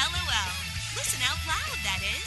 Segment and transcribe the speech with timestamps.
[0.00, 0.52] LOL.
[0.96, 2.24] Listen out loud, that is.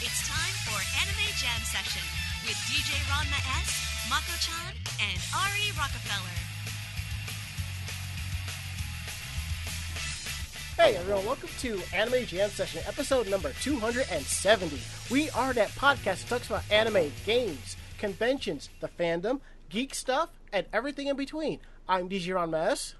[0.00, 2.00] It's time for Anime Jam Session
[2.48, 4.72] with DJ Ranma S, Mako-chan,
[5.04, 6.38] and Ari Rockefeller.
[10.78, 14.80] Hey everyone, welcome to Anime Jam Session, episode number 270.
[15.10, 20.64] We are that podcast that talks about anime, games, conventions, the fandom, geek stuff, and
[20.72, 21.60] everything in between.
[21.86, 22.94] I'm DJ Ranma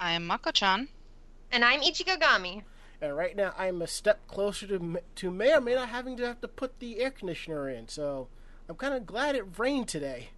[0.00, 0.88] I'm Mako-chan.
[1.52, 2.62] And I'm Ichigo Gami.
[3.00, 6.26] And right now, I'm a step closer to to may or may not having to
[6.26, 7.88] have to put the air conditioner in.
[7.88, 8.28] So
[8.68, 10.30] I'm kind of glad it rained today.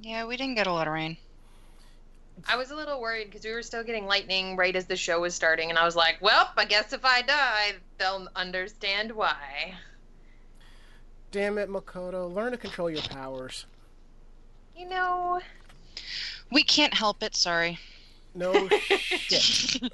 [0.00, 1.16] Yeah, we didn't get a lot of rain.
[2.48, 5.20] I was a little worried because we were still getting lightning right as the show
[5.20, 9.74] was starting, and I was like, well, I guess if I die, they'll understand why.
[11.30, 12.32] Damn it, Makoto!
[12.32, 13.66] Learn to control your powers.
[14.76, 15.40] You know,
[16.50, 17.78] We can't help it, sorry.
[18.34, 19.92] No shit.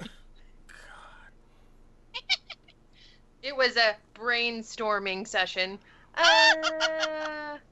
[3.43, 5.79] It was a brainstorming session.
[6.15, 7.57] Uh,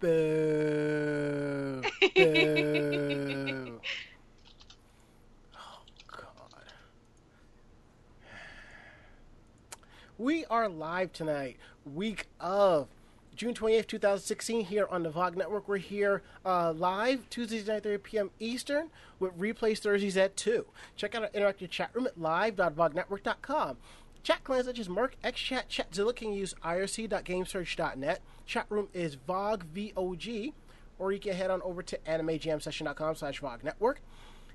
[0.00, 1.82] Boo.
[1.82, 3.80] Boo.
[5.54, 6.24] Oh, God.
[10.18, 12.88] We are live tonight, week of
[13.36, 15.66] June 28th, 2016, here on the VOG Network.
[15.66, 18.30] We're here uh, live Tuesdays at 9.30 p.m.
[18.38, 20.66] Eastern with replays Thursdays at 2.
[20.96, 23.76] Check out our interactive chat room at live.vognetwork.com.
[24.22, 28.20] Chat clients such as mIRC, XChat, Chatzilla can use irc.gamesurge.net.
[28.46, 30.54] Chat room is VOG, V-O-G,
[30.98, 34.00] or you can head on over to animejamsession.com slash VOG Network.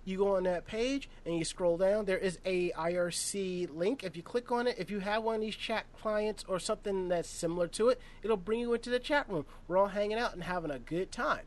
[0.05, 2.05] You go on that page and you scroll down.
[2.05, 4.03] There is a IRC link.
[4.03, 7.07] If you click on it, if you have one of these chat clients or something
[7.07, 9.47] that's similar to it, it'll bring you into the chat room.
[9.67, 11.45] We're all hanging out and having a good time.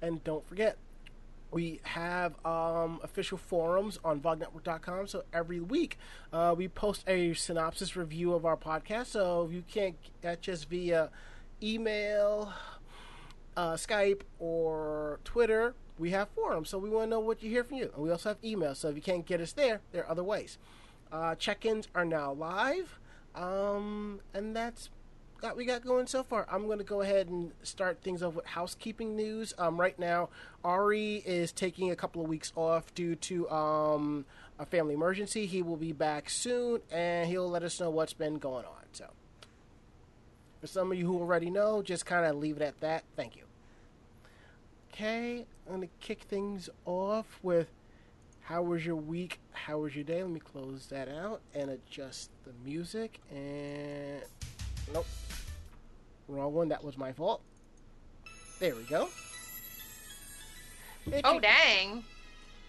[0.00, 0.78] And don't forget,
[1.52, 5.06] we have um, official forums on vognetwork.com.
[5.06, 5.98] So every week
[6.32, 9.06] uh, we post a synopsis review of our podcast.
[9.06, 11.10] So if you can't catch us via
[11.62, 12.52] email,
[13.56, 16.70] uh, Skype, or Twitter, we have forums.
[16.70, 17.90] So we want to know what you hear from you.
[17.94, 18.74] And we also have email.
[18.74, 20.56] So if you can't get us there, there are other ways.
[21.12, 22.98] Uh, check ins are now live.
[23.34, 24.88] Um, and that's
[25.42, 26.46] that we got going so far.
[26.50, 29.52] I'm going to go ahead and start things off with housekeeping news.
[29.58, 30.30] Um, right now,
[30.64, 34.24] Ari is taking a couple of weeks off due to um,
[34.58, 35.46] a family emergency.
[35.46, 38.84] He will be back soon, and he'll let us know what's been going on.
[38.92, 39.06] So,
[40.60, 43.02] for some of you who already know, just kind of leave it at that.
[43.16, 43.42] Thank you.
[44.92, 47.68] Okay, I'm going to kick things off with
[48.42, 49.40] how was your week?
[49.52, 50.22] How was your day?
[50.22, 53.20] Let me close that out and adjust the music.
[53.30, 54.20] And
[54.92, 55.06] nope,
[56.32, 56.68] wrong one.
[56.68, 57.42] That was my fault.
[58.60, 59.08] There we go.
[61.24, 62.04] oh, dang.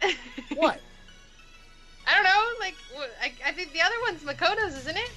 [0.56, 0.80] What?
[2.08, 2.44] I don't know.
[2.60, 2.76] Like,
[3.22, 5.12] I, I think the other one's Makoto's, isn't it?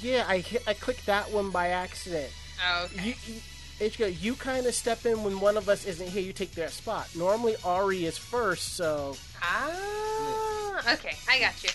[0.00, 2.30] Yeah, I hit, I clicked that one by accident.
[2.64, 3.16] Oh, okay.
[3.80, 6.22] You, you, you kind of step in when one of us isn't here.
[6.22, 7.08] You take their spot.
[7.16, 11.70] Normally, Ari is first, so Ah, okay, I got you.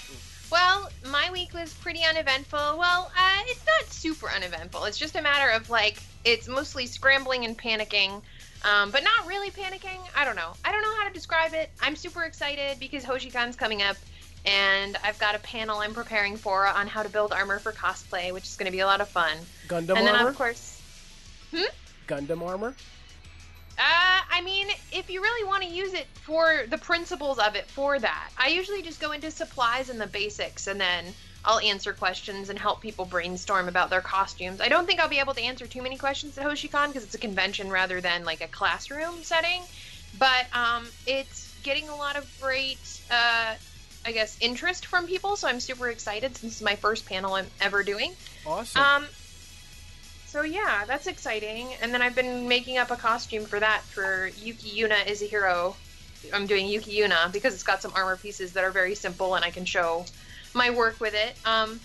[0.52, 2.78] Well, my week was pretty uneventful.
[2.78, 4.84] Well, uh, it's not super uneventful.
[4.86, 8.22] It's just a matter of like it's mostly scrambling and panicking,
[8.64, 10.00] um, but not really panicking.
[10.16, 10.54] I don't know.
[10.64, 11.72] I don't know how to describe it.
[11.82, 13.98] I'm super excited because HoshiCon's coming up,
[14.46, 18.32] and I've got a panel I'm preparing for on how to build armor for cosplay,
[18.32, 19.38] which is going to be a lot of fun.
[19.68, 20.00] Gundam armor.
[20.00, 20.82] and then of course,
[21.52, 21.64] hmm.
[22.08, 22.76] Gundam armor.
[23.78, 27.66] Uh, I mean, if you really want to use it for the principles of it
[27.66, 31.06] for that, I usually just go into supplies and the basics and then
[31.46, 34.62] I'll answer questions and help people brainstorm about their costumes.
[34.62, 37.16] I don't think I'll be able to answer too many questions at HoshiCon because it's
[37.16, 39.62] a convention rather than like a classroom setting,
[40.18, 43.54] but um, it's getting a lot of great, uh,
[44.06, 47.48] I guess, interest from people, so I'm super excited since it's my first panel I'm
[47.62, 48.14] ever doing.
[48.46, 48.82] Awesome.
[48.82, 49.06] Um,
[50.36, 51.70] so yeah, that's exciting.
[51.82, 55.26] And then I've been making up a costume for that for Yuki Yuna is a
[55.26, 55.78] hero.
[56.34, 59.46] I'm doing Yuki Yuna because it's got some armor pieces that are very simple and
[59.46, 60.04] I can show
[60.54, 61.38] my work with it.
[61.46, 61.80] Um,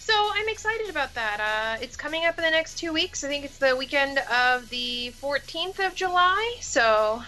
[0.00, 1.38] so I'm excited about that.
[1.78, 3.22] Uh, it's coming up in the next two weeks.
[3.22, 6.56] I think it's the weekend of the 14th of July.
[6.60, 7.22] So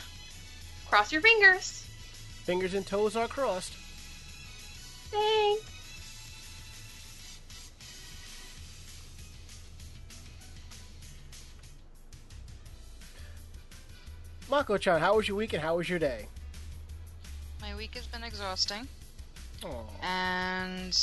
[0.88, 1.87] cross your fingers.
[2.43, 3.75] Fingers and toes are crossed.
[5.12, 5.72] Thanks.
[14.56, 16.26] Mako-chan, how was your week and how was your day?
[17.62, 18.87] My week has been exhausting,
[19.64, 20.94] Oh, and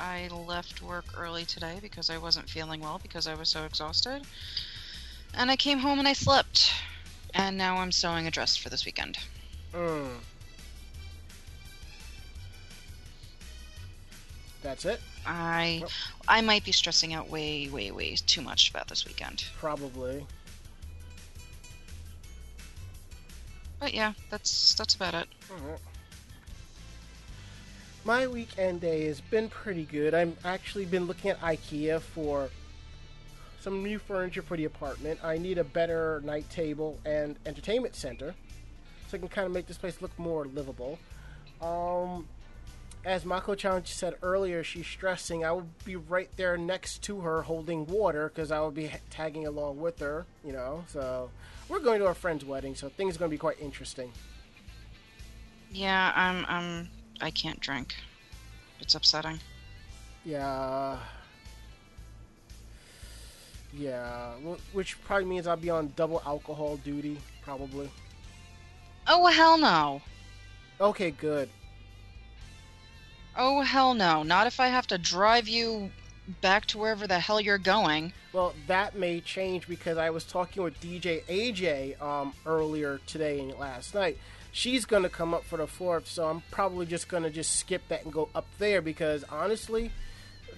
[0.00, 4.22] I left work early today because I wasn't feeling well because I was so exhausted.
[5.34, 6.72] And I came home and I slept.
[7.34, 9.18] And now I'm sewing a dress for this weekend.
[9.74, 10.08] mm.
[14.62, 15.02] That's it.
[15.26, 15.90] I Well-
[16.26, 19.44] I might be stressing out way, way, way too much about this weekend.
[19.58, 20.26] Probably.
[23.84, 25.28] But yeah, that's that's about it.
[28.02, 30.14] My weekend day has been pretty good.
[30.14, 32.48] I've actually been looking at IKEA for
[33.60, 35.20] some new furniture for the apartment.
[35.22, 38.34] I need a better night table and entertainment center
[39.08, 40.98] so I can kind of make this place look more livable.
[41.60, 42.26] Um,
[43.04, 45.44] as Mako Chan said earlier, she's stressing.
[45.44, 49.46] I will be right there next to her holding water because I will be tagging
[49.46, 50.84] along with her, you know.
[50.88, 51.28] So
[51.68, 54.12] we're going to our friend's wedding, so things are going to be quite interesting.
[55.70, 56.88] Yeah, I'm I'm
[57.20, 57.94] I can't drink.
[58.80, 59.38] It's upsetting.
[60.24, 60.98] Yeah.
[63.76, 64.34] Yeah,
[64.72, 67.90] which probably means I'll be on double alcohol duty, probably.
[69.08, 70.00] Oh hell no.
[70.80, 71.48] Okay, good.
[73.36, 74.22] Oh hell no.
[74.22, 75.90] Not if I have to drive you
[76.40, 78.12] back to wherever the hell you're going.
[78.32, 83.52] Well, that may change because I was talking with DJ AJ um, earlier today and
[83.58, 84.18] last night.
[84.52, 88.04] She's gonna come up for the fourth, so I'm probably just gonna just skip that
[88.04, 89.90] and go up there because honestly,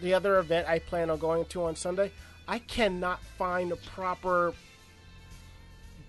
[0.02, 2.12] the other event I plan on going to on Sunday,
[2.46, 4.52] I cannot find the proper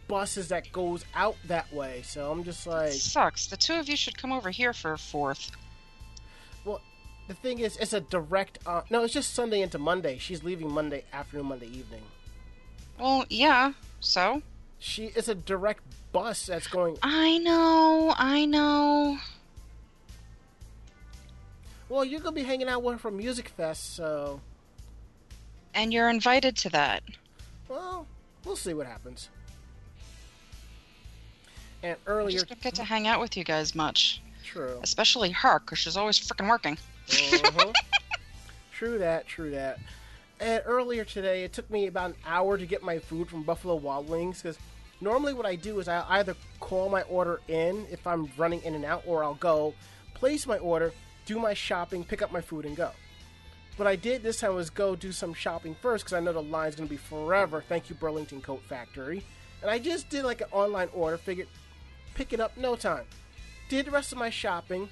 [0.08, 2.02] buses that goes out that way.
[2.04, 3.48] So I'm just like, Sucks.
[3.48, 5.52] The two of you should come over here for a fourth.
[7.28, 8.60] The thing is, it's a direct.
[8.66, 10.18] Uh, no, it's just Sunday into Monday.
[10.18, 12.02] She's leaving Monday afternoon, Monday evening.
[13.00, 13.74] Well, yeah.
[14.00, 14.42] So?
[14.80, 15.82] She it's a direct
[16.12, 16.98] bus that's going.
[17.02, 19.18] I know, I know.
[21.90, 24.42] Well, you're gonna be hanging out with her from Music Fest, so
[25.74, 27.02] And you're invited to that.
[27.70, 28.06] well,
[28.46, 29.30] we'll see what happens.
[31.84, 34.22] And I earlier, just don't get to hang out with you guys much.
[34.44, 36.78] true, Especially her, because she's always freaking working.
[37.10, 37.74] Uh-huh.
[38.72, 39.80] true that, true that.
[40.40, 43.76] And earlier today, it took me about an hour to get my food from Buffalo
[43.76, 44.60] Wild Wings because
[45.02, 48.76] normally what I do is I either call my order in if I'm running in
[48.76, 49.74] and out, or I'll go
[50.14, 50.94] place my order,
[51.26, 52.92] do my shopping, pick up my food, and go.
[53.78, 56.42] What I did this time was go do some shopping first because I know the
[56.42, 57.64] line's going to be forever.
[57.68, 59.24] Thank you, Burlington Coat Factory.
[59.62, 61.48] And I just did like an online order, figured
[62.16, 63.06] pick it up no time.
[63.70, 64.90] Did the rest of my shopping.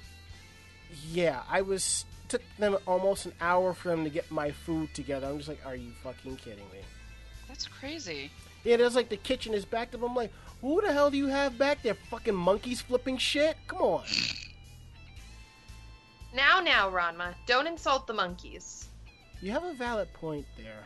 [1.10, 5.26] Yeah, I was took them almost an hour for them to get my food together.
[5.26, 6.80] I'm just like, are you fucking kidding me?
[7.48, 8.30] That's crazy.
[8.64, 10.02] Yeah, there's like the kitchen is backed up.
[10.02, 11.94] I'm like, who the hell do you have back there?
[12.10, 13.56] Fucking monkeys flipping shit?
[13.68, 14.04] Come on.
[16.34, 18.88] Now, now, Ranma, don't insult the monkeys.
[19.40, 20.84] You have a valid point there.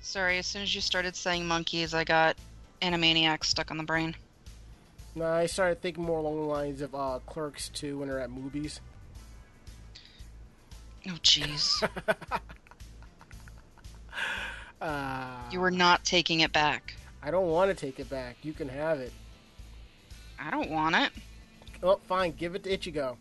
[0.00, 2.36] Sorry, as soon as you started saying monkeys, I got
[2.82, 4.14] Animaniacs stuck on the brain.
[5.16, 8.30] No, I started thinking more along the lines of uh, Clerks 2 when they're at
[8.30, 8.80] movies.
[11.08, 11.88] Oh, jeez.
[14.78, 16.94] Uh, you were not taking it back.
[17.22, 18.36] I don't want to take it back.
[18.42, 19.10] You can have it.
[20.38, 21.10] I don't want it.
[21.82, 22.32] Oh, fine.
[22.32, 23.16] Give it to Ichigo.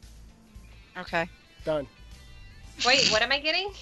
[0.97, 1.29] Okay.
[1.63, 1.87] Done.
[2.85, 3.71] Wait, what am I getting?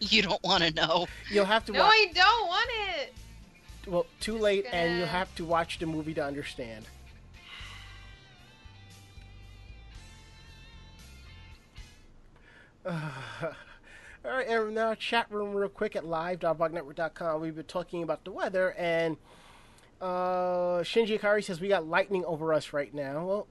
[0.00, 1.06] You don't want to know.
[1.30, 1.92] You'll have to No, watch.
[1.92, 2.68] I don't want
[2.98, 3.14] it.
[3.86, 6.86] Well, too late, and you'll have to watch the movie to understand.
[12.86, 12.94] all
[14.24, 17.40] right, and now chat room real quick at live.vognetwork.com.
[17.40, 19.16] We've been talking about the weather, and
[20.00, 23.26] uh, Shinji Ikari says we got lightning over us right now.
[23.26, 23.46] Well,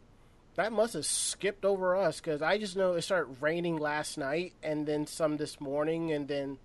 [0.55, 4.53] that must have skipped over us because I just know it started raining last night,
[4.63, 6.57] and then some this morning, and then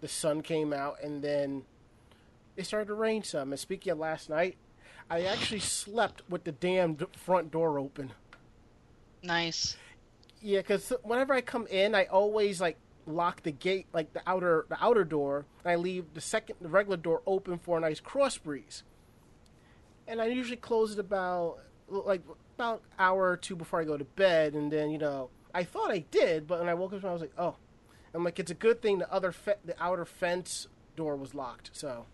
[0.00, 1.64] the sun came out, and then
[2.56, 3.52] it started to rain some.
[3.52, 4.56] And speaking of last night,
[5.10, 8.12] I actually slept with the damn front door open.
[9.22, 9.76] Nice.
[10.40, 14.66] Yeah, because whenever I come in, I always like lock the gate, like the outer
[14.68, 15.46] the outer door.
[15.64, 18.82] And I leave the second the regular door open for a nice cross breeze.
[20.06, 21.58] And I usually close it about
[21.88, 22.22] like
[22.56, 24.54] about an hour or two before I go to bed.
[24.54, 27.22] And then you know I thought I did, but when I woke up, I was
[27.22, 27.56] like, oh,
[28.14, 31.70] I'm like it's a good thing the other fe- the outer fence door was locked.
[31.72, 32.06] So.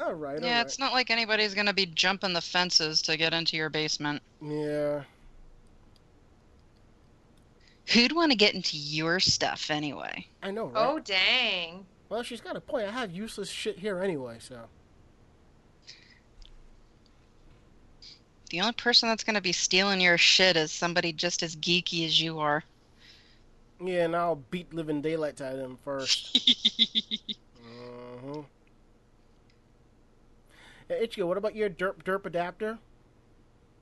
[0.00, 0.38] All right.
[0.38, 0.66] all Yeah, right.
[0.66, 4.22] it's not like anybody's gonna be jumping the fences to get into your basement.
[4.40, 5.02] Yeah.
[7.92, 10.26] Who'd want to get into your stuff anyway?
[10.42, 10.86] I know, right?
[10.86, 11.84] Oh, dang.
[12.08, 12.86] Well, she's got a point.
[12.86, 14.60] I have useless shit here anyway, so.
[18.50, 22.20] The only person that's gonna be stealing your shit is somebody just as geeky as
[22.20, 22.64] you are.
[23.82, 26.36] Yeah, and I'll beat living daylight out of them first.
[27.56, 28.42] uh-huh.
[30.90, 32.76] Hey, Ichigo, what about your derp derp adapter?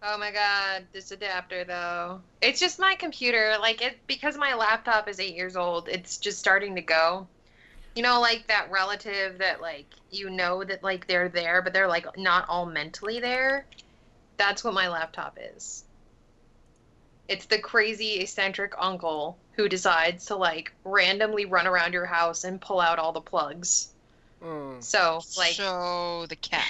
[0.03, 2.21] Oh my god, this adapter though.
[2.43, 3.57] It's just my computer.
[3.59, 7.27] Like it because my laptop is eight years old, it's just starting to go.
[7.97, 11.89] You know, like that relative that like you know that like they're there, but they're
[11.89, 13.65] like not all mentally there.
[14.37, 15.85] That's what my laptop is.
[17.27, 22.61] It's the crazy eccentric uncle who decides to like randomly run around your house and
[22.61, 23.95] pull out all the plugs.
[24.43, 24.83] Mm.
[24.83, 26.67] So like so the cat.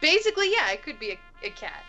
[0.00, 1.84] Basically, yeah, it could be a, a cat.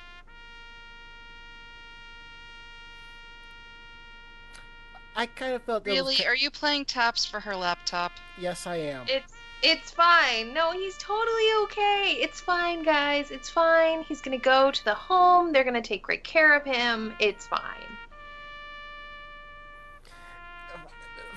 [5.16, 6.16] I kind of felt that was Really?
[6.16, 8.12] ki- Are you playing taps for her laptop?
[8.38, 9.06] yes, I am.
[9.08, 10.54] It's it's fine.
[10.54, 12.18] No, he's totally okay.
[12.22, 13.30] It's fine, guys.
[13.30, 14.04] It's fine.
[14.04, 15.52] He's gonna go to the home.
[15.52, 17.14] They're gonna take great care of him.
[17.20, 17.98] It's fine.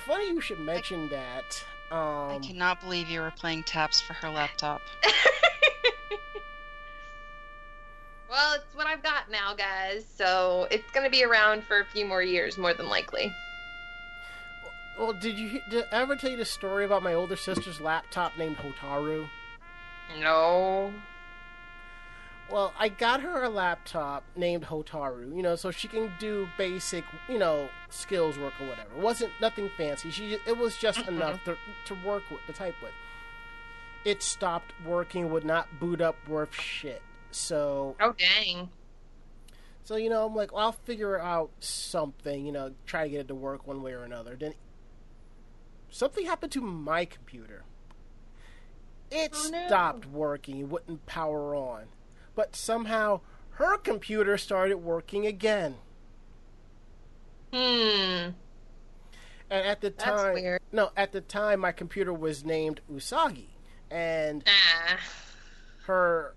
[0.06, 1.64] Funny you should mention that.
[1.90, 1.98] Um,
[2.36, 4.80] I cannot believe you were playing taps for her laptop.
[8.32, 10.04] well, it's what I've got now, guys.
[10.16, 13.32] So it's gonna be around for a few more years, more than likely.
[14.98, 18.36] Well, did you did I ever tell you the story about my older sister's laptop
[18.36, 19.28] named Hotaru?
[20.18, 20.92] No.
[22.50, 27.04] Well, I got her a laptop named Hotaru, you know, so she can do basic,
[27.26, 28.90] you know, skills work or whatever.
[28.94, 30.10] It wasn't nothing fancy.
[30.10, 31.08] She it was just Mhm.
[31.08, 32.92] enough to to work with, to type with.
[34.04, 37.02] It stopped working, would not boot up worth shit.
[37.34, 38.68] So, Oh dang.
[39.82, 43.20] so you know, I'm like, well, I'll figure out something, you know, try to get
[43.20, 44.36] it to work one way or another.
[44.36, 44.54] Then
[45.90, 47.64] something happened to my computer.
[49.10, 49.66] It Oh, no.
[49.66, 51.84] stopped working, it wouldn't power on.
[52.34, 53.20] But somehow
[53.56, 55.76] her computer started working again.
[57.52, 58.30] Hmm.
[59.50, 63.48] And at the time, no, at the time my computer was named Usagi,
[63.90, 64.98] and Ah.
[65.84, 66.34] her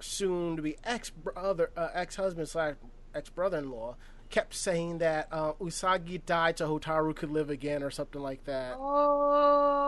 [0.00, 2.74] soon to be ex brother, uh, ex husband slash
[3.14, 3.96] ex brother in law
[4.30, 8.76] kept saying that uh, Usagi died so Hotaru could live again or something like that.
[8.78, 9.86] Oh.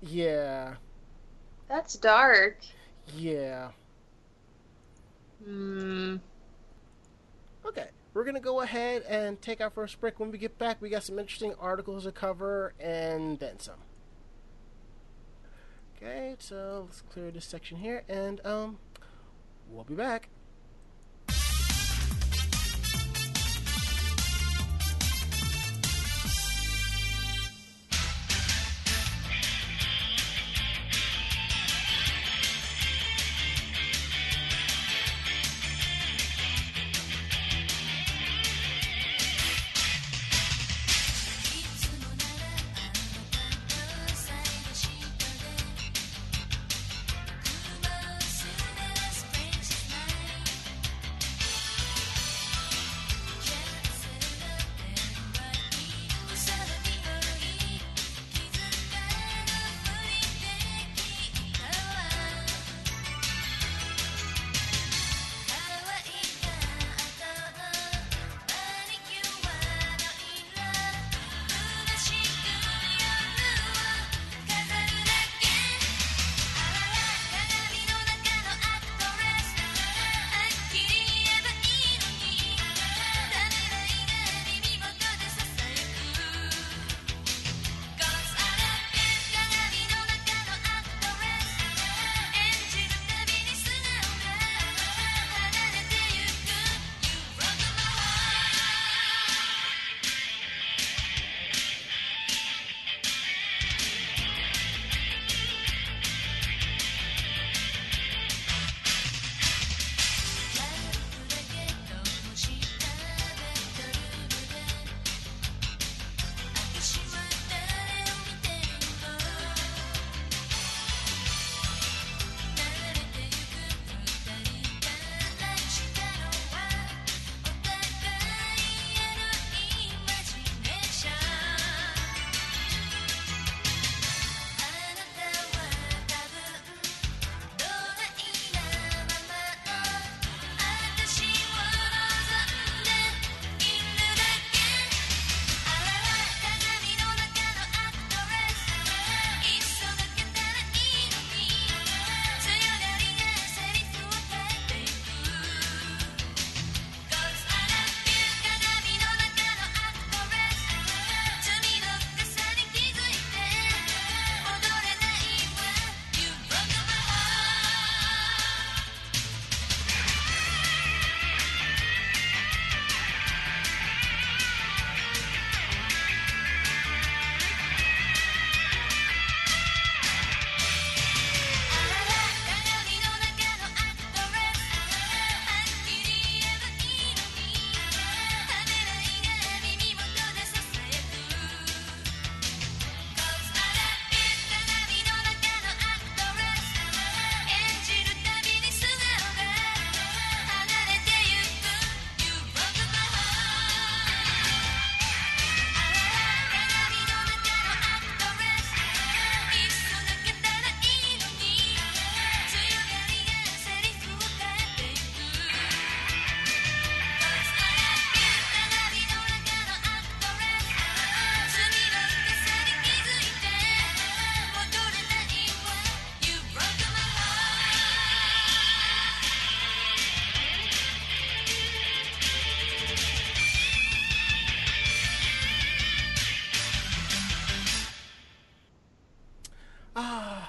[0.00, 0.74] Yeah,
[1.68, 2.58] That's dark.
[3.14, 3.70] yeah.
[5.42, 6.16] Hmm.
[7.66, 10.20] Okay, we're gonna go ahead and take our first break.
[10.20, 13.78] When we get back, we got some interesting articles to cover and then some.
[16.04, 18.76] Okay, so let's clear this section here, and um,
[19.70, 20.28] we'll be back.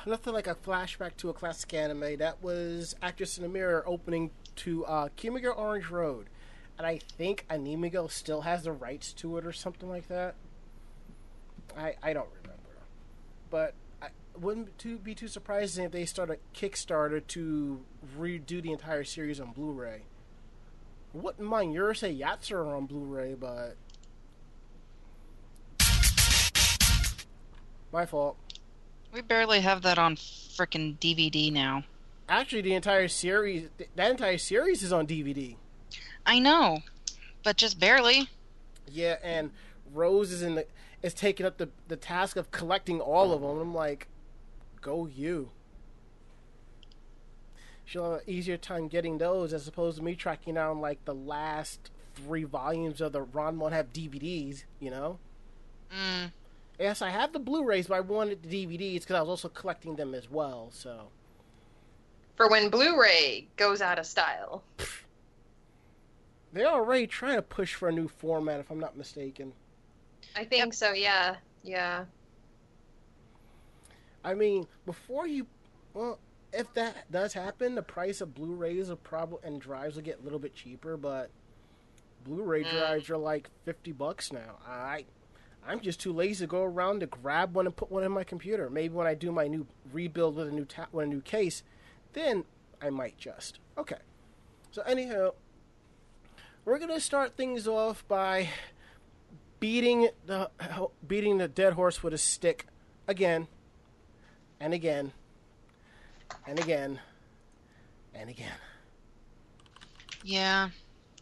[0.07, 2.17] Nothing like a flashback to a classic anime.
[2.17, 5.09] That was Actress in the Mirror opening to uh,
[5.57, 6.27] Orange Road,
[6.77, 10.35] and I think AnimEigo still has the rights to it or something like that.
[11.75, 12.77] I I don't remember,
[13.49, 14.09] but I
[14.39, 17.81] wouldn't be too surprising if they start a Kickstarter to
[18.17, 20.03] redo the entire series on Blu-ray.
[21.13, 23.75] Wouldn't mind Urusei Yatsura on Blu-ray, but
[27.91, 28.37] my fault.
[29.15, 31.85] We barely have that on frickin' DVD now.
[32.27, 35.55] Actually, the entire series, that entire series is on DVD.
[36.25, 36.79] I know,
[37.41, 38.27] but just barely.
[38.91, 39.51] Yeah, and
[39.93, 40.67] Rose is in the
[41.01, 43.57] is taking up the the task of collecting all of them.
[43.57, 44.09] I'm like,
[44.81, 45.51] go you.
[47.85, 51.15] She'll have an easier time getting those as opposed to me tracking down like the
[51.15, 54.65] last three volumes of the Ron have DVDs.
[54.81, 55.19] You know.
[55.89, 56.31] Mm.
[56.79, 59.95] Yes, I have the Blu-rays, but I wanted the DVDs because I was also collecting
[59.95, 60.69] them as well.
[60.71, 61.07] So.
[62.35, 64.63] For when Blu-ray goes out of style.
[66.51, 69.53] They're already trying to push for a new format, if I'm not mistaken.
[70.35, 70.91] I think so.
[70.91, 71.35] Yeah.
[71.63, 72.05] Yeah.
[74.23, 75.47] I mean, before you,
[75.93, 76.19] well,
[76.51, 80.23] if that does happen, the price of Blu-rays will probably and drives will get a
[80.23, 81.29] little bit cheaper, but
[82.23, 82.71] Blu-ray Mm.
[82.71, 84.57] drives are like fifty bucks now.
[84.65, 85.05] I,
[85.67, 88.23] I'm just too lazy to go around to grab one and put one in my
[88.23, 88.69] computer.
[88.69, 91.63] Maybe when I do my new rebuild with a new ta- with a new case,
[92.13, 92.45] then
[92.81, 93.59] I might just.
[93.77, 93.97] Okay.
[94.71, 95.31] So anyhow,
[96.65, 98.49] we're gonna start things off by
[99.59, 100.49] beating the
[101.07, 102.67] beating the dead horse with a stick
[103.07, 103.47] again
[104.59, 105.11] and again
[106.45, 106.99] and again
[108.13, 108.57] and again.
[110.23, 110.69] Yeah,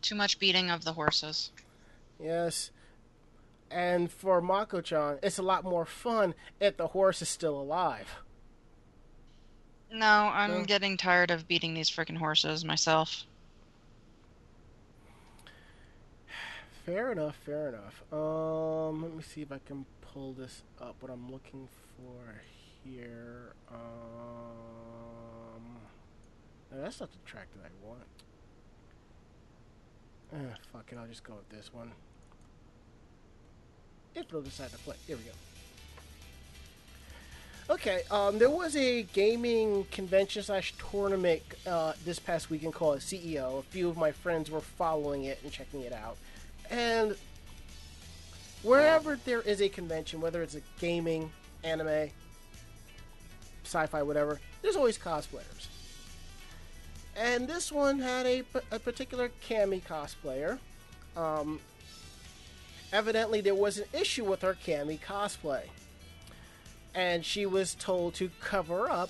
[0.01, 1.51] too much beating of the horses.
[2.21, 2.71] Yes.
[3.73, 8.07] And for Mako-chan, it's a lot more fun if the horse is still alive.
[9.91, 13.25] No, I'm getting tired of beating these frickin' horses myself.
[16.85, 18.03] Fair enough, fair enough.
[18.11, 20.95] Um, let me see if I can pull this up.
[20.99, 22.41] What I'm looking for
[22.83, 23.53] here.
[23.71, 23.77] Um,
[26.71, 28.03] no, that's not the track that I want.
[30.33, 31.91] Uh, fuck it, I'll just go with this one.
[34.15, 34.95] If they'll decide to play.
[35.07, 35.31] Here we go.
[37.69, 43.59] Okay, um, there was a gaming convention slash tournament uh, this past weekend called CEO.
[43.59, 46.17] A few of my friends were following it and checking it out.
[46.69, 47.15] And
[48.63, 51.31] wherever there is a convention, whether it's a gaming,
[51.63, 52.09] anime,
[53.63, 55.67] sci-fi, whatever, there's always cosplayers.
[57.15, 60.59] And this one had a, a particular Cammy cosplayer.
[61.15, 61.59] Um,
[62.93, 65.63] evidently, there was an issue with her Cammy cosplay,
[66.95, 69.09] and she was told to cover up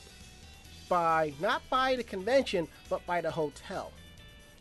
[0.90, 3.92] by not by the convention, but by the hotel.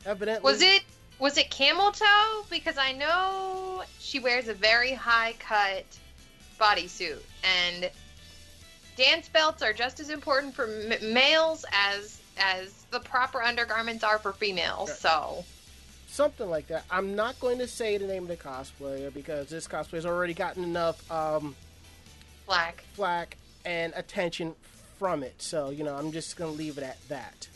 [0.04, 0.82] Evidently, Was it
[1.18, 2.44] was it camel toe?
[2.50, 5.84] Because I know she wears a very high cut
[6.60, 7.90] bodysuit, and
[8.96, 14.18] dance belts are just as important for m- males as as the proper undergarments are
[14.18, 14.98] for females.
[14.98, 15.44] So
[16.12, 16.84] something like that.
[16.90, 20.34] I'm not going to say the name of the cosplayer because this cosplayer has already
[20.34, 21.56] gotten enough um,
[22.46, 22.84] black.
[22.92, 24.54] flack and attention
[24.98, 25.40] from it.
[25.40, 27.48] So you know, I'm just going to leave it at that.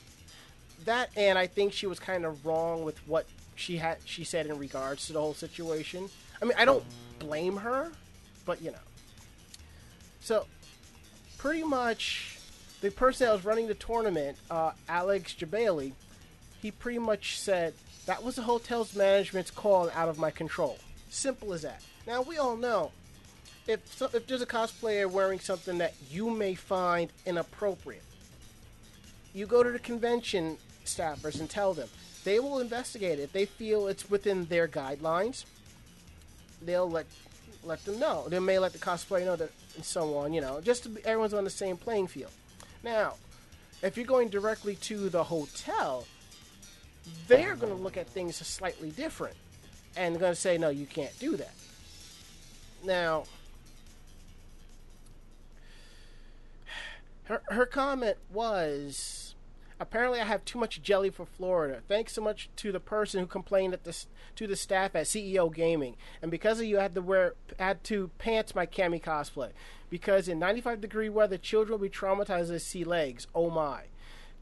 [0.85, 4.47] That and I think she was kind of wrong with what she had she said
[4.47, 6.09] in regards to the whole situation.
[6.41, 6.85] I mean, I don't
[7.19, 7.91] blame her,
[8.45, 8.79] but you know.
[10.21, 10.47] So,
[11.39, 12.39] pretty much,
[12.81, 15.93] the person that was running the tournament, uh, Alex Jebailey,
[16.61, 17.75] he pretty much said
[18.07, 20.79] that was the hotel's management's call out of my control.
[21.11, 21.83] Simple as that.
[22.07, 22.93] Now we all know
[23.67, 28.03] if if there's a cosplayer wearing something that you may find inappropriate,
[29.35, 31.89] you go to the convention staffers and tell them.
[32.25, 33.23] They will investigate it.
[33.23, 35.45] If they feel it's within their guidelines,
[36.63, 37.07] they'll let
[37.65, 38.27] let them know.
[38.29, 40.33] They may let the cosplayer know that, and so on.
[40.33, 42.31] You know, just to be, everyone's on the same playing field.
[42.83, 43.15] Now,
[43.83, 46.07] if you're going directly to the hotel,
[47.29, 49.37] they're going to look at things slightly different,
[49.97, 51.55] and going to say, "No, you can't do that."
[52.85, 53.25] Now,
[57.25, 59.35] her her comment was
[59.79, 61.81] apparently I have too much jelly for Florida.
[61.89, 63.97] Thanks so much to the person who complained at the
[64.37, 67.85] to the staff at CEO Gaming, and because of you, I had to wear had
[67.85, 69.51] to pants my Cammy cosplay
[69.91, 73.27] because in 95 degree weather, children will be traumatized as they see legs.
[73.35, 73.83] Oh my.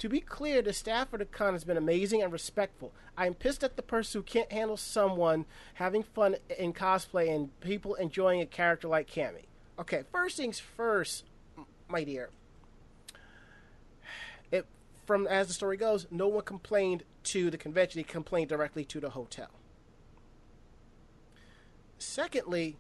[0.00, 2.92] To be clear, the staff at the con has been amazing and respectful.
[3.16, 7.94] I'm pissed at the person who can't handle someone having fun in cosplay and people
[7.94, 9.44] enjoying a character like Cammy.
[9.78, 11.24] Okay, first things first,
[11.88, 12.30] my dear.
[15.06, 17.98] from as the story goes, no one complained to the convention.
[17.98, 19.50] They complained directly to the hotel.
[21.98, 22.76] Secondly,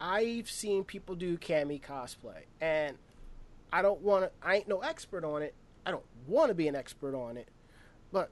[0.00, 2.96] I've seen people do Cammy cosplay, and
[3.72, 4.30] I don't want to.
[4.42, 5.54] I ain't no expert on it.
[5.84, 7.48] I don't want to be an expert on it,
[8.12, 8.30] but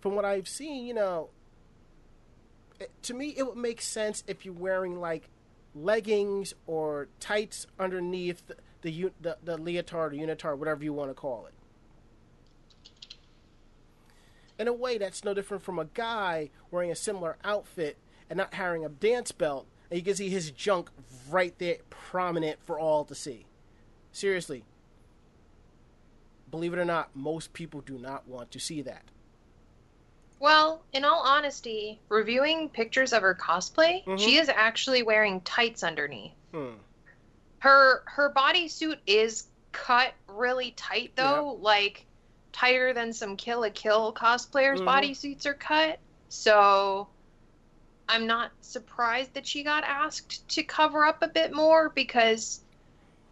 [0.00, 1.30] from what I've seen, you know,
[2.80, 5.28] it, to me it would make sense if you're wearing like
[5.74, 11.14] leggings or tights underneath the the, the, the leotard or unitard, whatever you want to
[11.14, 11.54] call it.
[14.58, 17.96] In a way, that's no different from a guy wearing a similar outfit
[18.30, 20.90] and not having a dance belt, and you can see his junk
[21.30, 23.46] right there, prominent for all to see.
[24.12, 24.64] Seriously,
[26.54, 29.02] believe it or not, most people do not want to see that.
[30.38, 34.20] Well, in all honesty, reviewing pictures of her cosplay, Mhm.
[34.20, 36.34] she is actually wearing tights underneath.
[36.52, 36.74] Hmm.
[37.58, 42.06] Her her bodysuit is cut really tight though, like
[42.52, 44.86] tighter than some Kill la Kill cosplayers' Mhm.
[44.86, 45.98] bodysuits are cut.
[46.28, 47.08] So
[48.08, 52.63] I'm not surprised that she got asked to cover up a bit more because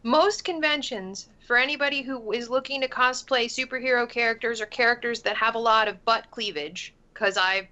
[0.03, 5.55] most conventions for anybody who is looking to cosplay superhero characters or characters that have
[5.55, 7.69] a lot of butt cleavage because I've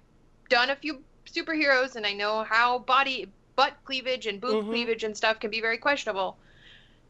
[0.49, 4.69] done a few superheroes and I know how body butt cleavage and boob Mhm.
[4.69, 6.37] cleavage and stuff can be very questionable.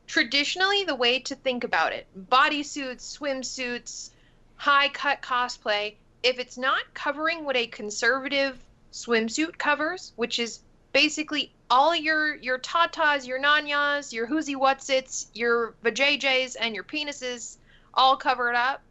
[0.07, 4.09] Traditionally, the way to think about it, bodysuits, swimsuits,
[4.55, 8.59] high cut cosplay, if it's not covering what a conservative
[8.91, 10.59] swimsuit covers, which is
[10.93, 17.57] basically all your your tatas, your nanyas, your whoozy whatsits, your vajayjays, and your penises
[17.93, 18.81] all covered up,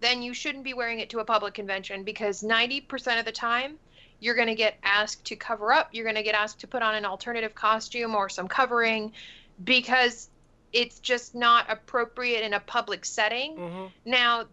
[0.00, 3.78] then you shouldn't be wearing it to a public convention because 90% of the time
[4.18, 6.82] you're going to get asked to cover up, you're going to get asked to put
[6.82, 9.12] on an alternative costume or some covering
[9.62, 10.30] because
[10.72, 13.56] it's just not appropriate in a public setting.
[13.56, 13.84] Mm-hmm.
[14.06, 14.44] Now,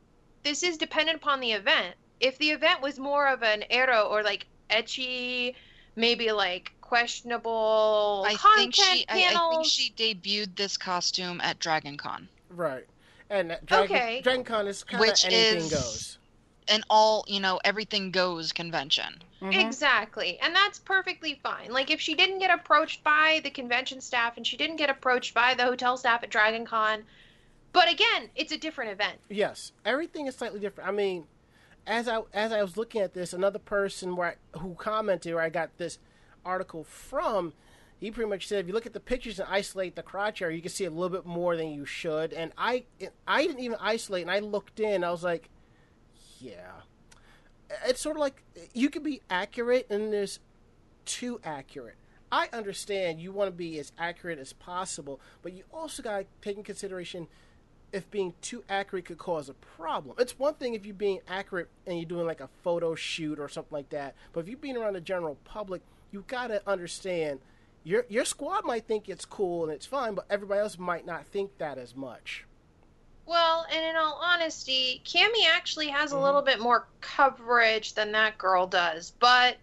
[0.44, 1.96] this is dependent upon the event.
[2.20, 5.56] If the event was more of an ero or like ecchi,
[5.96, 11.60] maybe like questionable I content think she I, I think she debuted this costume at
[11.60, 12.28] Dragon Con.
[12.49, 12.86] Right.
[13.30, 14.21] And Dragon, Okay.
[14.21, 16.15] Dragon Con is kind of Which anything is- goes.
[16.67, 19.23] An all, you know, everything goes convention.
[19.41, 19.65] Mhm.
[19.65, 20.38] Exactly.
[20.39, 21.71] And that's perfectly fine.
[21.71, 25.34] Like if she didn't get approached by the convention staff and she didn't get approached
[25.34, 27.04] by the hotel staff at Dragon Con,
[27.71, 29.17] but again, it's a different event.
[29.30, 30.88] Yes, everything is slightly different.
[30.89, 31.25] I mean,
[31.88, 35.43] as I as I was looking at this, another person where I, who commented where
[35.43, 35.97] I got this
[36.45, 37.54] article from,
[37.99, 40.56] he pretty much said if you look at the pictures and isolate the crotch area,
[40.56, 42.34] you can see a little bit more than you should.
[42.34, 42.86] And I
[43.28, 45.04] I didn't even isolate, and I looked in.
[45.04, 45.49] I was like,
[46.39, 46.71] yeah,
[47.86, 50.39] it's sort of like you can be accurate, and there's
[51.06, 51.95] too accurate.
[52.32, 56.25] I understand you want to be as accurate as possible, but you also got to
[56.41, 57.28] take in consideration
[57.91, 60.15] if being too accurate could cause a problem.
[60.19, 63.49] It's one thing if you're being accurate and you're doing like a photo shoot or
[63.49, 67.39] something like that, but if you're being around the general public, you got to understand
[67.84, 71.26] your your squad might think it's cool and it's fine, but everybody else might not
[71.26, 72.45] think that as much.
[73.26, 76.24] Well, and in all honesty, Cammy actually has a Mhm.
[76.24, 79.58] little bit more coverage than that girl does, but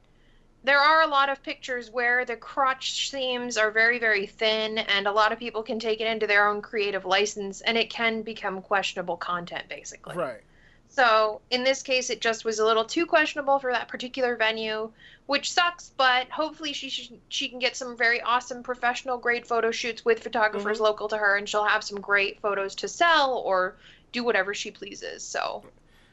[0.62, 5.06] there are a lot of pictures where the crotch seams are very, very thin, and
[5.06, 8.22] a lot of people can take it into their own creative license, and it can
[8.22, 10.16] become questionable content, basically.
[10.16, 10.42] Right.
[10.88, 14.90] So in this case, it just was a little too questionable for that particular venue,
[15.26, 15.92] which sucks.
[15.96, 20.22] But hopefully, she sh- she can get some very awesome professional grade photo shoots with
[20.22, 20.82] photographers Mhm.
[20.82, 23.76] local to her, and she'll have some great photos to sell or
[24.12, 25.22] do whatever she pleases.
[25.22, 25.64] So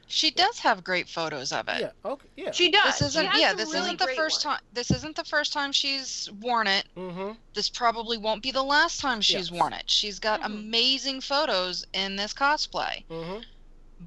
[0.06, 1.80] She does have great photos of it.
[1.80, 1.92] Yeah.
[2.06, 2.28] Okay.
[2.36, 2.52] Yeah.
[2.52, 3.00] she does.
[3.00, 4.58] This isn't has yeah, some this really isn't the first ones.
[4.58, 6.86] time this isn't the first time she's worn it.
[6.98, 7.32] mm-hmm.
[7.54, 9.52] This probably won't be the last time she's Yes.
[9.52, 9.90] worn it.
[9.90, 10.46] She's got Mhm.
[10.48, 13.06] amazing photos in this cosplay.
[13.10, 13.40] Mm-hmm.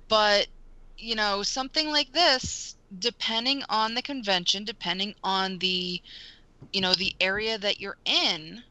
[0.09, 0.49] But,
[0.99, 6.03] you know, something like this, depending on the convention, depending on the,
[6.73, 8.65] you know, the area that you're in,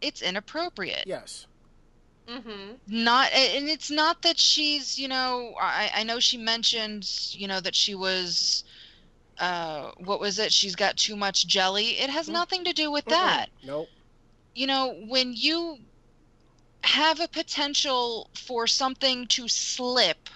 [0.00, 1.06] it's inappropriate.
[1.06, 1.46] Yes.
[2.28, 2.74] Mm-hmm.
[2.86, 7.60] Not, and it's not that she's, you know, I, I know she mentioned, you know,
[7.60, 8.64] that she was,
[9.38, 10.52] uh, what was it?
[10.52, 11.98] She's got too much jelly.
[12.00, 12.32] It has Mm.
[12.32, 13.10] nothing to do with Mm-mm.
[13.10, 13.50] that.
[13.62, 13.90] Nope.
[14.54, 15.78] you know, when you
[16.84, 20.28] have a potential for something to slip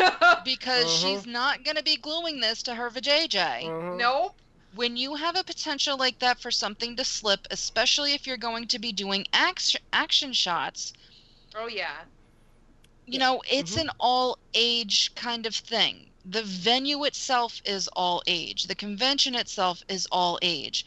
[0.42, 0.90] because Mhm.
[0.90, 3.74] she's not going to be gluing this to her vajayjay.
[3.74, 3.98] Mhm.
[3.98, 4.40] nope.
[4.72, 8.66] When you have a potential like that for something to slip, especially if you're going
[8.68, 10.92] to be doing action action shots,
[11.54, 12.06] Oh yeah.
[13.06, 13.76] you know, it's Mhm.
[13.76, 16.12] an all age kind of thing.
[16.24, 18.64] The venue itself is all age.
[18.64, 20.84] The convention itself is all age.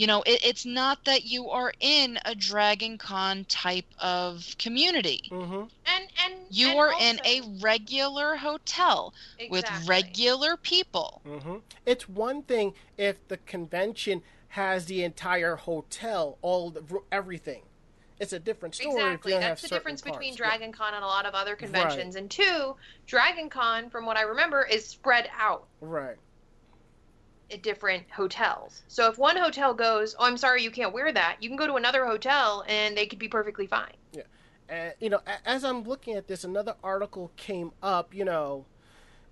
[0.00, 5.24] You know, it, it's not that you are in a Dragon Con type of community.
[5.30, 5.64] Mm-hmm.
[5.84, 9.12] And and You and are in a regular hotel
[9.50, 11.20] with regular people.
[11.26, 11.56] Mm-hmm.
[11.84, 16.82] It's one thing if the convention has the entire hotel, all the,
[17.12, 17.60] everything.
[18.18, 18.94] It's a different story.
[18.94, 19.32] if Exactly.
[19.32, 20.34] you That's have the difference certain between.
[20.34, 22.16] Dragon Con and a lot of other conventions.
[22.16, 22.74] And two,
[23.06, 26.16] Dragon Con, from what I remember, is spread out Right.
[27.52, 28.82] At different hotels.
[28.88, 31.66] So if one hotel goes, "Oh, I'm sorry, you can't wear that," you can go
[31.66, 33.94] to another hotel and they could be perfectly fine.
[34.68, 38.14] And you know, as I'm looking at this, another article came up.
[38.14, 38.66] You know,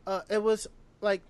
[0.06, 0.66] uh, it was
[1.00, 1.22] like,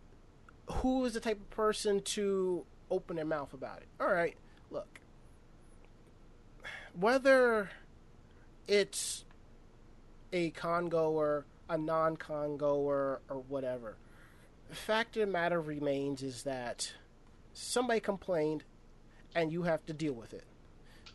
[0.66, 3.88] who is the type of person to open their mouth about it?
[4.00, 4.34] All right,
[4.70, 5.00] look,
[6.98, 7.70] whether
[8.66, 9.26] it's
[10.32, 13.96] a con goer, a non-con goer, or whatever,
[14.74, 16.92] fact of the matter remains is that
[17.52, 18.64] somebody complained,
[19.34, 20.44] and you have to deal with it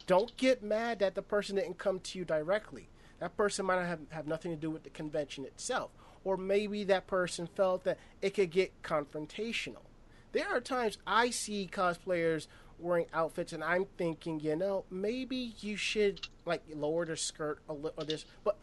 [0.06, 2.89] don't get mad that the person didn't come to you directly.
[3.20, 5.92] That person might have, have nothing to do with the convention itself.
[6.24, 9.84] Or maybe that person felt that it could get confrontational.
[10.32, 12.48] There are times I see cosplayers
[12.80, 17.74] wearing outfits and I'm thinking, you know, maybe you should like lower the skirt a
[17.74, 18.58] little or this, but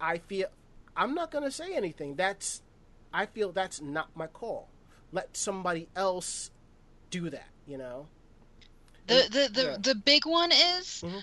[0.00, 0.48] I feel
[0.96, 2.14] I'm not going to say anything.
[2.16, 2.62] That's
[3.12, 4.68] I feel that's not my call.
[5.12, 6.50] Let somebody else
[7.10, 8.06] do that, you know.
[9.06, 9.76] The the the, yeah.
[9.80, 11.22] the big one is Mhm.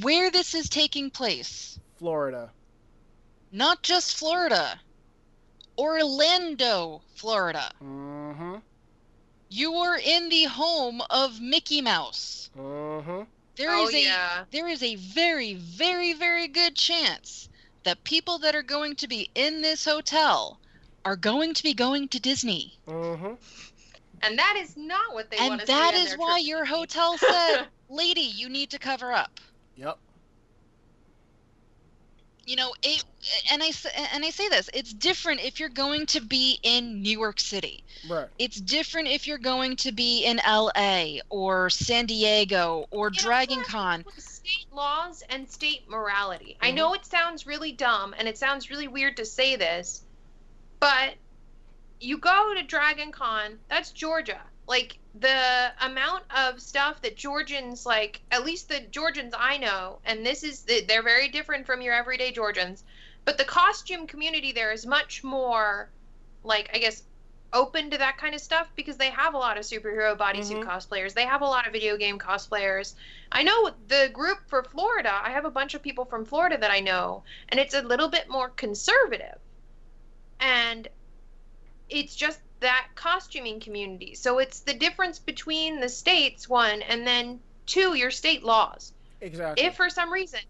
[0.00, 1.78] where this is taking place.
[1.98, 2.52] Florida.
[3.52, 4.80] Not just Florida.
[5.78, 7.70] Orlando, Florida.
[7.82, 8.56] Mm-hmm.
[9.50, 12.50] You are in the home of Mickey Mouse.
[12.56, 13.22] Mm-hmm.
[13.56, 14.44] There oh is a yeah.
[14.50, 17.48] there is a very very very good chance
[17.84, 20.58] that people that are going to be in this hotel
[21.04, 22.74] are going to be going to Disney.
[22.86, 23.34] Mm-hmm.
[24.22, 26.64] And that is not what they and want to that see is their why your
[26.64, 29.40] hotel said, "Lady, you need to cover up."
[29.76, 29.96] Yep.
[32.46, 33.04] you know it
[33.52, 37.02] and i s- and i say this it's different if you're going to be in
[37.02, 38.26] new york city Right.
[38.38, 40.70] it's different if you're going to be in la
[41.28, 43.66] or san diego or You dragon what?
[43.68, 46.56] con state laws and state morality.
[46.60, 46.74] I Mhm.
[46.74, 50.02] know it sounds really dumb and it sounds really weird to say this,
[50.80, 51.14] but
[52.00, 54.40] you go to Dragon Con, that's Georgia.
[54.66, 60.24] Like the amount of stuff that Georgians like, at least the Georgians I know, and
[60.24, 62.84] this is they're very different from your everyday Georgians,
[63.24, 65.88] but the costume community there is much more
[66.44, 67.02] like I guess
[67.54, 70.64] open to that kind of stuff because they have a lot of superhero bodysuit Mhm.
[70.64, 71.14] cosplayers.
[71.14, 72.94] They have a lot of video game cosplayers.
[73.32, 76.70] I know the group for Florida, I have a bunch of people from Florida that
[76.70, 79.38] I know, and it's a little bit more conservative.
[80.40, 80.88] And
[81.88, 84.14] it's just that costuming community.
[84.14, 88.92] So it's the difference between the states, one, and then two, your state laws.
[89.20, 89.66] Exactly.
[89.66, 90.40] If for some reason,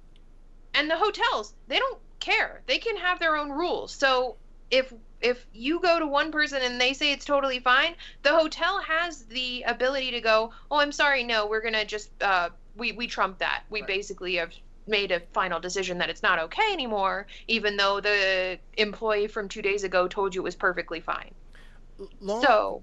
[0.74, 2.62] and the hotels, they don't care.
[2.66, 3.92] They can have their own rules.
[3.94, 4.36] So
[4.70, 8.80] if if you go to one person and they say it's totally fine, the hotel
[8.86, 13.06] has the ability to go, "Oh, I'm sorry, no, we're gonna just uh, we we
[13.06, 13.64] trump that.
[13.70, 13.86] We Right.
[13.86, 14.52] basically have
[14.88, 19.62] made a final decision that it's not okay anymore, even though the employee from two
[19.62, 21.32] days ago told you it was perfectly fine."
[22.20, 22.82] Long, so-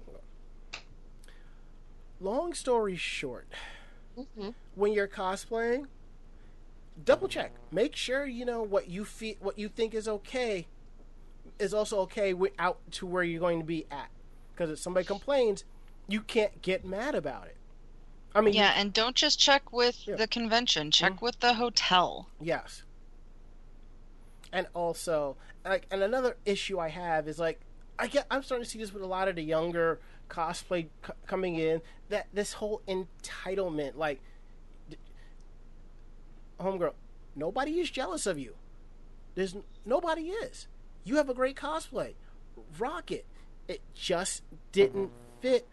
[2.20, 3.48] long story short,
[4.18, 4.50] Mm-hmm.
[4.74, 5.86] when you're cosplaying,
[7.04, 7.52] double check.
[7.70, 10.66] Make sure you know what you feel, what you think is okay,
[11.58, 14.08] is also okay out to where you're going to be at.
[14.52, 15.64] Because if somebody complains,
[16.08, 17.55] you can't get mad about it.
[18.36, 20.16] I mean, yeah and don't just check with Yeah.
[20.16, 21.22] the convention check Mhm.
[21.22, 22.82] with the hotel Yes.
[24.52, 27.60] And also, like, and another issue I have is like,
[27.98, 31.12] I get, I'm starting to see this with a lot of the younger cosplay c-
[31.26, 31.82] coming in.
[32.10, 34.20] That this whole entitlement, like,
[34.88, 34.96] d-
[36.60, 36.94] homegirl,
[37.34, 38.54] nobody is jealous of you.
[39.34, 40.68] There's n- nobody is.
[41.04, 42.14] You have a great cosplay.
[42.78, 43.26] Rock it.
[43.68, 45.68] It just didn't fit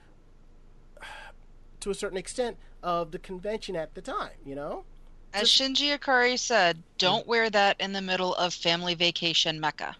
[1.83, 4.31] to a certain extent of the convention at the time.
[4.45, 4.83] You know.
[5.33, 9.95] as shinji ikari said don't wear that in the middle of family vacation mecca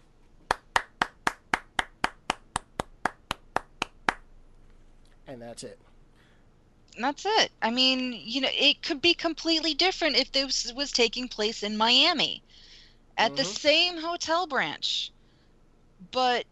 [5.26, 5.78] And that's it.
[6.96, 10.92] And that's it i mean you know it could be completely different if this was
[10.92, 12.42] taking place in miami
[13.18, 13.46] at the Mhm.
[13.46, 15.10] same hotel branch
[16.12, 16.46] but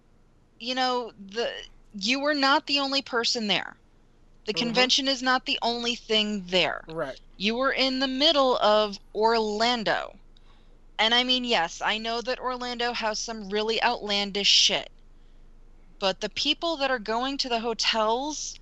[0.59, 1.51] you know the
[1.95, 3.77] you were not the only person there
[4.47, 4.59] the Mhm.
[4.59, 7.19] convention is not the only thing there Right.
[7.37, 10.19] you were in the middle of orlando
[10.99, 14.91] and i mean yes i know that orlando has some really outlandish shit
[15.99, 18.59] but the people that are going to the hotels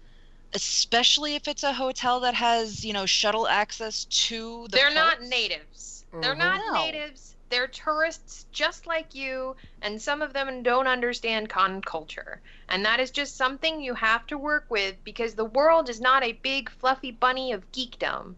[0.52, 5.18] especially if it's a hotel that has, you know, shuttle access to the They're not
[5.18, 5.28] parks.
[5.28, 6.04] natives.
[6.20, 6.38] They're Mhm.
[6.38, 6.72] not No.
[6.74, 7.36] natives.
[7.50, 12.40] They're tourists just like you, and some of them don't understand con culture.
[12.68, 16.22] And that is just something you have to work with because the world is not
[16.22, 18.34] a big fluffy bunny of geekdom.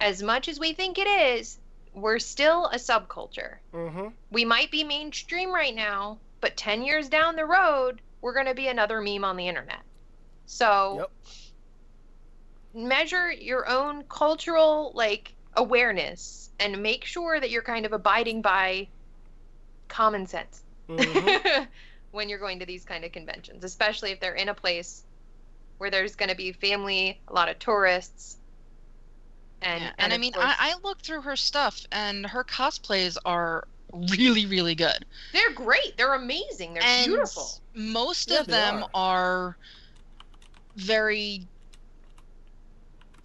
[0.00, 1.58] As much as we think it is,
[1.94, 3.56] we're still a subculture.
[3.74, 4.08] Mm-hmm.
[4.30, 8.54] We might be mainstream right now, but 10 years down the road, we're going to
[8.54, 9.82] be another meme on the internet.
[10.46, 11.10] So, Yep.
[12.74, 18.86] measure your own cultural like awareness and make sure that you're kind of abiding by
[19.88, 21.64] common sense Mm-hmm.
[22.12, 25.02] when you're going to these kind of conventions, especially if they're in a place
[25.78, 28.36] where there's going to be family, a lot of tourists.
[29.60, 33.16] And, Yeah, and, I mean, course- I, I looked through her stuff, and her cosplays
[33.24, 35.04] are really, really good.
[35.32, 35.96] they're great.
[35.98, 36.74] They're amazing.
[36.74, 37.48] They're and beautiful.
[37.74, 39.16] most Yeah, of them are.
[39.48, 39.56] are.
[40.76, 41.46] very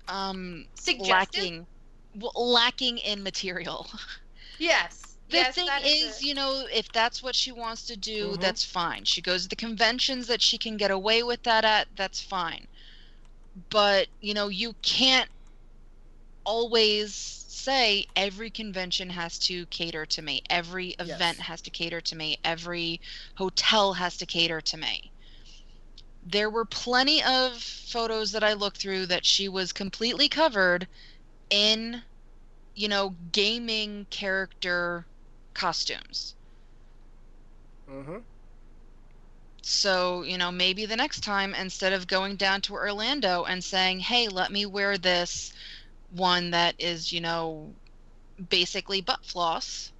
[0.07, 1.07] um Suggestive.
[1.09, 1.67] lacking well,
[2.13, 3.89] lacking in material.
[4.57, 5.17] Yes.
[5.29, 8.37] The yes, thing is, a- you know, if that's what she wants to do, Mhm.
[8.37, 9.05] that's fine.
[9.05, 12.67] She goes to the conventions that she can get away with that at, that's fine.
[13.69, 15.29] But, you know, you can't
[16.45, 20.41] always say every convention has to cater to me.
[20.49, 21.41] Every event Yes.
[21.41, 22.37] has to cater to me.
[22.43, 22.99] Every
[23.37, 25.11] hotel has to cater to me.
[26.23, 30.87] There were plenty of photos that I looked through that she was completely covered
[31.51, 32.03] in
[32.73, 35.05] you know, gaming character
[35.53, 36.35] costumes.
[37.89, 38.17] Mm-hmm.
[39.61, 43.99] So, you know, maybe the next time, instead of going down to Orlando and saying,
[43.99, 45.53] hey, let me wear this
[46.09, 47.75] one that is, you know,
[48.49, 49.91] basically butt floss.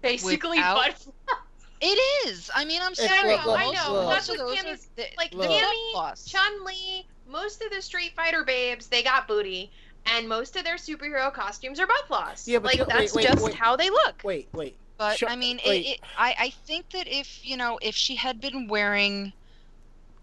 [0.00, 1.38] basically without- butt floss
[1.80, 2.50] It is.
[2.54, 3.32] I mean, I'm It's sorry.
[3.32, 3.94] look, look, I know.
[3.94, 5.48] most That's of what those are the, like Look.
[5.48, 6.24] butt floss.
[6.24, 9.70] Chun Li, most of the Street Fighter babes, they got booty,
[10.06, 12.46] and most of their superhero costumes are butt floss.
[12.46, 13.54] Yeah, but like you- wait, that's wait, just wait.
[13.54, 14.22] how they look.
[14.24, 14.76] Wait, wait.
[14.96, 18.14] But Sure, I mean, it, it, I I think that if you know if she
[18.14, 19.32] had been wearing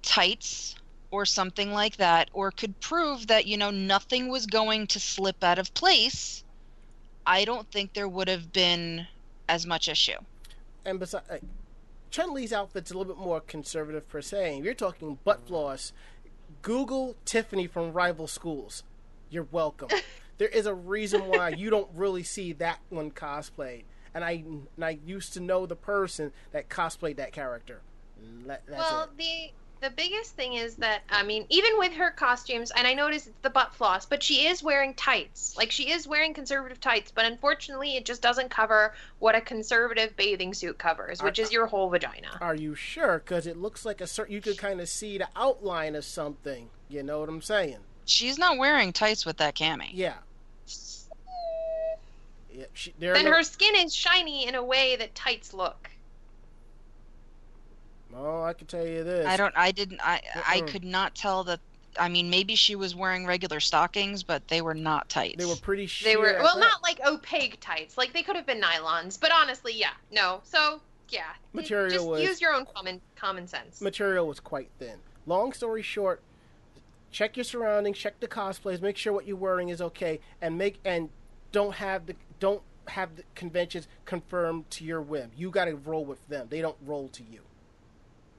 [0.01, 0.75] tights
[1.11, 5.43] or something like that, or could prove that you know nothing was going to slip
[5.43, 6.43] out of place,
[7.25, 9.07] I don't think there would have been
[9.49, 10.17] as much issue.
[10.85, 11.45] And besides, like, uh,
[12.09, 14.57] Chun Li's outfit's a little bit more conservative per se.
[14.57, 15.91] If you're talking butt floss,
[16.61, 18.83] Google Tiffany from rival schools.
[19.31, 19.89] You're welcome.
[20.37, 23.83] there is a reason why you don't really see that one cosplayed.
[24.13, 24.43] And I,
[24.75, 27.81] and I used to know the person that cosplayed that character.
[28.45, 29.17] That- that's well, it.
[29.17, 33.27] the the biggest thing is that I mean, even with her costumes, and I notice
[33.27, 35.57] it's the butt floss, but she is wearing tights.
[35.57, 40.15] Like she is wearing conservative tights, but unfortunately, it just doesn't cover what a conservative
[40.15, 42.37] bathing suit covers, which is your whole vagina.
[42.39, 43.19] Are you sure?
[43.19, 44.33] Because it looks like a certain.
[44.33, 46.69] You could kind of see the outline of something.
[46.87, 47.77] You know what I'm saying?
[48.11, 49.89] She's not wearing tights with that Cammy.
[49.93, 50.15] Yeah.
[52.53, 52.65] Yeah.
[52.73, 55.89] She, there Then no- her skin is shiny in a way that tights look.
[58.13, 59.25] Oh, I can tell you this.
[59.25, 59.53] I don't.
[59.55, 60.01] I didn't.
[60.03, 60.67] I I Mm-mm.
[60.67, 61.61] could not tell that.
[61.97, 65.37] I mean, maybe she was wearing regular stockings, but they were not tights.
[65.37, 65.89] They were pretty.
[66.03, 66.59] They were well, that.
[66.59, 67.97] not like opaque tights.
[67.97, 70.41] Like they could have been nylons, but honestly, yeah, no.
[70.43, 73.79] So yeah, Material Just was- use your own common common sense.
[73.79, 74.97] material was quite thin.
[75.25, 76.21] Long story short,
[77.11, 80.79] check your surroundings, check the cosplays, make sure what you're wearing is okay, and make
[80.85, 81.09] and
[81.51, 85.31] don't have the don't have the conventions confirmed to your whim.
[85.35, 86.47] You got to roll with them.
[86.49, 87.41] They don't roll to you.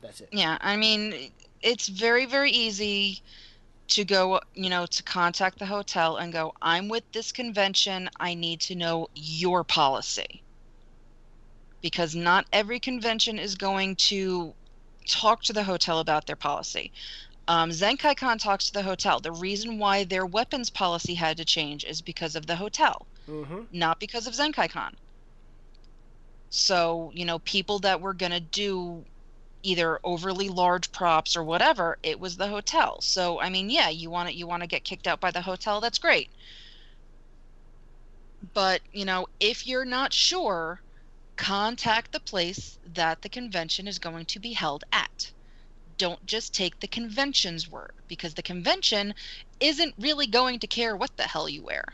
[0.00, 0.28] That's it.
[0.32, 1.30] Yeah, I mean,
[1.62, 3.22] it's very, very easy
[3.88, 8.10] to go, you know, to contact the hotel and go, I'm with this convention.
[8.18, 10.42] I need to know your policy.
[11.80, 14.54] Because not every convention is going to
[15.06, 16.92] talk to the hotel about their policy.
[17.48, 19.20] Um, Zenkai Con talks to the hotel.
[19.20, 23.62] The reason why their weapons policy had to change is because of the hotel Mm-hmm.
[23.70, 24.94] not because of Zenkai Con.
[26.50, 29.04] So, you know, people that were going to do
[29.62, 33.00] either overly large props or whatever, it was the hotel.
[33.00, 35.42] So, I mean, yeah, you want to you want to get kicked out by the
[35.42, 36.30] hotel, that's great.
[38.54, 40.82] But, you know, if you're not sure,
[41.36, 45.32] contact the place that the convention is going to be held at.
[46.02, 49.14] Don't just take the convention's word because the convention
[49.60, 51.84] isn't really going to care what the hell you wear.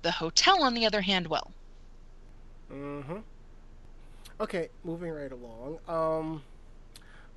[0.00, 1.50] The hotel, on the other hand, will.
[2.72, 3.18] Mm-hmm.
[4.40, 5.78] Okay, moving right along.
[5.86, 6.42] Um,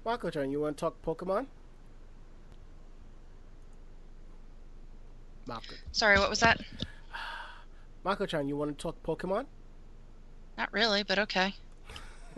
[0.05, 1.47] Mako-chan, you want to talk Pokemon?
[5.45, 5.75] Mako.
[5.91, 6.61] Sorry, what was that?
[8.05, 9.45] Mako-chan, you want to talk Pokemon?
[10.57, 11.53] Not really, but okay.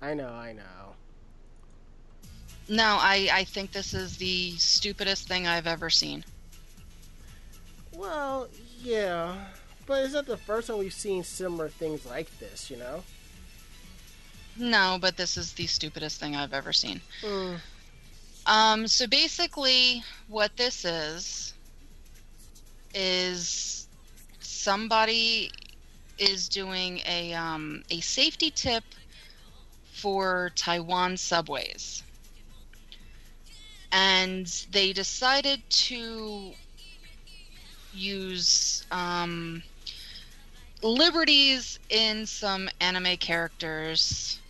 [0.00, 0.94] I know, I know.
[2.68, 6.24] No, I, I think this is the stupidest thing I've ever seen.
[7.92, 8.48] Well,
[8.82, 9.36] yeah,
[9.86, 13.04] but it's not the first time we've seen similar things like this, you know.
[14.56, 17.00] No, but this is the stupidest thing I've ever seen.
[17.22, 17.58] Mm.
[18.46, 21.54] Um, so basically, what this is
[22.94, 23.88] is
[24.40, 25.50] somebody
[26.18, 28.84] is doing a um, a safety tip
[29.92, 32.02] for Taiwan subways,
[33.94, 36.52] and they decided to
[37.92, 39.62] use um,
[40.82, 44.40] liberties in some anime characters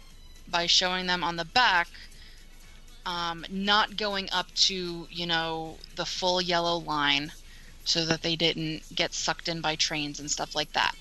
[0.49, 1.89] by showing them on the back
[3.07, 7.31] um, not going up to you know the full yellow line
[7.85, 10.95] so that they didn't get sucked in by trains and stuff like that.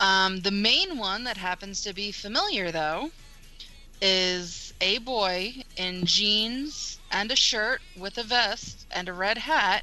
[0.00, 3.10] Um, the main one that happens to be familiar though
[4.00, 9.82] is a boy in jeans and a shirt with a vest and a red hat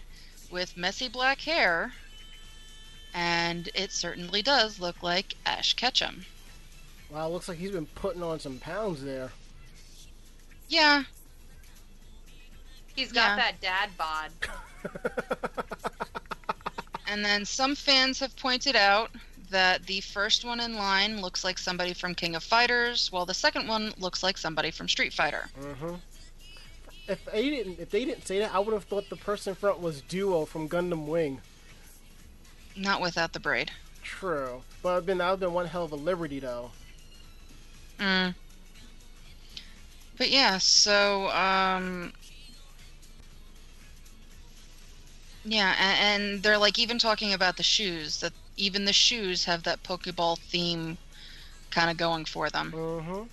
[0.52, 1.91] with messy black hair
[3.14, 6.26] and it certainly does look like ash ketchum
[7.10, 9.30] Wow, looks like he's been putting on some pounds there.
[10.70, 11.04] yeah
[12.96, 13.52] He's got Yeah.
[13.52, 14.32] that dad bod.
[17.08, 19.12] And then some fans have pointed out
[19.50, 23.34] that the first one in line looks like somebody from King of Fighters, while the
[23.34, 25.50] second one looks like somebody from Street Fighter.
[25.58, 25.96] hmm
[27.08, 29.56] If they didn't, if they didn't say that, I would have thought the person in
[29.56, 31.41] front was Duo from Gundam Wing.
[32.76, 33.72] Not without the braid.
[34.04, 36.72] True, but I've been that would have been one hell of a liberty, though.
[38.00, 38.36] Mm.
[40.18, 42.14] But yeah, so um
[45.46, 49.64] Yeah, and, and they're like even talking about the shoes that even the shoes have
[49.64, 50.97] that Pokeball theme
[51.72, 52.72] kind of going for them.
[52.72, 53.24] hmm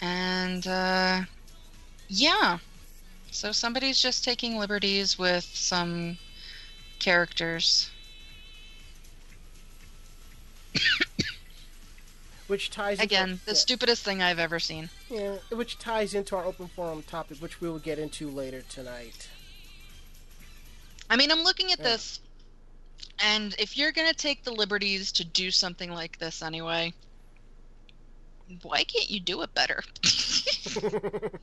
[0.00, 1.22] And uh,
[2.08, 2.58] yeah,
[3.30, 6.18] so somebody's just taking liberties with some
[6.98, 7.90] characters.
[12.46, 14.90] Which ties Again, into, the yeah, stupidest thing I've ever seen.
[15.10, 19.28] yeah, which ties into our open forum topic, which we will get into later tonight.
[21.10, 21.84] I mean, I'm looking at Yeah.
[21.84, 22.20] this,
[23.22, 26.92] and if you're gonna take the liberties to do something like this anyway,
[28.62, 29.82] why can't you do it better?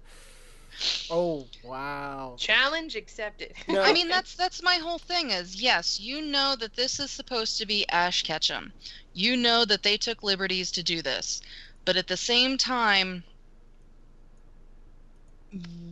[1.09, 2.35] oh wow!
[2.37, 3.53] Challenge accepted.
[3.67, 3.81] No.
[3.81, 5.31] I mean, that's that's my whole thing.
[5.31, 8.71] Is yes, you know that this is supposed to be Ash Ketchum.
[9.13, 11.41] You know that they took liberties to do this,
[11.85, 13.23] but at the same time,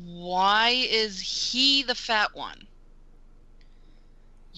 [0.05, 2.67] why is he the fat one?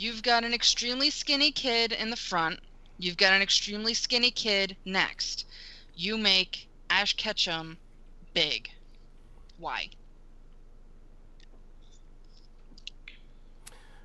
[0.04, 2.60] You've got an extremely skinny kid in the front.
[2.98, 5.46] You've got an extremely skinny kid next.
[5.96, 7.78] You make Ash Ketchum
[8.34, 8.70] big.
[9.58, 9.92] Why?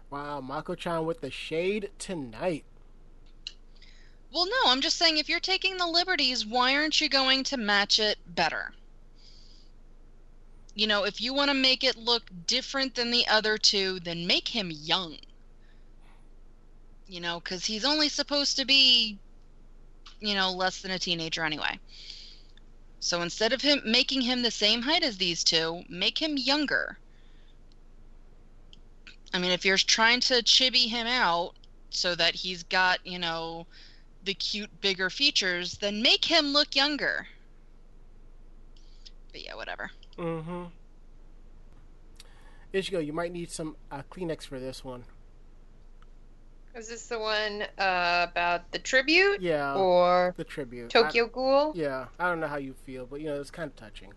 [0.08, 2.64] Wow, Mako-chan with the shade tonight.
[4.30, 7.56] Well, no, I'm just saying if you're taking the liberties, why aren't you going to
[7.56, 8.72] match it better?
[10.76, 14.28] You know, if you want to make it look different than the other two, then
[14.28, 15.16] make him young.
[17.08, 19.18] You know, because he's only supposed to be,
[20.20, 21.78] you know, less than a teenager anyway.
[23.00, 26.98] So instead of him making him the same height as these two, make him younger.
[29.32, 31.54] I mean, if you're trying to chibi him out
[31.90, 33.66] so that he's got, you know,
[34.24, 37.26] the cute bigger features, then make him look younger.
[39.32, 39.90] But yeah, whatever.
[40.18, 40.64] Mm-hmm.
[42.74, 45.04] Ichigo, you might need some uh, Kleenex for this one.
[46.74, 50.90] Is this the one uh, about the tribute Yeah, or the tribute.
[50.90, 51.72] Tokyo Ghoul?
[51.74, 54.12] Yeah, I don't know how you feel, but you know it's kind of touching.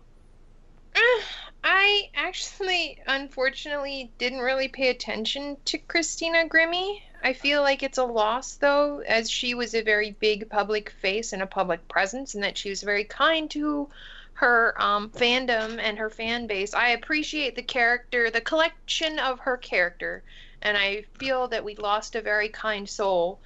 [1.64, 7.02] I actually, unfortunately, didn't really pay attention to Christina Grimmie.
[7.22, 11.32] I feel like it's a loss, though, as she was a very big public face
[11.32, 13.88] and a public presence, and that she was very kind to
[14.34, 16.74] her um, fandom and her fan base.
[16.74, 20.24] I appreciate the character, the collection of her character,
[20.62, 23.40] and I feel that we lost a very kind soul.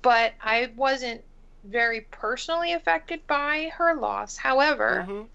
[0.00, 1.22] But I wasn't
[1.64, 4.36] very personally affected by her loss.
[4.36, 5.28] However, Mhm.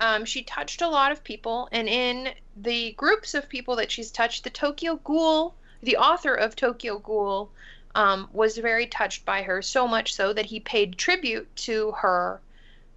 [0.00, 4.10] um, she touched a lot of people, and in the groups of people that she's
[4.10, 7.50] touched, the Tokyo Ghoul, the author of Tokyo Ghoul,
[7.94, 12.40] um, was very touched by her, so much so that he paid tribute to her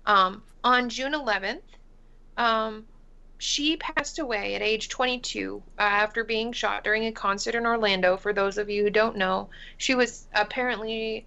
[0.06, 1.62] um, on June 11th.
[3.42, 8.16] She passed away at age 22 uh, after being shot during a concert in Orlando.
[8.16, 11.26] For those of you who don't know, she was apparently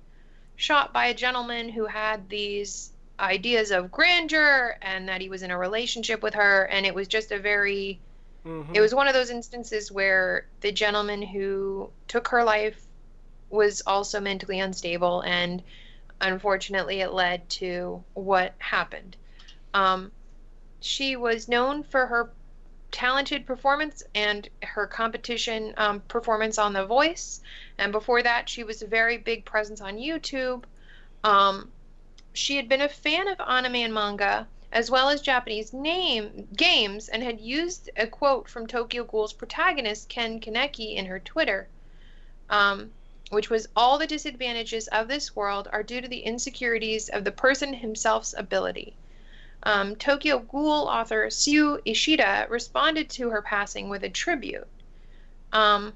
[0.55, 5.51] shot by a gentleman who had these ideas of grandeur and that he was in
[5.51, 7.99] a relationship with her and it was just a very
[8.45, 8.77] Mhm.
[8.77, 12.81] it was one of those instances where the gentleman who took her life
[13.51, 15.65] was also mentally unstable and
[16.21, 19.17] unfortunately it led to what happened
[19.75, 20.13] um,
[20.85, 22.31] she was known for her
[22.91, 27.41] talented performance and her competition um, performance on the voice
[27.79, 30.65] and before that she was a very big presence on youtube
[31.25, 31.73] um,
[32.35, 37.09] she had been a fan of anime and manga as well as Japanese name games
[37.09, 41.69] and had used a quote from Tokyo Ghoul's protagonist Ken Kaneki in her Twitter,
[42.51, 42.93] um,
[43.31, 47.31] which was all the disadvantages of this world are due to the insecurities of the
[47.31, 48.97] person himself's ability.
[49.65, 54.69] Um, Tokyo Ghoul author Sui Ishida responded to her passing with a tribute.
[55.53, 55.95] Um,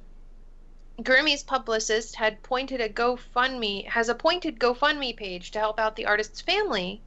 [1.47, 7.03] publicist had pointed a GoFundMe has appointed GoFundMe page to help out the artist's family,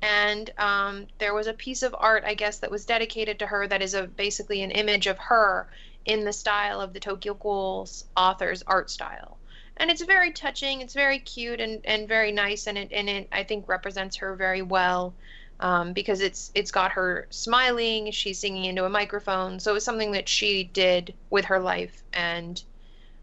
[0.00, 3.66] and um, there was a piece of art I guess that was dedicated to her
[3.68, 5.68] that is a basically an image of her
[6.06, 9.36] in the style of the Tokyo Ghoul's author's art style,
[9.76, 10.80] and it's very touching.
[10.80, 14.34] It's very cute and, and very nice, and it and it I think represents her
[14.34, 15.14] very well.
[15.60, 19.84] Um, because it's it's got her smiling, she's singing into a microphone, so it was
[19.84, 22.62] something that she did with her life, and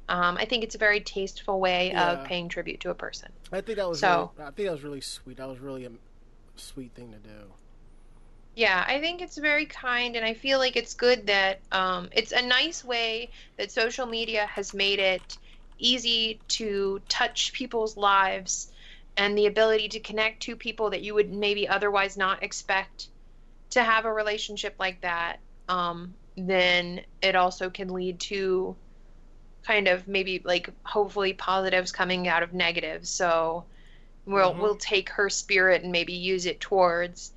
[0.07, 2.11] um, I think it's a very tasteful way Yeah.
[2.13, 3.29] of paying tribute to a person.
[3.51, 5.37] I think that was So- really, I think that was really sweet.
[5.37, 5.91] That was really a
[6.55, 7.53] sweet thing to do.
[8.55, 12.31] Yeah, I think it's very kind, and I feel like it's good that um, it's
[12.31, 15.37] a nice way that social media has made it
[15.79, 18.70] easy to touch people's lives
[19.17, 23.07] and the ability to connect to people that you would maybe otherwise not expect
[23.71, 25.39] to have a relationship like that.
[25.67, 28.75] Um, then it also can lead to
[29.65, 33.09] kind of maybe like hopefully positives coming out of negatives.
[33.09, 33.65] So
[34.25, 34.59] we'll Mhm.
[34.59, 37.31] we'll take her spirit and maybe use it towards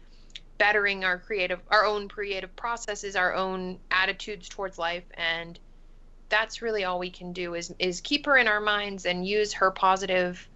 [0.58, 5.58] bettering our creative our own creative processes our own attitudes towards life and
[6.28, 9.52] that's really all we can do is is keep her in our minds and use
[9.52, 10.48] her positive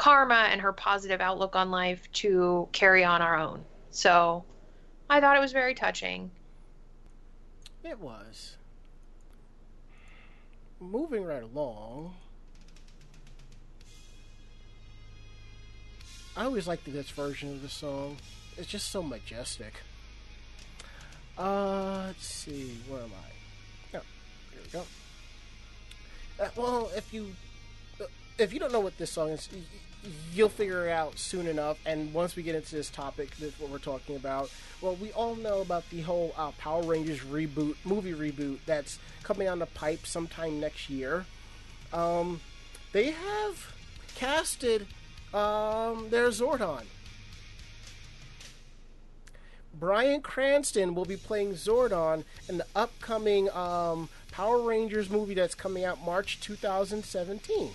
[0.00, 4.44] karma and her positive outlook on life to carry on our own so
[5.10, 6.30] i thought it was very touching
[7.84, 8.56] It was.
[10.80, 12.14] Moving right along.
[16.36, 18.16] I always liked this version of the song.
[18.56, 19.74] It's just so majestic.
[21.36, 22.78] Uh, let's see.
[22.88, 23.98] Where am I?
[23.98, 24.02] Oh,
[24.52, 24.84] here we go.
[26.42, 27.34] Uh, well, if you
[28.00, 28.04] uh,
[28.38, 29.48] if you don't know what this song is,
[30.32, 31.78] you'll figure it out soon enough.
[31.84, 34.50] And once we get into this topic, that's what we're talking about.
[34.80, 39.48] Well, we all know about the whole uh, Power Rangers reboot, movie reboot that's coming
[39.48, 41.26] on the pipe sometime next year.
[41.92, 42.40] Um,
[42.92, 43.74] they have
[44.14, 44.86] casted
[45.34, 46.84] um, their Zordon.
[49.78, 55.84] Bryan Cranston will be playing Zordon in the upcoming um, Power Rangers movie that's coming
[55.84, 57.70] out March 2017.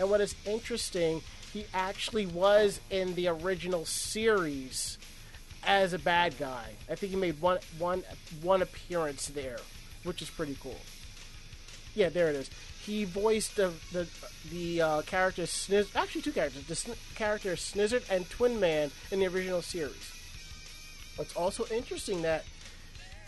[0.00, 1.20] And what is interesting,
[1.52, 4.96] he actually was in the original series
[5.62, 6.70] as a bad guy.
[6.90, 8.02] I think he made one one
[8.40, 9.58] one appearance there,
[10.04, 10.80] which is pretty cool.
[11.94, 12.48] Yeah, there it is.
[12.82, 14.08] He voiced the the
[14.50, 19.20] the uh, character Sniz- actually two characters, the sn- character Snizard and Twin Man in
[19.20, 20.10] the original series.
[21.16, 22.44] What's also interesting that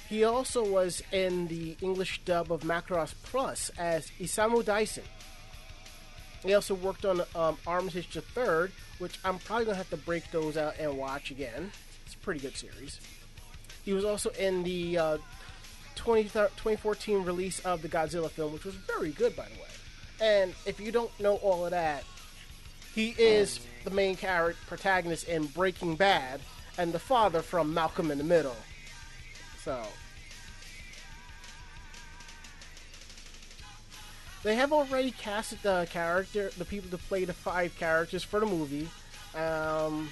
[0.09, 5.05] he also was in the English dub of Macross Plus as Isamu Dyson.
[6.43, 10.57] He also worked on um, Armitage Third, which I'm probably gonna have to break those
[10.57, 11.71] out and watch again.
[12.05, 13.01] It's a pretty good series.
[13.85, 15.19] He was also in the uh,
[15.95, 19.69] 20, 2014 release of the Godzilla film, which was very good, by the way.
[20.21, 22.05] And if you don't know all of that,
[22.95, 26.41] he is the main character protagonist in Breaking Bad
[26.79, 28.57] and the father from Malcolm in the Middle.
[29.63, 29.83] So
[34.43, 38.47] they have already casted the character, the people to play the five characters for the
[38.47, 38.89] movie.
[39.35, 40.11] Um,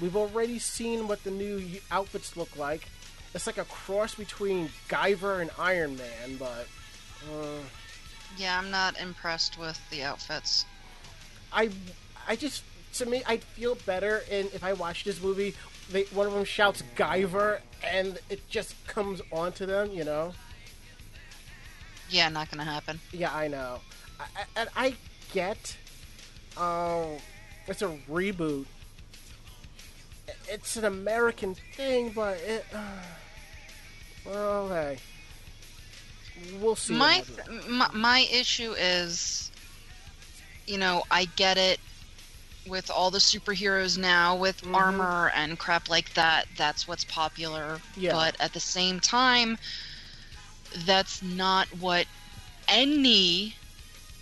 [0.00, 2.88] we've already seen what the new outfits look like.
[3.34, 6.66] It's like a cross between Guyver and Iron Man, but
[7.30, 7.60] uh,
[8.36, 10.64] Yeah, I'm not impressed with the outfits.
[11.52, 11.70] I,
[12.26, 12.62] I just
[12.94, 15.54] to me, I'd feel better in if I watch this movie.
[15.90, 20.34] They, one of them shouts Guyver, and it just comes onto them, you know.
[22.10, 23.00] Yeah, not gonna happen.
[23.12, 23.80] Yeah, I know.
[24.20, 24.24] I,
[24.56, 24.94] and I
[25.32, 25.76] get,
[26.56, 27.18] um,
[27.66, 28.66] it's a reboot.
[30.48, 32.64] It's an American thing, but it.
[32.74, 32.78] Uh,
[34.26, 34.98] well, hey,
[36.60, 36.94] we'll see.
[36.94, 37.22] My,
[37.68, 39.50] my my issue is,
[40.66, 41.80] you know, I get it.
[42.66, 44.74] with all the superheroes now with Mhm.
[44.74, 46.44] armor and crap like that.
[46.58, 47.80] That's what's popular.
[47.96, 48.12] Yeah.
[48.12, 49.56] But at the same time,
[50.84, 52.06] that's not what
[52.68, 53.54] any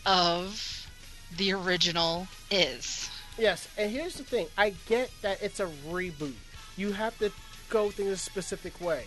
[0.04, 0.88] of
[1.36, 3.10] the original is.
[3.38, 4.46] Yes, and here's the thing.
[4.56, 6.32] I get that it's a reboot.
[6.76, 7.30] You have to
[7.68, 9.04] go things a specific way.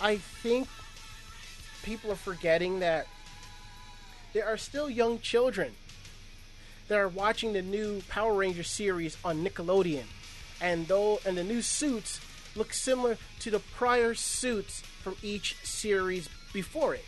[0.00, 0.68] I think
[1.82, 3.06] people are forgetting that
[4.32, 5.72] there are still young children
[6.88, 10.04] that are watching the new Power Ranger series on Nickelodeon,
[10.60, 12.20] and though and the new suits
[12.54, 17.04] look similar to the prior suits from each series before it.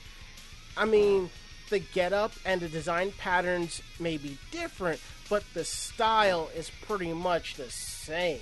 [0.77, 1.31] I mean,
[1.71, 7.55] the getup and the design patterns may be different, but the style is pretty much
[7.55, 8.41] the same.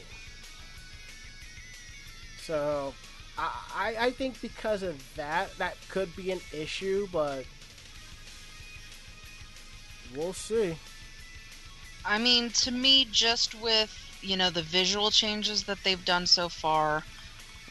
[2.41, 2.95] So,
[3.39, 7.45] I, I think because of that, that could be an issue, but
[10.17, 10.77] we'll see.
[12.05, 16.49] I mean, to me, just with you know the visual changes that they've done so
[16.49, 17.05] far,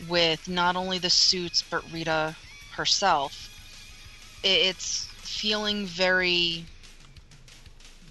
[0.08, 2.36] with not only the suits but Rita
[2.72, 3.50] herself,
[4.44, 6.66] it's feeling very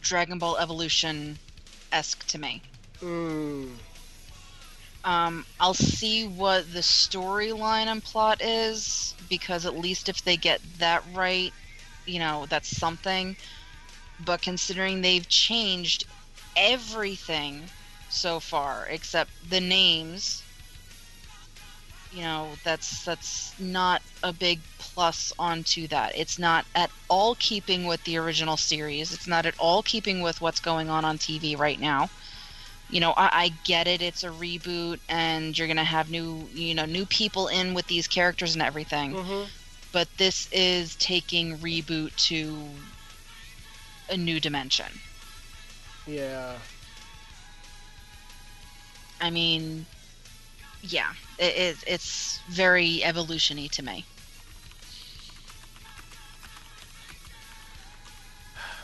[0.00, 1.38] Dragon Ball Evolution
[1.92, 2.62] esque to me.
[3.02, 3.80] Mm,
[5.04, 10.60] Um, I'll see what the storyline and plot is because at least if they get
[10.78, 11.54] that right,
[12.06, 13.36] you know, that's something.
[14.18, 16.04] But considering they've changed
[16.56, 17.70] everything
[18.08, 20.44] so far except the names,
[22.10, 26.12] you know, that's that's not a big plus onto that.
[26.16, 29.12] It's not at all keeping with the original series.
[29.12, 32.10] It's not at all keeping with what's going on on TV right now
[32.88, 36.74] you know I, I get it it's a reboot and you're gonna have new you
[36.74, 39.50] know new people in with these characters and everything mhm.
[39.92, 42.84] but this is taking reboot to
[44.08, 45.02] a new dimension
[46.06, 46.60] Yeah.
[49.20, 49.86] i mean
[50.82, 54.04] yeah it, it, it's very evolutiony to me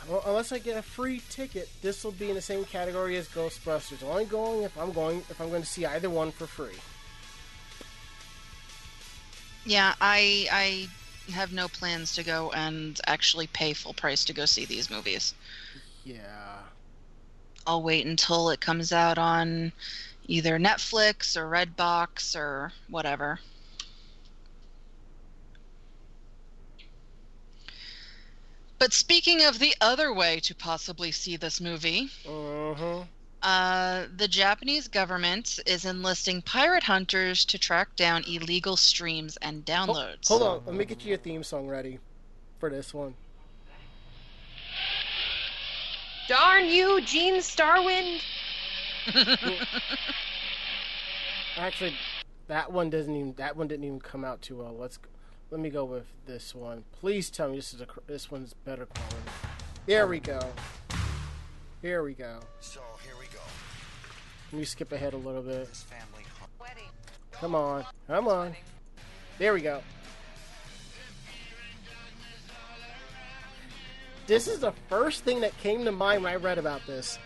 [0.07, 3.27] Well, unless I get a free ticket, this will be in the same category as
[3.27, 4.03] Ghostbusters.
[4.03, 6.77] Only going if I'm going if I'm going to see either one for free.
[9.65, 10.87] yeah i i
[11.33, 15.33] have no plans to go and actually pay full price to go see these movies
[16.03, 16.59] Yeah.
[17.65, 19.73] I'll wait until it comes out on
[20.27, 23.39] either Netflix or Redbox or whatever.
[28.79, 33.03] But speaking of the other way to possibly see this movie, Uh-huh.
[33.41, 40.27] uh, the Japanese government is enlisting pirate hunters to track down illegal streams and downloads.
[40.27, 41.99] Hold on, let me get you your theme song ready
[42.59, 43.15] for this one.
[46.27, 48.21] Darn you, Gene Starwind.
[51.57, 51.93] Actually,
[52.47, 54.75] that one doesn't even that one didn't even come out too well.
[54.77, 54.99] Let's
[55.49, 56.83] let me go with this one.
[56.91, 59.17] Please tell me this is a this one's better quality.
[59.85, 60.39] There we go.
[61.81, 62.39] Here we go.
[62.59, 63.39] So here we go.
[64.51, 65.67] Let me skip ahead a little bit.
[65.67, 66.49] This family home.
[67.31, 68.55] Come on, come on.
[69.37, 69.81] There we go.
[74.25, 77.17] This is the first thing that came to mind when I read about this.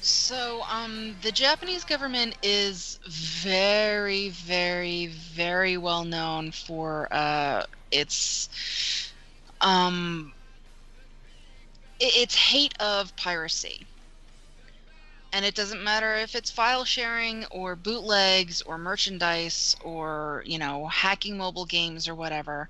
[0.00, 8.48] So, um, the Japanese government is very, very, very well known for uh, its
[9.60, 10.32] um,
[12.00, 13.86] its hate of piracy.
[15.32, 20.86] And it doesn't matter if it's file sharing or bootlegs or merchandise or, you know,
[20.88, 22.68] hacking mobile games or whatever.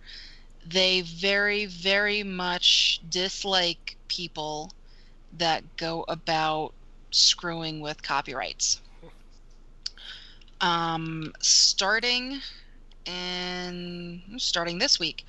[0.65, 4.73] They very, very much dislike people
[5.39, 6.73] that go about
[7.11, 8.81] screwing with copyrights.
[10.61, 12.41] Um, starting
[13.05, 15.25] in starting this week,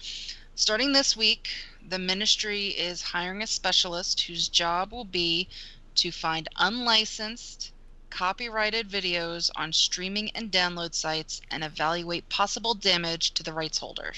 [0.55, 1.49] starting this week,
[1.89, 5.49] the ministry is hiring a specialist whose job will be
[5.95, 7.71] to find unlicensed,
[8.09, 14.13] copyrighted videos on streaming and download sites and evaluate possible damage to the rights holder.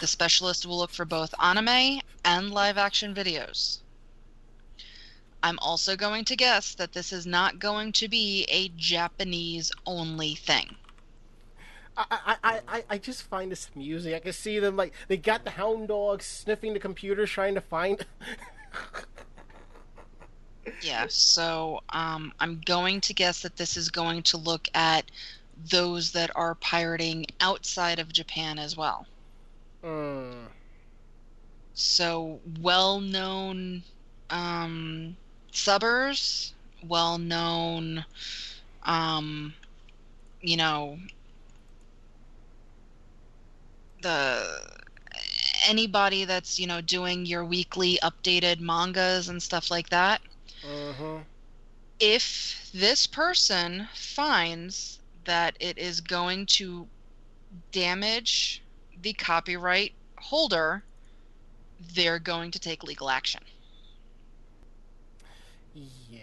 [0.00, 3.78] The specialist will look for both anime and live action videos.
[5.42, 10.34] I'm also going to guess that this is not going to be a Japanese only
[10.34, 10.76] thing.
[11.96, 14.14] I, I, I, I- just find this amusing.
[14.14, 17.60] I can see them like they got the hound dogs sniffing the computers trying to
[17.60, 18.04] find.
[20.80, 25.10] Yeah, so um, I'm going to guess that this is going to look at
[25.56, 29.06] those that are pirating outside of Japan as well.
[29.82, 30.48] Mm.
[31.74, 33.84] So well known
[34.30, 35.16] um,
[35.58, 36.52] subbers,
[36.86, 38.06] well known,
[38.84, 39.54] um,
[40.40, 40.98] you know,
[44.02, 44.60] the
[45.68, 50.20] anybody that's you know doing your weekly updated mangas and stuff like that.
[50.64, 51.18] Mm-hmm.
[52.00, 56.88] If this person finds that it is going to
[57.72, 58.62] damage
[59.00, 60.84] the copyright holder,
[61.78, 63.42] they're going to take legal action.
[65.74, 66.20] Yeah.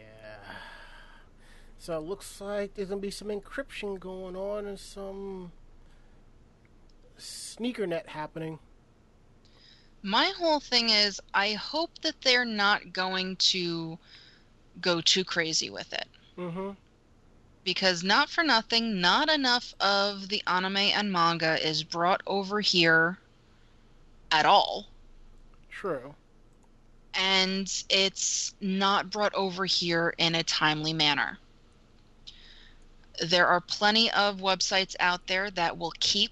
[1.86, 5.52] So it looks like there's gonna be some encryption going on and some
[7.16, 8.58] sneaker net happening.
[10.02, 14.00] My whole thing is I hope that they're not going to
[14.82, 16.08] go too crazy with it.
[16.40, 16.72] Mm-hmm.
[17.64, 23.20] Because not for nothing, not enough of the anime and manga is brought over here
[24.32, 24.88] at all.
[25.70, 26.16] True.
[27.14, 31.38] And it's not brought over here in a timely manner.
[33.24, 36.32] There are plenty of websites out there that will keep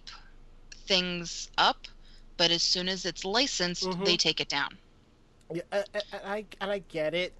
[0.87, 1.87] things up,
[2.37, 4.05] but as soon as it's licensed, Mhm.
[4.05, 4.77] they take it down.
[5.53, 5.85] Yeah, and,
[6.25, 7.33] I and I get it.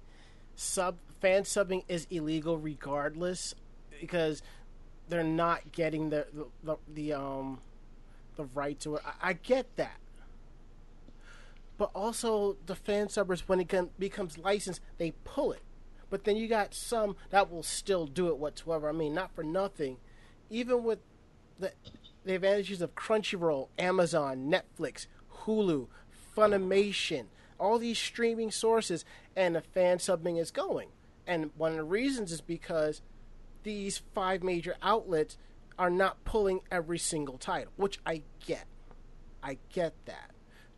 [0.56, 3.54] Sub fan subbing is illegal regardless
[4.00, 4.42] because
[5.08, 7.60] they're not getting the the, the, the um
[8.36, 9.02] the right to it.
[9.04, 9.98] I, I get that.
[11.76, 15.62] But also the fan subbers when it becomes licensed, they pull it.
[16.14, 18.88] But then you got some that will still do it whatsoever.
[18.88, 19.96] I mean, not for nothing.
[20.48, 21.00] Even with
[21.58, 21.72] the
[22.24, 25.08] the advantages of Crunchyroll, Amazon, Netflix,
[25.38, 25.88] Hulu,
[26.36, 27.24] Funimation,
[27.58, 29.04] all these streaming sources,
[29.34, 30.90] and the fan subbing is going.
[31.26, 33.02] And one of the reasons is because
[33.64, 35.36] these five major outlets
[35.80, 38.68] are not pulling every single title, which I get.
[39.42, 40.30] I get that.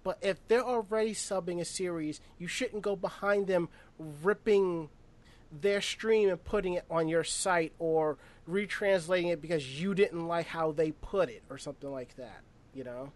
[0.02, 3.68] But if they're already subbing a series, you shouldn't go behind them
[3.98, 4.88] ripping
[5.60, 8.16] their stream and putting it on your site or
[8.48, 12.40] retranslating it because you didn't like how they put it or something like that,
[12.74, 13.10] you know?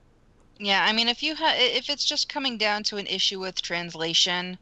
[0.58, 3.62] Yeah, I mean, if you ha- if it's just coming down to an issue with
[3.62, 4.58] translation,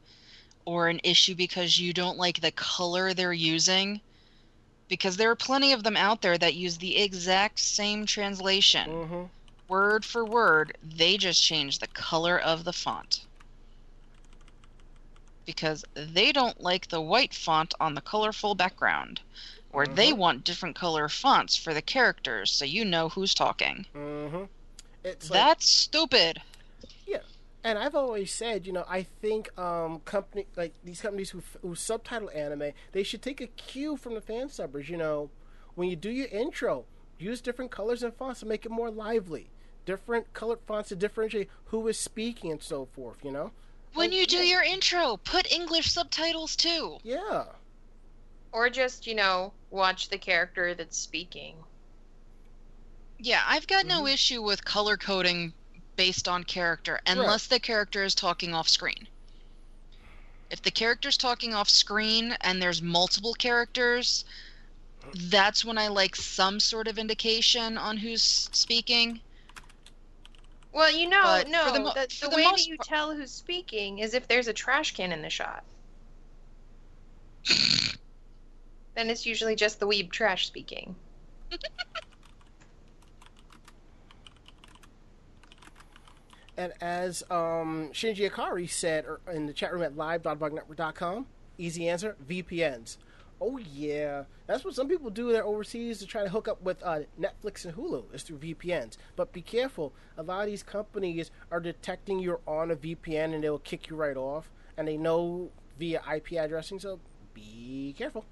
[0.64, 4.00] or an issue because you don't like the color they're using,
[4.88, 9.22] because there are plenty of them out there that use the exact same translation, Mm-hmm.
[9.68, 10.76] word for word.
[10.82, 13.26] They just change the color of the font
[15.48, 19.22] because they don't like the white font on the colorful background,
[19.72, 20.18] or they Mhm.
[20.18, 23.86] want different color fonts for the characters, so you know who's talking.
[23.94, 24.44] Mm-hmm.
[25.04, 26.42] It's like, That's stupid.
[27.06, 27.22] Yeah,
[27.64, 31.74] and I've always said, you know, I think um, company like these companies who, who
[31.74, 34.90] subtitle anime, they should take a cue from the fan subbers.
[34.90, 35.30] You know,
[35.76, 36.84] when you do your intro,
[37.18, 39.48] use different colors and fonts to make it more lively.
[39.86, 43.24] Different colored fonts to differentiate who is speaking and so forth.
[43.24, 43.52] You know.
[43.98, 44.42] When Like, you do yeah.
[44.44, 47.00] your intro, put English subtitles too.
[47.02, 47.46] Yeah.
[48.52, 51.56] Or just, you know, watch the character that's speaking.
[53.18, 54.12] Yeah, I've got no Mhm.
[54.12, 55.52] issue with color coding
[55.96, 59.08] based on character unless the character is talking off screen.
[60.48, 64.24] If the character's talking off screen and there's multiple characters,
[65.12, 69.22] that's when I like some sort of indication on who's speaking.
[70.72, 73.14] Well, you know, But no, the mo- the, the the way that you par- tell
[73.14, 75.64] who's speaking is if there's a trash can in the shot.
[78.94, 80.94] then it's usually just the weeb trash speaking.
[86.58, 92.16] And as um, Shinji Ikari said er, in the chat room at live.bugnetwork.com, easy answer
[92.28, 92.96] VPNs.
[93.40, 94.24] Oh, yeah.
[94.46, 97.64] That's what some people do there overseas to try to hook up with uh, Netflix
[97.64, 98.96] and Hulu, is through VPNs.
[99.14, 99.92] But be careful.
[100.16, 103.96] A lot of these companies are detecting you're on a VPN and they'll kick you
[103.96, 104.50] right off.
[104.76, 106.98] And they know via IP addressing, so
[107.34, 108.24] be careful.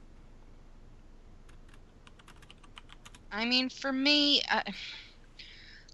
[3.31, 4.63] I mean, for me, I,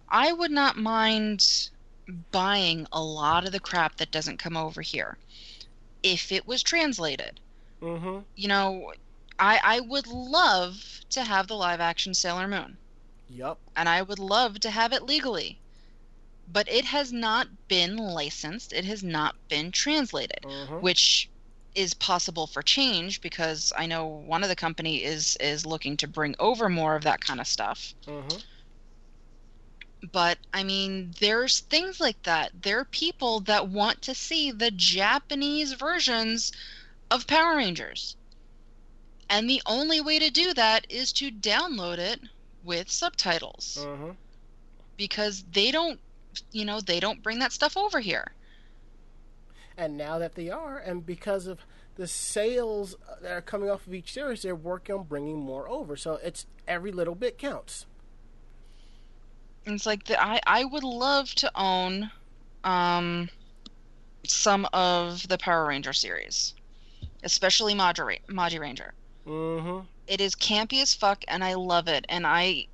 [0.08, 1.70] I would not mind
[2.30, 5.18] buying a lot of the crap that doesn't come over here
[6.02, 7.40] if it was translated.
[7.82, 8.20] Mm-hmm.
[8.36, 8.92] You know,
[9.38, 12.78] I I would love to have the live action Sailor Moon,
[13.28, 13.58] Yup.
[13.76, 15.58] and I would love to have it legally.
[16.48, 20.80] But it has not been licensed, it has not been translated, Mm-hmm.
[20.80, 21.28] which
[21.74, 26.06] is possible for change because I know one of the company is is looking to
[26.08, 27.94] bring over more of that kind of stuff.
[28.06, 28.38] Mm-hmm.
[30.12, 32.50] But I mean, there's things like that.
[32.62, 36.52] There are people that want to see the Japanese versions
[37.12, 38.16] of Power Rangers.
[39.28, 42.20] And the only way to do that is to download it
[42.64, 44.10] with subtitles Mm-hmm.
[44.96, 46.00] because they don't,
[46.52, 48.32] you know, they don't bring that stuff over here.
[49.76, 51.60] And now that they are, and because of
[51.96, 55.96] the sales that are coming off of each series, they're working on bringing more over.
[55.96, 57.86] So it's every little bit counts.
[59.64, 62.10] It's like the, I I would love to own
[62.64, 63.28] um
[64.26, 66.54] some of the Power Ranger series,
[67.22, 68.94] especially Maji, Maji Ranger.
[69.26, 69.86] Mm-hmm.
[70.06, 72.04] It is campy as fuck, and I love it.
[72.08, 72.66] And I,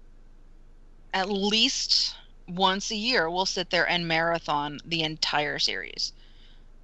[1.13, 2.15] at least
[2.49, 6.13] once a year, will sit there and marathon the entire series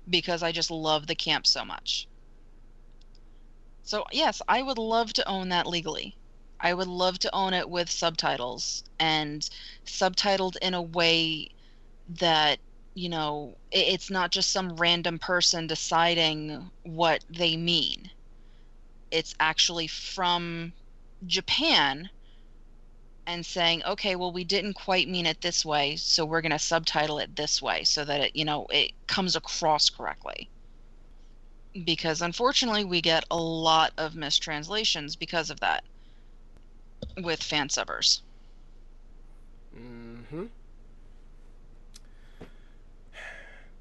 [0.08, 2.06] because I just love the camp so much.
[3.82, 6.16] So yes, I would love to own that legally.
[6.60, 9.48] I would love to own it with subtitles and
[9.84, 11.50] subtitled in a way
[12.08, 12.58] that
[12.94, 18.10] you know it's not just some random person deciding what they mean
[19.10, 20.72] it's actually from
[21.26, 22.10] Japan
[23.26, 26.58] and saying, okay, well, we didn't quite mean it this way, so we're going to
[26.58, 30.50] subtitle it this way so that it, you know, it comes across correctly.
[31.84, 35.84] Because unfortunately, we get a lot of mistranslations because of that
[37.22, 38.20] with fan subbers.
[39.76, 40.44] Mm-hmm.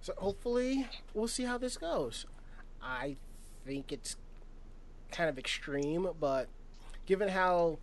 [0.04, 2.26] So hopefully we'll see how this goes.
[2.82, 3.16] I
[3.66, 4.18] think it's
[5.12, 6.50] kind of extreme, but
[7.06, 7.80] given how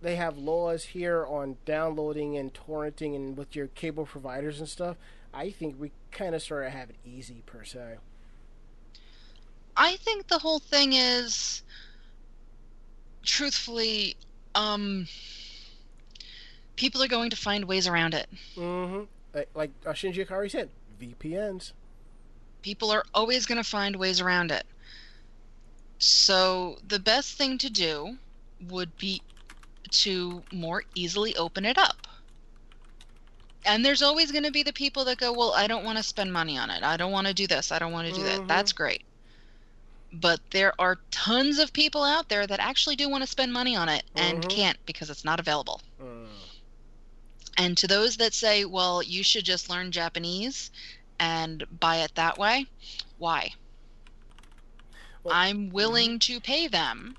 [0.00, 4.96] they have laws here on downloading and torrenting and with your cable providers and stuff,
[5.34, 7.96] I think we kind of sort of have it easy per se.
[9.76, 11.62] I think the whole thing is,
[13.22, 14.16] truthfully,
[14.54, 15.08] um,
[16.76, 18.28] people are going to find ways around it.
[18.56, 19.02] Mm-hmm.
[19.34, 21.72] Like, like uh, Shinji Ikari said, VPNs.
[22.62, 24.66] people are always going to find ways around it.
[25.98, 28.18] So the best thing to do
[28.60, 29.24] would be
[29.90, 32.06] to more easily open it up.
[33.64, 36.02] And there's always going to be the people that go, "Well, I don't want to
[36.04, 36.82] spend money on it.
[36.82, 37.72] I don't want to do this.
[37.72, 38.24] I don't want to do Mhm.
[38.24, 39.04] that." That's great.
[40.12, 43.74] But there are tons of people out there that actually do want to spend money
[43.74, 44.48] on it and Mhm.
[44.48, 45.82] can't because it's not available.
[46.00, 46.49] Mm.
[47.56, 50.70] And to those that say, well, you should just learn Japanese
[51.18, 52.66] and buy it that way,
[53.18, 53.52] why?
[55.22, 57.16] Well, I'm willing to pay them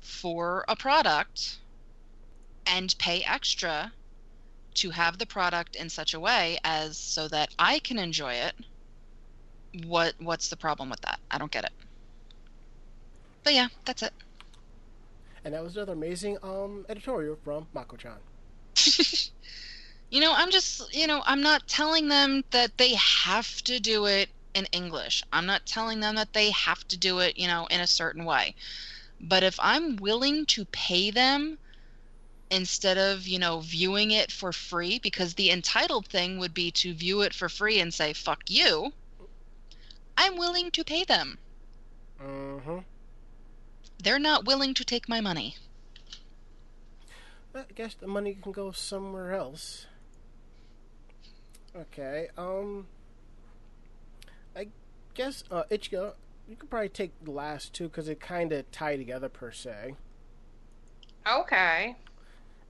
[0.00, 1.58] for a product
[2.66, 3.92] and pay extra
[4.74, 8.54] to have the product in such a way as so that I can enjoy it.
[9.84, 11.20] What what's the problem with that?
[11.30, 11.72] I don't get it.
[13.42, 14.12] But yeah, that's it.
[15.44, 18.18] And that was another amazing um, editorial from Mako-chan.
[20.10, 24.06] you know, I'm just, you know, I'm not telling them that they have to do
[24.06, 25.22] it in English.
[25.32, 28.24] I'm not telling them that they have to do it, you know, in a certain
[28.24, 28.54] way.
[29.20, 31.58] But if I'm willing to pay them
[32.50, 36.94] instead of, you know, viewing it for free, because the entitled thing would be to
[36.94, 38.92] view it for free and say, fuck you,
[40.16, 41.38] I'm willing to pay them.
[42.20, 42.78] Mm-hmm.
[43.98, 45.56] They're not willing to take my money.
[47.54, 49.86] I guess the money can go somewhere else.
[51.76, 52.86] Okay, um...
[54.56, 54.68] I
[55.14, 56.14] guess, uh, Ichigo,
[56.48, 59.94] you could probably take the last two because they kind of tie together per se.
[61.30, 61.96] Okay.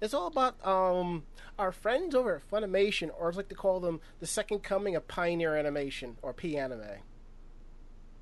[0.03, 1.25] It's all about, um,
[1.59, 4.97] our friends over at Funimation, or as I like to call them, the second coming
[4.97, 7.01] of Pioneer Animation, or P-Anime.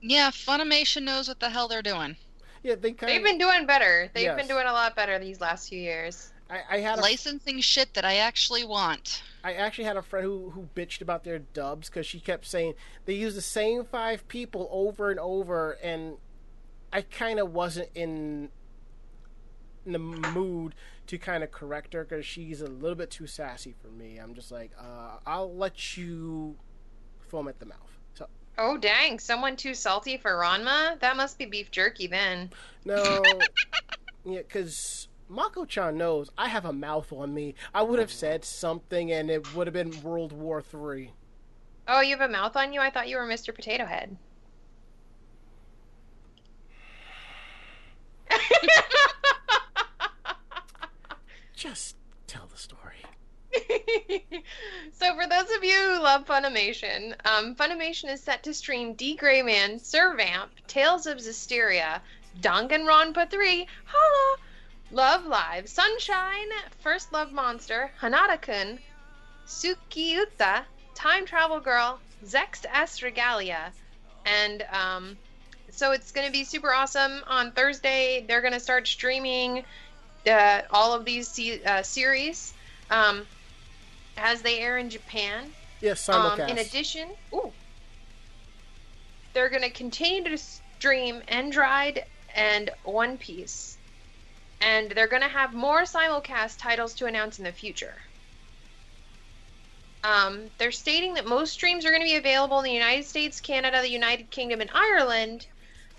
[0.00, 2.16] Yeah, Funimation knows what the hell they're doing.
[2.62, 4.10] Yeah, they kind They've been doing better.
[4.14, 4.36] They've Yes.
[4.36, 6.32] been doing a lot better these last few years.
[6.50, 9.22] I, I had a Licensing shit that I actually want.
[9.44, 12.74] I actually had a friend who, who bitched about their dubs because she kept saying
[13.04, 16.16] they use the same five people over and over, and
[16.92, 18.48] I kind of wasn't in,
[19.84, 20.74] in the mood
[21.08, 24.18] to kind of correct her because she's a little bit too sassy for me.
[24.18, 26.56] I'm just like, uh, I'll let you
[27.28, 27.98] foam at the mouth.
[28.14, 28.26] So
[28.56, 29.18] Oh dang!
[29.18, 30.98] Someone too salty for Ranma?
[31.00, 32.50] That must be beef jerky then.
[32.84, 33.22] no,
[34.24, 35.08] yeah, because.
[35.28, 37.54] Mako-chan knows I have a mouth on me.
[37.74, 41.12] I would have said something, and it would have been World War Three.
[41.86, 42.80] Oh, you have a mouth on you?
[42.80, 43.54] I thought you were Mr.
[43.54, 44.16] Potato Head.
[51.54, 52.96] Just tell the story.
[54.92, 59.78] so, for those of you who love Funimation, um, Funimation is set to stream D.Gray-man,
[59.78, 62.00] Servamp, Tales of Zestiria,
[62.40, 64.36] Danganronpa 3, Holla,
[64.90, 66.48] Love Live, Sunshine,
[66.80, 68.78] First Love Monster, Handa-kun,
[69.46, 70.64] Sukiuta,
[70.94, 73.72] Time Travel Girl, Zext S Regalia,
[74.24, 75.16] and um,
[75.70, 77.22] so it's going to be super awesome.
[77.28, 79.64] On Thursday, they're going to start streaming
[80.26, 82.54] uh, all of these se- uh, series
[82.90, 83.26] um,
[84.16, 85.50] as they air in Japan.
[85.80, 87.52] Yes, Um, in addition, ooh,
[89.32, 92.02] they're going to continue to stream Endride
[92.34, 93.77] and One Piece.
[94.60, 97.94] And they're going to have more simulcast titles to announce in the future.
[100.04, 103.40] Um, they're stating that most streams are going to be available in the United States,
[103.40, 105.46] Canada, the United Kingdom, and Ireland.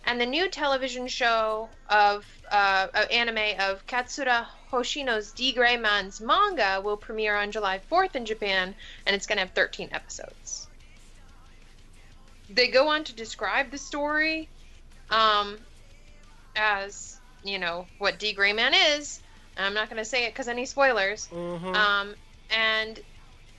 [0.06, 5.54] And the new television show of uh, anime of Katsura Hoshino's D.
[5.58, 9.90] Man's manga will premiere on July 4th in Japan, and it's going to have 13
[9.92, 10.68] episodes.
[12.50, 14.50] They go on to describe the story
[15.10, 15.60] um,
[16.56, 18.34] as, you know, what D.
[18.34, 19.22] Gray Man is.
[19.58, 21.28] I'm not going to say it because any spoilers.
[21.34, 21.76] Mm-hmm.
[21.76, 22.16] Um,
[22.50, 23.00] and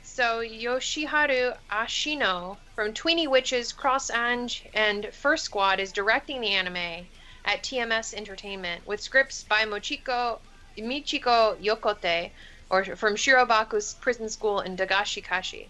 [0.03, 7.07] so Yoshiharu Ashino from Tweeny Witches, Cross Ange, and First Squad is directing the anime
[7.45, 10.39] at TMS Entertainment with scripts by Mochiko
[10.79, 12.31] Michiko Yokote,
[12.71, 15.69] or from Shirobako's prison school in Dagashi Kashi.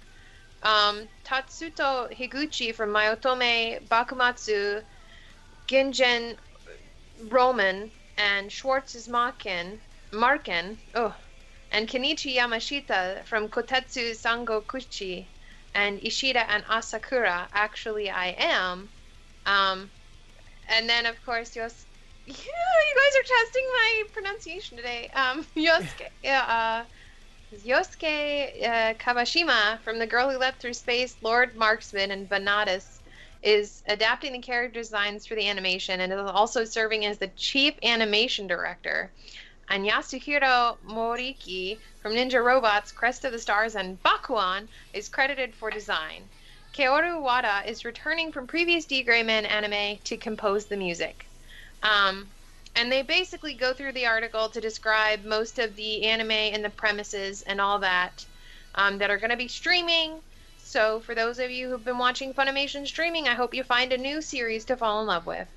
[0.62, 4.82] Um, Tatsuto Higuchi from Mayotome Bakumatsu,
[5.66, 6.36] Ginjen
[7.28, 7.90] Roman,
[8.20, 9.80] and Schwartz's Marken,
[10.12, 11.14] Marken, oh,
[11.72, 15.26] and Kenichi Yamashita from Kotetsu Sangokushi,
[15.74, 18.90] and Ishida and Asakura, Actually I Am.
[19.46, 19.90] Um,
[20.68, 21.86] and then, of course, Yos-
[22.26, 25.10] yeah, you guys are testing my pronunciation today.
[25.14, 26.84] Um, Yosuke, uh,
[27.54, 32.99] Yosuke uh, Kawashima from The Girl Who Leapt Through Space, Lord Marksman, and Vanadis
[33.42, 37.74] is adapting the character designs for the animation and is also serving as the chief
[37.82, 39.10] animation director.
[39.68, 45.70] And Yasuhiro Moriki from Ninja Robots, Crest of the Stars, and Bakuan is credited for
[45.70, 46.22] design.
[46.74, 51.26] Kaoru Wada is returning from previous D.Gray-man anime to compose the music.
[51.82, 52.28] Um,
[52.76, 56.70] and they basically go through the article to describe most of the anime and the
[56.70, 58.24] premises and all that
[58.74, 60.20] um, that are going to be streaming.
[60.70, 63.98] So, for those of you who've been watching Funimation streaming, I hope you find a
[63.98, 65.48] new series to fall in love with.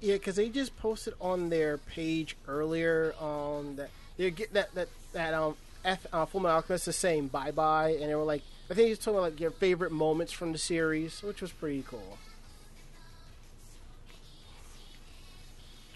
[0.00, 4.88] Yeah, because they just posted on their page earlier um, that they get that that
[5.12, 5.54] that um
[5.84, 8.88] F, uh, Full Metal Alchemist is saying bye bye, and they were like, I think
[8.88, 12.18] he's talking about like your favorite moments from the series, which was pretty cool.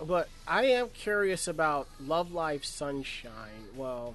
[0.00, 3.66] But I am curious about Love Live Sunshine.
[3.74, 4.14] Well,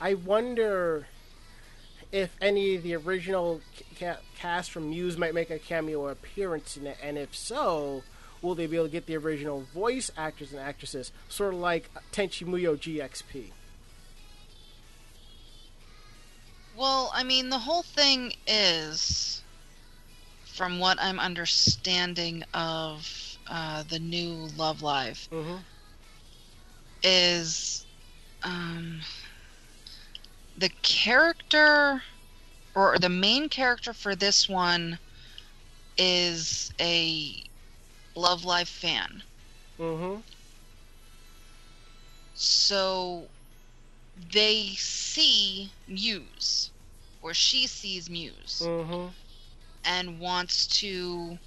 [0.00, 1.06] I wonder
[2.12, 3.60] if any of the original
[3.98, 8.02] ca- cast from Muse might make a cameo appearance in it, and if so,
[8.42, 11.90] will they be able to get the original voice actors and actresses, sort of like
[12.12, 13.50] Tenchi Muyo GXP?
[16.76, 19.42] Well, I mean, the whole thing is,
[20.46, 25.56] from what I'm understanding of uh, the new Love Live, Mm-hmm.
[27.02, 27.84] is
[28.42, 29.00] um,
[30.60, 32.02] the character,
[32.74, 35.00] or the main character for this one,
[35.96, 37.44] is a
[38.16, 39.24] Love Live fan.
[39.80, 40.20] Mm-hmm.
[42.34, 43.30] So
[44.16, 46.72] they see Muse,
[47.22, 49.08] or she sees Muse, Mm-hmm.
[49.84, 51.38] and wants to,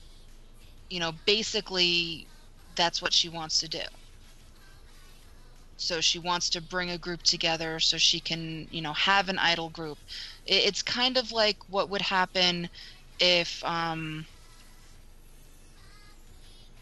[0.89, 2.30] you know, basically
[2.76, 3.84] that's what she wants to do.
[5.78, 9.38] So she wants to bring a group together so she can, you know, have an
[9.39, 9.99] idol group.
[10.45, 12.69] It's kind of like what would happen
[13.19, 14.28] if um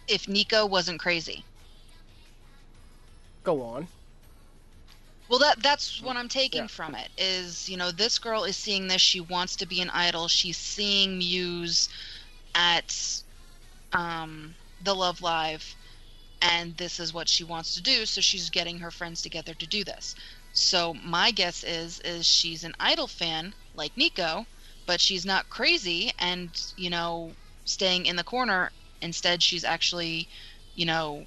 [0.07, 1.45] if Nico wasn't crazy.
[3.43, 3.87] Go on.
[5.27, 6.67] Well, that that's what I'm taking Yeah.
[6.67, 7.09] from it.
[7.17, 9.01] Is you know this girl is seeing this.
[9.01, 10.27] She wants to be an idol.
[10.27, 11.87] She's seeing Muse
[12.55, 12.95] at
[13.93, 15.75] um, the Love Live,
[16.41, 18.05] and this is what she wants to do.
[18.05, 20.15] So she's getting her friends together to do this.
[20.53, 24.45] So my guess is is she's an idol fan like Nico,
[24.85, 27.31] but she's not crazy and you know
[27.65, 28.71] staying in the corner.
[29.01, 30.27] Instead, she's actually
[30.75, 31.25] you know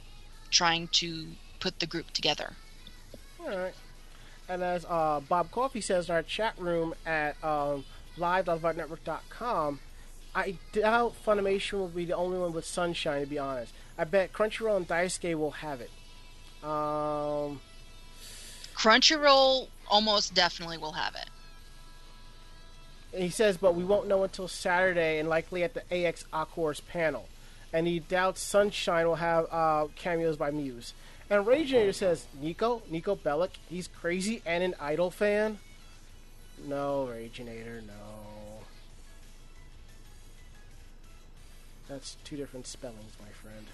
[0.50, 1.26] trying to
[1.60, 2.52] put the group together.
[3.40, 3.74] All right.
[4.48, 7.84] And as uh, Bob coffee says in our chat room at um,
[8.18, 9.80] live.vognetwork.com,
[10.34, 13.72] I doubt Funimation will be the only one with Sunshine, to be honest.
[13.96, 15.90] I bet Crunchyroll and Daisuki will have it.
[16.62, 17.60] Um,
[18.74, 21.28] Crunchyroll almost definitely will have it.
[23.12, 26.84] and he says, but we won't know until Saturday and likely at the AX Aqours
[26.86, 27.28] panel.
[27.72, 30.94] And he doubts Sunshine will have uh, cameos by Muse.
[31.30, 35.58] And Raginator says, Nico, Nico Bellic, he's crazy and an Idol fan?
[36.66, 37.92] No, Raginator, no.
[41.88, 43.66] That's two different spellings, my friend.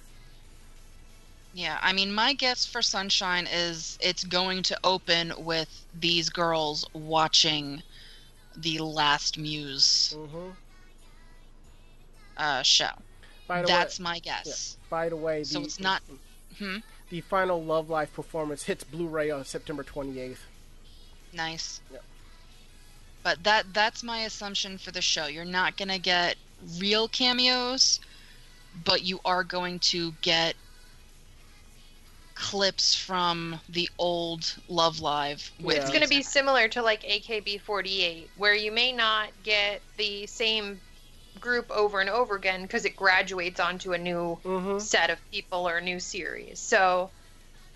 [1.53, 6.87] Yeah, I mean, my guess for Sunshine is it's going to open with these girls
[6.93, 7.83] watching
[8.57, 10.51] the last Muse Mm-hmm.
[12.37, 12.91] uh, show.
[13.49, 14.77] By the That's way, my guess.
[14.89, 16.03] by the way, the, So it's not.
[16.59, 16.79] Hmm.
[17.09, 20.37] the final Love Live performance hits Blu-ray on September 28th.
[21.33, 21.81] Nice.
[21.93, 22.05] Yep.
[23.23, 25.27] But that that's my assumption for the show.
[25.27, 26.37] You're not gonna get
[26.79, 28.01] real cameos,
[28.85, 30.55] but you are going to get
[32.41, 35.83] clips from the old Love Live with Yeah.
[35.83, 40.81] It's going to be similar to like AKB48, where you may not get the same
[41.39, 44.79] group over and over again because it graduates onto a new Mm-hmm.
[44.79, 46.59] set of people or a new series.
[46.59, 47.11] So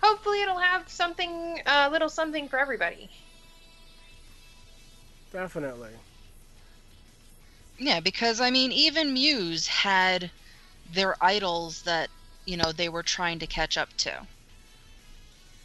[0.01, 3.09] hopefully it'll have something, a little something for everybody.
[5.31, 5.91] Definitely.
[7.77, 10.31] Yeah, because I mean, even Muse had
[10.93, 12.09] their idols that
[12.45, 14.27] you know they were trying to catch up to.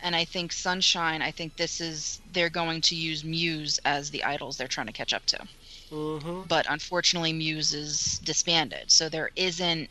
[0.02, 4.24] And I think Sunshine, I think this is they're going to use Muse as the
[4.24, 5.46] idols they're trying to catch up to.
[5.90, 6.42] Mm-hmm.
[6.48, 9.88] But unfortunately, Muse is disbanded, so there isn't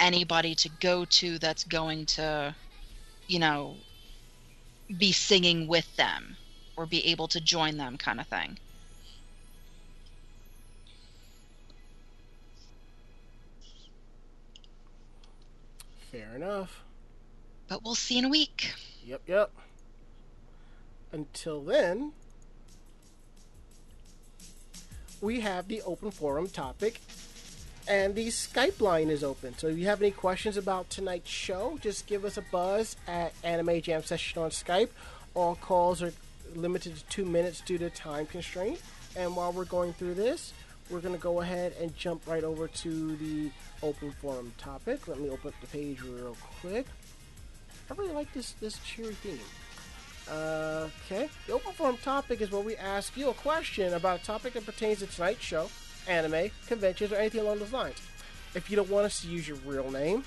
[0.00, 2.54] anybody to go to that's going to,
[3.26, 3.76] you know,
[4.96, 6.36] be singing with them
[6.76, 8.58] or be able to join them, kind of thing.
[16.10, 16.82] Fair enough.
[17.68, 18.72] But we'll see in a week.
[19.08, 19.50] Yep, yep.
[21.12, 22.12] Until then,
[25.22, 27.00] we have the open forum topic,
[27.88, 29.56] and the Skype line is open.
[29.56, 33.32] So if you have any questions about tonight's show, just give us a buzz at
[33.42, 34.90] Anime Jam Session on Skype.
[35.32, 36.12] All calls are
[36.54, 38.78] limited to two minutes due to time constraint.
[39.16, 40.52] And while we're going through this,
[40.90, 43.50] we're going to go ahead and jump right over to the
[43.82, 45.08] open forum topic.
[45.08, 46.84] Let me open up the page real quick.
[47.90, 49.38] I really like this this cheery theme.
[50.30, 51.28] Uh, okay.
[51.46, 54.66] The open forum topic is where we ask you a question about a topic that
[54.66, 55.70] pertains to tonight's show,
[56.06, 57.96] anime, conventions, or anything along those lines.
[58.54, 60.24] If you don't want us to use your real name,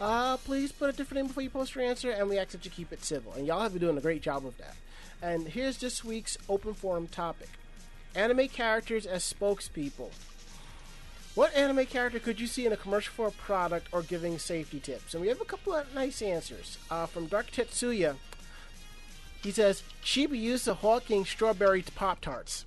[0.00, 2.64] uh, please put a different name before you post your answer, and we ask that
[2.64, 3.32] you keep it civil.
[3.32, 4.76] And y'all have been doing a great job of that.
[5.20, 7.48] And here's this week's open forum topic:
[8.14, 10.10] anime characters as spokespeople.
[11.34, 14.78] What anime character could you see in a commercial for a product or giving safety
[14.78, 15.14] tips?
[15.14, 16.76] And we have a couple of nice answers.
[16.90, 18.16] Uh, from Dark Tetsuya,
[19.42, 22.66] he says, Chibi used the Hawking strawberry Pop Tarts.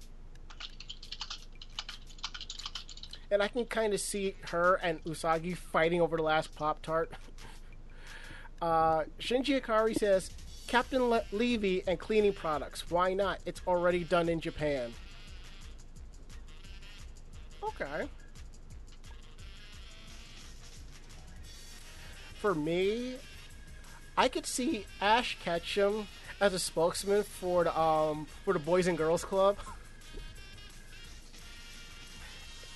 [3.29, 7.11] And I can kind of see her and Usagi fighting over the last Pop Tart.
[8.61, 10.31] Uh, Shinji Ikari says,
[10.65, 12.89] Captain Le- Levi and cleaning products.
[12.89, 13.39] Why not?
[13.45, 14.93] It's already done in Japan.
[17.61, 18.07] Okay.
[22.45, 23.15] For me,
[24.15, 26.07] I could see Ash Ketchum
[26.39, 29.57] as a spokesman for the um for the Boys and Girls Club.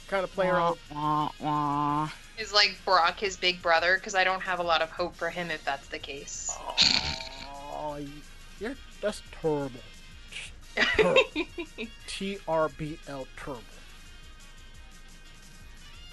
[0.08, 0.80] kind of play around.
[0.92, 2.10] Wah, wah.
[2.40, 5.30] Is like Brock his big brother because I don't have a lot of hope for
[5.30, 6.50] him if that's the case.
[7.72, 8.00] Oh,
[8.60, 9.82] you're that's terrible.
[10.76, 11.22] Terrible.
[12.08, 13.62] TRBL terrible.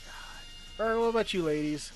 [0.04, 0.78] God.
[0.78, 1.90] All right, what about you, ladies?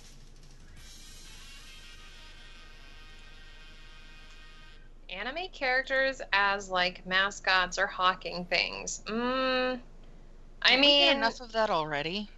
[5.11, 9.03] Anime characters as like mascots or hawking things.
[9.07, 9.81] Mm,
[10.63, 12.29] I Don't we get mean, enough of that already.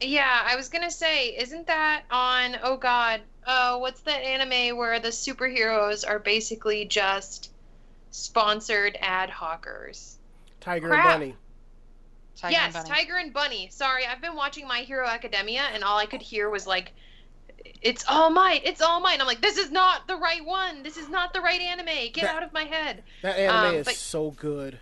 [0.00, 2.56] Yeah, I was gonna say, isn't that on?
[2.62, 7.50] Oh God, oh, what's that anime where the superheroes are basically just
[8.10, 10.18] sponsored ad hawkers?
[10.60, 11.06] Tiger Crap.
[11.06, 11.36] and Bunny.
[12.36, 12.88] Tiger yes, and Bunny.
[12.88, 13.68] Tiger and Bunny.
[13.70, 16.92] Sorry, I've been watching My Hero Academia, and all I could hear was like,
[17.82, 20.82] "It's All Might, it's All Might." I'm like, this is not the right one.
[20.82, 21.86] This is not the right anime.
[22.12, 23.02] Get That- out of my head.
[23.22, 24.78] That anime Um, is so good.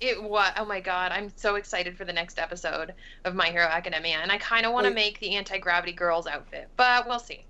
[0.00, 0.54] It what?
[0.58, 1.12] Oh my god!
[1.12, 2.94] I'm so excited for the next episode
[3.24, 6.26] of My Hero Academia, and I kind of want to make the anti gravity girls
[6.26, 7.44] outfit, but we'll see.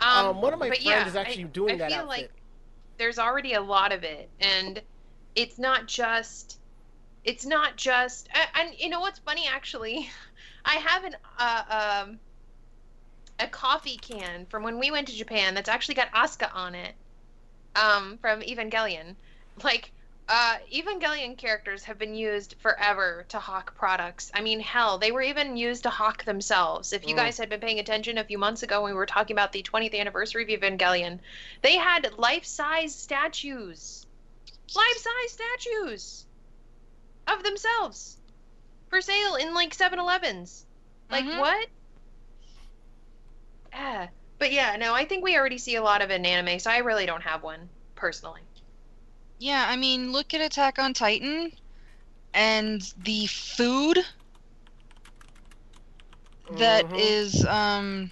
[0.00, 2.08] Um, Um, one of my friends yeah, is actually I- doing I that feel outfit.
[2.22, 2.30] like
[2.98, 4.82] there's already a lot of it, and
[5.36, 6.58] it's not just.
[7.24, 8.28] It's not just.
[8.56, 9.46] And you know what's funny?
[9.46, 10.10] Actually,
[10.64, 12.18] I have an uh, um,
[13.42, 16.94] a coffee can from when we went to Japan that's actually got Asuka on it,
[17.74, 19.16] um, from Evangelion.
[19.62, 19.92] Like,
[20.28, 24.30] uh, Evangelion characters have been used forever to hawk products.
[24.32, 26.92] I mean, hell, they were even used to hawk themselves.
[26.92, 27.18] If you Mm.
[27.18, 29.62] guys had been paying attention a few months ago when we were talking about the
[29.62, 31.20] 20th anniversary of Evangelion,
[31.62, 34.06] they had life-size statues,
[34.74, 36.26] life-size statues
[37.26, 38.16] of themselves
[38.88, 40.64] for sale in like 7-Elevens.
[41.10, 41.38] Like Mhm.
[41.38, 41.68] what?
[43.72, 44.08] Ah,
[44.38, 46.70] but yeah, no, I think we already see a lot of it in anime, so
[46.70, 48.42] I really don't have one personally.
[49.38, 51.52] Yeah, I mean, look at Attack on Titan
[52.34, 53.98] and the food.
[56.86, 56.94] mm-hmm.
[56.96, 58.10] is, um,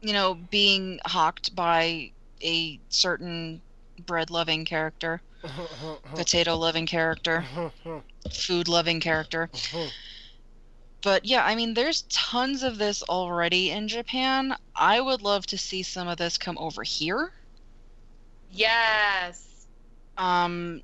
[0.00, 2.12] you know, being hawked by
[2.42, 3.62] a certain
[4.06, 5.20] bread loving character,
[6.14, 7.44] potato loving character,
[8.32, 9.50] food loving character.
[11.04, 14.56] But yeah, I mean, there's tons of this already in Japan.
[14.74, 17.30] I would love to see some of this come over here.
[18.50, 19.66] Yes.
[20.16, 20.80] Um,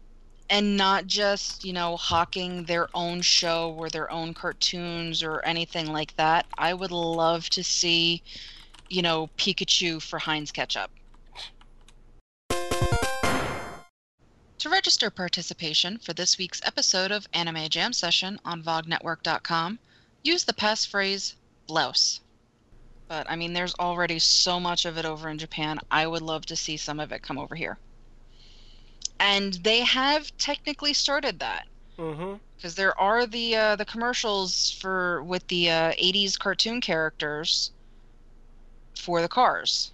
[0.51, 5.91] and not just, you know, hawking their own show or their own cartoons or anything
[5.91, 6.45] like that.
[6.59, 8.23] I would love to see,
[8.91, 10.91] you know, Pikachu for Heinz ketchup.
[14.59, 19.79] To register participation for this week's episode of Anime Jam Session on VogNetwork.com,
[20.23, 21.35] use the passphrase
[21.67, 22.21] blouse.
[23.09, 25.79] But I mean, there's already so much of it over in Japan.
[25.91, 27.79] I would love to see some of it come over here.
[29.19, 31.67] And they have technically started that
[32.57, 37.71] because there are the uh, the commercials for with the uh, 80s cartoon characters
[38.97, 39.93] for the cars.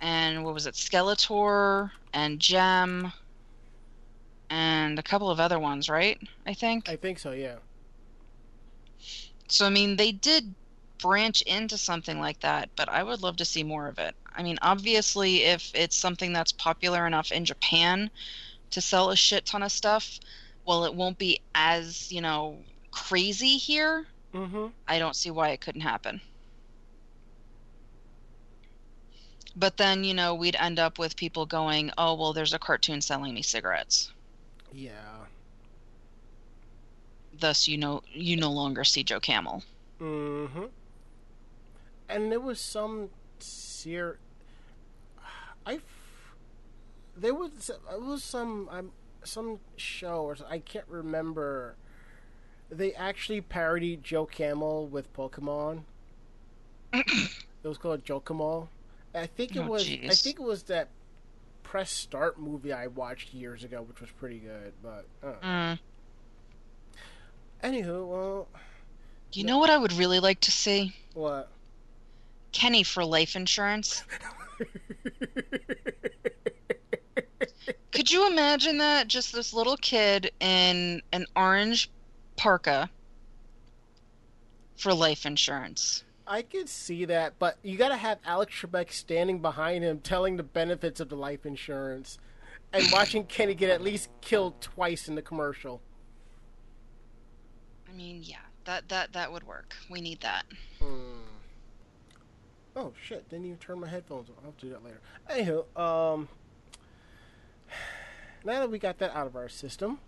[0.00, 0.74] And what was it?
[0.74, 3.12] Skeletor and Jem
[4.50, 6.18] and a couple of other ones, right?
[6.46, 6.88] I think.
[6.88, 7.32] I think so.
[7.32, 7.56] Yeah.
[9.48, 10.54] So I mean, they did
[10.98, 14.14] branch into something like that, but I would love to see more of it.
[14.34, 18.10] I mean, obviously, if it's something that's popular enough in Japan
[18.70, 20.18] to sell a shit ton of stuff,
[20.66, 24.06] well, it won't be as you know crazy here.
[24.32, 26.22] hmm I don't see why it couldn't happen.
[29.56, 33.00] But then, you know, we'd end up with people going, "Oh, well, there's a cartoon
[33.00, 34.12] selling me cigarettes."
[34.72, 35.23] Yeah.
[37.40, 39.62] Thus, you know, you no longer see Joe Camel.
[40.00, 40.64] Mm-hmm.
[42.08, 44.18] And there was some ser
[45.66, 45.80] I
[47.16, 48.92] there was it was some um,
[49.24, 51.76] some show or I can't remember.
[52.70, 55.82] They actually parodied Joe Camel with Pokemon.
[56.92, 58.68] it was called Joe Camel.
[59.14, 60.88] I think it Oh, was I think it was that
[61.62, 64.72] press start movie I watched years ago, which was pretty good.
[64.82, 65.34] But uh.
[65.42, 65.78] Mm.
[67.64, 68.48] Anywho, well,
[69.32, 70.94] You know what I would really like to see?
[71.14, 71.48] what?
[72.52, 74.04] Kenny for life insurance.
[77.90, 79.08] Could you imagine that?
[79.08, 81.90] Just this little kid in an orange
[82.36, 82.90] parka
[84.76, 86.04] for life insurance.
[86.26, 90.36] I could see that, but you got to have Alex Trebek standing behind him, telling
[90.36, 92.18] the benefits of the life insurance,
[92.72, 95.80] and watching Kenny get at least killed twice in the commercial.
[97.94, 99.76] I mean, yeah, that that that would work.
[99.88, 100.44] We need that.
[100.80, 101.20] Hmm.
[102.74, 103.28] Oh shit!
[103.30, 104.34] Didn't even turn my headphones on.
[104.44, 105.00] I'll do that later.
[105.30, 106.28] Anywho, um,
[108.44, 110.00] now that we got that out of our system,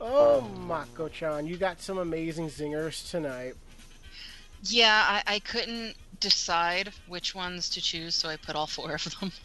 [0.00, 3.54] oh Mako-chan, you got some amazing zingers tonight.
[4.62, 9.04] Yeah, I, I couldn't decide which ones to choose, so I put all four of
[9.20, 9.32] them.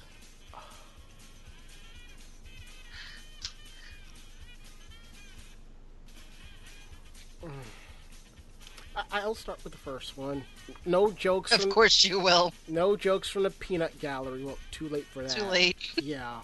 [9.11, 10.43] I'll start with the first one.
[10.85, 11.51] No jokes.
[11.51, 12.53] Of from, course you will.
[12.67, 14.43] No jokes from the peanut gallery.
[14.43, 15.31] Well, too late for that.
[15.31, 15.77] Too late.
[16.01, 16.41] Yeah.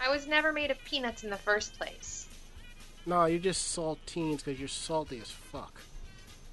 [0.00, 2.28] I was never made of peanuts in the first place.
[3.06, 5.80] No, you're just saltines because you're salty as fuck.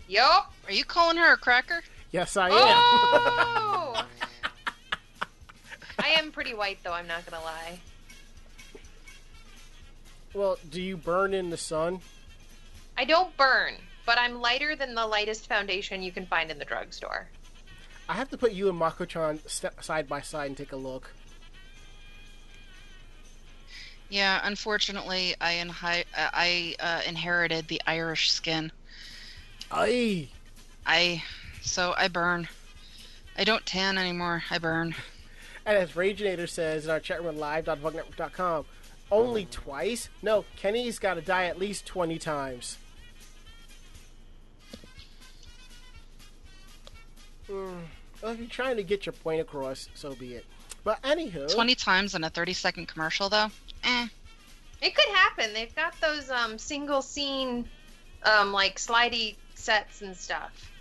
[0.07, 0.53] Yup.
[0.67, 1.81] Are you calling her a cracker?
[2.11, 2.53] Yes, I am.
[2.55, 4.05] Oh!
[5.99, 7.79] I am pretty white though, I'm not gonna lie.
[10.33, 11.99] well, do you burn in the sun?
[12.97, 13.75] I don't burn,
[14.11, 17.29] but I'm lighter than the lightest foundation you can find in the drugstore.
[18.09, 21.13] I have to put you and Mako-chan st- side by side and take a look.
[24.09, 28.73] Yeah, unfortunately, I inhi- uh, I uh, inherited the Irish skin.
[29.71, 30.27] Aye.
[30.85, 31.23] I
[31.61, 32.49] so I burn.
[33.37, 34.43] I don't tan anymore.
[34.51, 34.93] I burn.
[35.65, 38.65] And as Raginator says in our chat room at live.vognetwork.com,
[39.09, 40.09] only twice?
[40.21, 42.77] No, Kenny's got to die at least 20 times.
[47.51, 47.79] Hmm.
[48.21, 50.45] Well, if you're trying to get your point across, so be it.
[50.83, 53.47] But anywho, Twenty times in a thirty-second commercial, though.
[53.83, 54.07] Eh.
[54.81, 55.53] It could happen.
[55.53, 57.67] They've got those um single scene
[58.23, 60.71] um like slidey sets and stuff.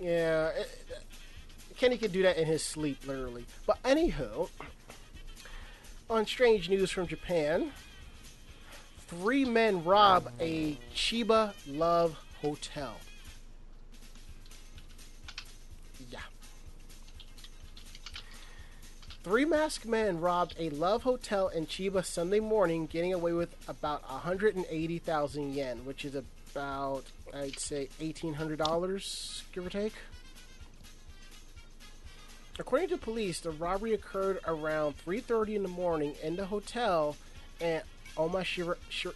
[0.00, 0.68] yeah, it,
[1.78, 3.44] Kenny could do that in his sleep, literally.
[3.66, 4.48] But anywho,
[6.10, 7.70] on strange news from Japan,
[9.06, 12.96] three men rob a Chiba Love hotel.
[19.26, 24.08] Three masked men robbed a Love Hotel in Chiba Sunday morning, getting away with about
[24.08, 29.94] 180,000 yen, which is about, I'd say, $1,800, give or take.
[32.60, 37.16] According to police, the robbery occurred around 3:30 in the morning in the hotel
[37.58, 37.80] in
[38.16, 39.12] Omashira, Shir.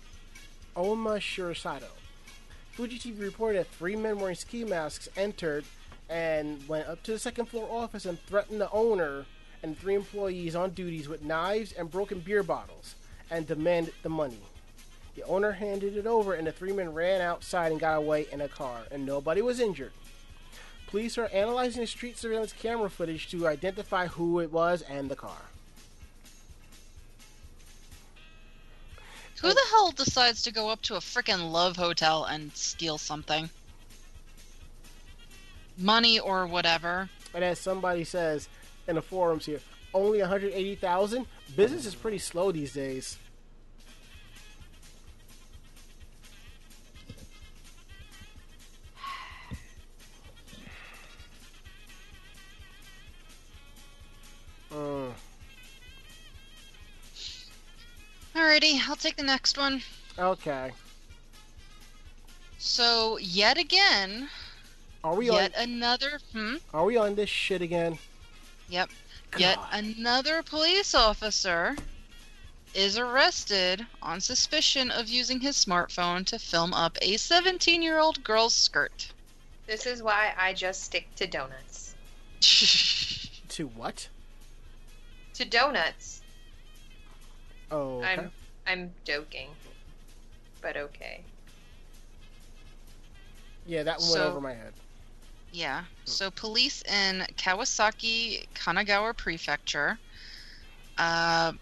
[2.73, 5.65] Fuji TV reported that three men wearing ski masks entered
[6.09, 9.25] and went up to the second floor office and threatened the owner
[9.63, 12.95] and three employees on duties with knives and broken beer bottles
[13.31, 14.41] and demanded the money.
[15.15, 18.41] The owner handed it over and the three men ran outside and got away in
[18.41, 19.93] a car, and nobody was injured.
[20.87, 25.17] Police are analyzing the street surveillance camera footage to identify who it was and the
[25.17, 25.43] car.
[29.41, 33.49] Who the hell decides to go up to a frickin' love hotel and steal something?
[35.79, 37.09] Money or whatever.
[37.33, 38.49] And as somebody says
[38.91, 39.61] in the forums here,
[39.95, 41.27] only 180,000?
[41.57, 43.17] Business is pretty slow these days.
[54.73, 55.11] Mm,
[58.35, 59.83] Alrighty, I'll take the next one.
[60.19, 60.73] okay.
[62.59, 64.29] So, yet again,
[65.03, 65.63] Are we yet on?
[65.65, 66.21] another.
[66.33, 66.57] Hmm?
[66.75, 67.99] Are we on this shit again?
[68.71, 68.91] Yep.
[69.37, 71.77] Yet another police officer
[72.75, 78.23] is arrested on suspicion of using his smartphone to film up a 17 year old
[78.23, 79.13] girl's skirt.
[79.67, 81.95] This is why I just stick to donuts.
[83.51, 84.09] To what?
[85.35, 86.23] To donuts.
[87.73, 88.07] Oh, okay.
[88.07, 88.31] I'm
[88.65, 89.49] I'm joking.
[90.63, 91.23] But okay.
[93.67, 94.73] yeah, that one So- went over my head.
[95.53, 95.87] Yeah.
[96.05, 99.99] So police in Kawasaki, Kanagawa Prefecture,
[100.99, 101.53] uh,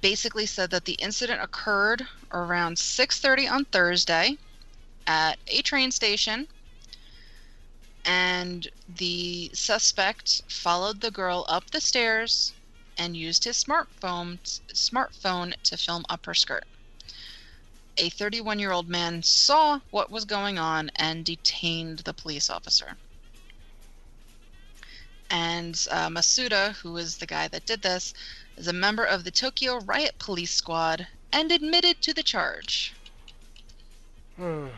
[0.00, 2.02] basically said that the incident occurred
[2.32, 4.36] around 6:30 on Thursday
[5.06, 6.48] at a train station,
[8.04, 12.54] and the suspect followed the girl up the stairs
[12.98, 14.38] and used his smartphone
[14.74, 16.64] smartphone to film up her skirt.
[17.98, 22.96] A 31 year old man saw what was going on and detained the police officer.
[25.30, 28.12] And uh, Masuda, who is the guy that did this,
[28.56, 32.92] is a member of the Tokyo Riot Police Squad and admitted to the charge.
[34.36, 34.66] Hmm.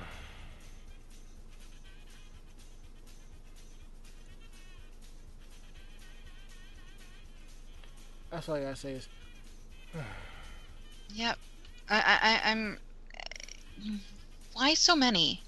[8.31, 9.09] That's all I gotta say is
[11.15, 11.39] Yep.
[11.91, 12.79] I, I, I- I'm.
[14.53, 15.43] Why so many?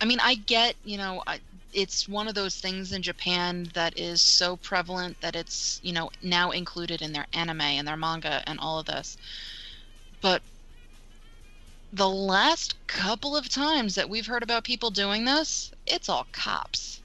[0.00, 1.40] I mean, I get, you know, I,
[1.72, 6.10] it's one of those things in Japan that is so prevalent that it's, you know,
[6.22, 9.16] now included in their anime and their manga and all of this.
[10.20, 10.42] But
[11.92, 17.00] the last couple of times that we've heard about people doing this, it's all cops.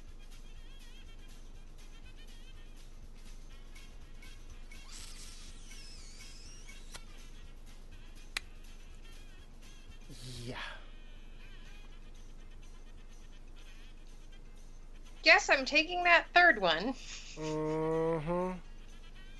[15.29, 16.95] I guess I'm taking that third one,
[17.37, 18.51] Mm-hmm.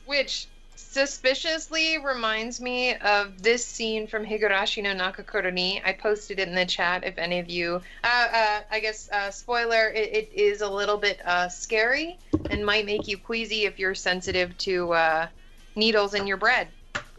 [0.05, 5.81] which suspiciously reminds me of this scene from Higurashi no Naku Koro ni.
[5.83, 7.81] I posted it in the chat if any of you.
[8.03, 12.19] Uh, uh, I guess uh, spoiler: it, it is a little bit uh, scary
[12.51, 15.27] and might make you queasy if you're sensitive to uh,
[15.75, 16.67] needles in your bread.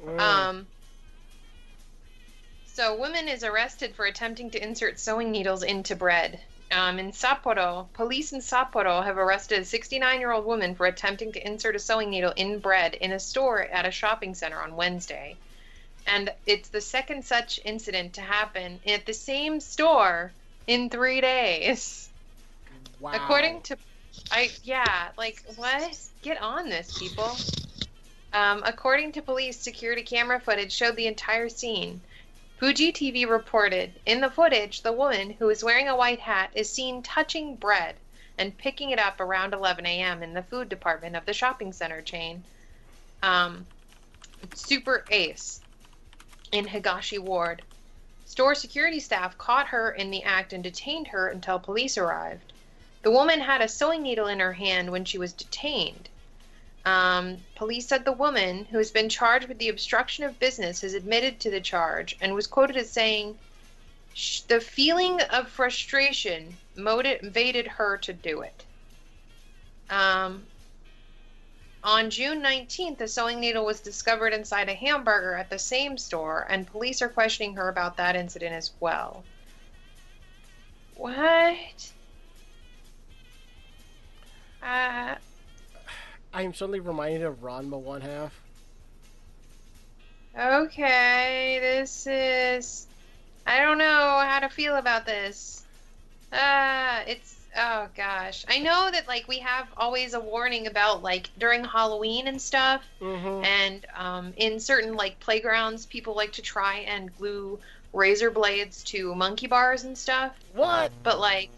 [0.01, 0.21] Mm.
[0.21, 0.67] Um,
[2.67, 6.39] so, woman is arrested for attempting to insert sewing needles into bread.
[6.73, 11.33] Um, in Sapporo, police in Sapporo have arrested a 69 year old woman for attempting
[11.33, 14.77] to insert a sewing needle in bread in a store at a shopping center on
[14.77, 15.37] Wednesday.
[16.07, 20.33] And it's the second such incident to happen at the same store
[20.67, 22.09] in three days.
[23.01, 23.13] wow.
[23.15, 23.77] According to,
[24.31, 25.99] I yeah, like what?
[26.23, 27.37] Get on this, people.
[28.33, 32.01] Um, according to police, security camera footage showed the entire scene.
[32.61, 36.71] Fuji TV reported in the footage, the woman who is wearing a white hat is
[36.71, 37.97] seen touching bread
[38.37, 40.23] and picking it up around 11 a.m.
[40.23, 42.45] in the food department of the shopping center chain.
[43.23, 43.67] Um,
[44.55, 45.63] Super Ace
[46.53, 47.63] in Higashi Ward.
[48.27, 52.53] Store security staff caught her in the act and detained her until police arrived.
[53.01, 56.11] The woman had a sewing needle in her hand when she was detained.
[56.85, 60.95] Um, police said the woman, who has been charged with the obstruction of business, has
[60.95, 63.39] admitted to the charge and was quoted as saying,
[64.49, 68.65] The feeling of frustration motivated her to do it.
[69.91, 70.47] Um,
[71.83, 76.47] on June 19th, a sewing needle was discovered inside a hamburger at the same store,
[76.51, 79.25] and police are questioning her about that incident as well.
[80.97, 81.93] What?
[84.63, 85.15] Uh,
[86.33, 88.33] I am suddenly reminded of Ranma one half.
[90.39, 92.87] okay, this is.
[93.47, 95.65] I don't know how to feel about this.
[96.33, 97.37] Uh, it's.
[97.57, 98.45] Oh gosh.
[98.49, 102.85] I know that, like, we have always a warning about, like, during Halloween and stuff.
[103.01, 103.45] Mm-hmm.
[103.45, 107.59] And um, in certain like playgrounds, people like to try and glue
[107.93, 110.33] razor blades to monkey bars and stuff.
[110.55, 110.93] What?
[111.03, 111.51] But like,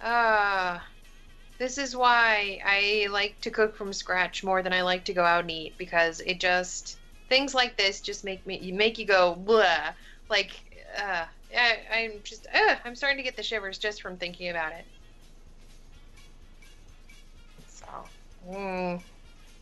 [0.00, 0.80] uh,
[1.62, 5.24] this is why I like to cook from scratch more than I like to go
[5.24, 6.98] out and eat because it just
[7.28, 9.92] things like this just make me you make you go blah.
[10.28, 10.50] Like,
[10.98, 11.24] uh,
[11.56, 14.84] I, I'm just uh, I'm starting to get the shivers just from thinking about it.
[17.68, 17.86] So.
[18.50, 19.00] Mm.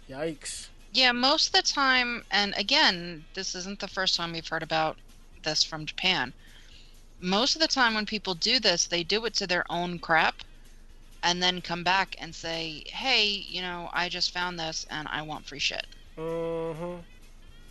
[0.09, 0.69] Yikes.
[0.93, 4.97] Yeah, most of the time, and again, this isn't the first time we've heard about
[5.45, 6.33] this from Japan.
[7.21, 10.37] Most of the time, when people do this, they do it to their own crap
[11.23, 15.23] and then come back and say, hey, you know, I just found this and I
[15.23, 15.87] want free shit.
[16.17, 17.01] Mm-hmm.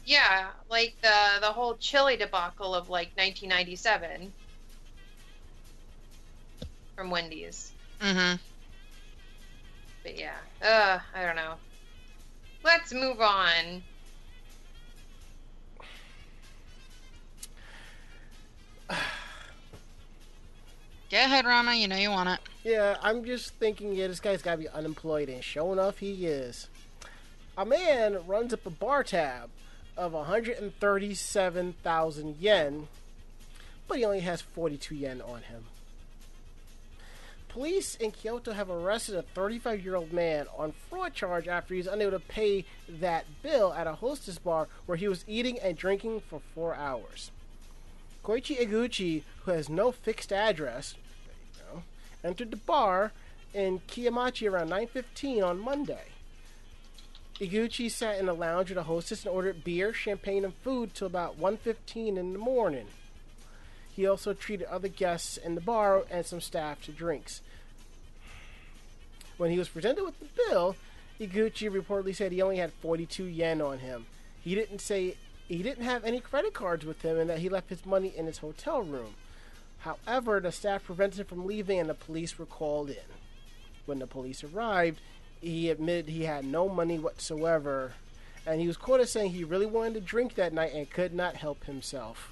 [0.05, 4.33] Yeah, like the the whole chili debacle of like 1997
[6.95, 7.71] from Wendy's.
[8.01, 8.37] Mm-hmm.
[10.03, 11.55] But yeah, uh, I don't know.
[12.63, 13.83] Let's move on.
[21.11, 21.73] Go ahead, Rana.
[21.73, 22.39] You know you want it.
[22.63, 26.27] Yeah, I'm just thinking, yeah, this guy's got to be unemployed, and sure enough, he
[26.27, 26.67] is.
[27.57, 29.49] A man runs up a bar tab
[29.97, 32.87] of 137,000 yen,
[33.87, 35.63] but he only has 42 yen on him.
[37.47, 41.87] Police in Kyoto have arrested a 35 year old man on fraud charge after he's
[41.87, 46.21] unable to pay that bill at a hostess bar where he was eating and drinking
[46.21, 47.31] for four hours.
[48.23, 50.95] Koichi Eguchi, who has no fixed address,
[51.57, 51.83] go,
[52.23, 53.11] entered the bar
[53.53, 56.05] in Kiyamachi around 9:15 on Monday.
[57.39, 61.07] Iguchi sat in the lounge with a hostess and ordered beer, champagne, and food till
[61.07, 62.87] about 1:15 in the morning.
[63.95, 67.41] He also treated other guests in the bar and some staff to drinks.
[69.37, 70.75] When he was presented with the bill,
[71.19, 74.05] Iguchi reportedly said he only had 42 yen on him.
[74.41, 75.15] He didn't say
[75.49, 78.25] he didn't have any credit cards with him and that he left his money in
[78.27, 79.15] his hotel room.
[79.79, 82.97] However, the staff prevented him from leaving and the police were called in.
[83.85, 85.01] When the police arrived,
[85.41, 87.93] he admitted he had no money whatsoever
[88.45, 91.35] and he was quoted saying he really wanted to drink that night and could not
[91.35, 92.31] help himself.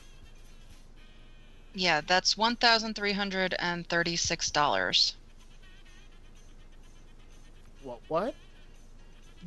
[1.73, 5.15] Yeah, that's one thousand three hundred and thirty-six dollars.
[7.84, 7.99] What?
[8.07, 8.35] What?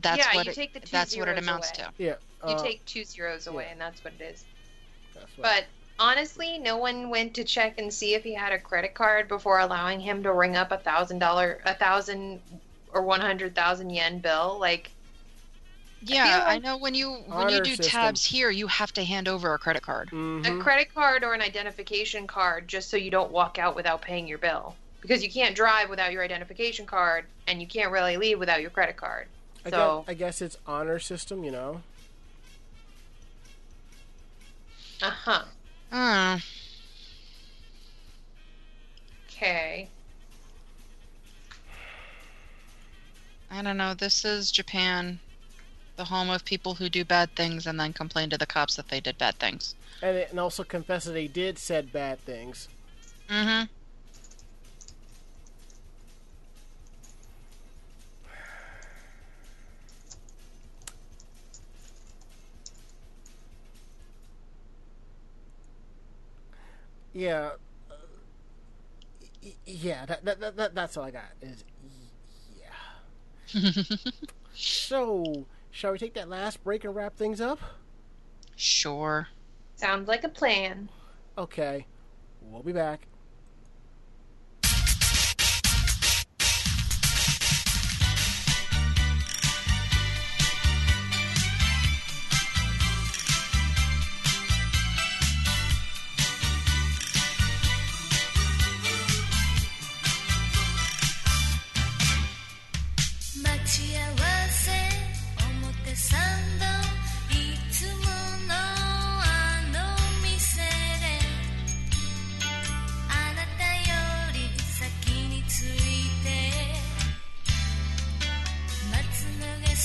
[0.00, 1.88] That's Yeah, what you it, take the two that's what it amounts away.
[1.98, 2.02] to.
[2.02, 2.14] Yeah.
[2.46, 3.72] You uh, take two zeros away, yeah.
[3.72, 4.44] and that's what it is.
[5.14, 5.64] that's what- But
[5.98, 9.58] honestly, no one went to check and see if he had a credit card before
[9.60, 12.40] allowing him to ring up a thousand dollar, a thousand
[12.92, 14.56] or one hundred thousand yen bill.
[14.58, 14.90] Like,
[16.02, 17.90] Yeah, I like know when you when you do system.
[17.90, 20.08] tabs here, you have to hand over a credit card.
[20.10, 20.58] Mhm.
[20.60, 24.26] a credit card or an identification card, just so you don't walk out without paying
[24.26, 24.74] your bill.
[25.02, 28.70] Because you can't drive without your identification card, and you can't really leave without your
[28.70, 29.28] credit card.
[29.64, 31.82] I, So guess, I guess it's honor system, you know.
[35.02, 35.44] Uh huh.
[35.90, 36.38] Uh,
[39.40, 39.88] Okay.
[43.50, 43.94] I don't know.
[43.94, 45.18] This is Japan,
[45.96, 48.88] the home of people who do bad things and then complain to the cops that
[48.88, 49.74] they did bad things.
[50.02, 52.68] And, it, and also confess that they did said bad things.
[53.30, 53.64] Mm-hmm.
[67.12, 67.50] Yeah.
[67.90, 67.94] uh,
[69.66, 71.24] yeah, that, that, that, that, that's all I got.
[71.40, 71.64] Is
[72.58, 73.96] yeah.
[74.52, 77.60] So, shall we take that last break and wrap things up?
[78.56, 79.28] sure.
[79.76, 80.90] Sounds like a plan.
[81.38, 81.86] Okay.
[82.42, 83.09] We'll be back.「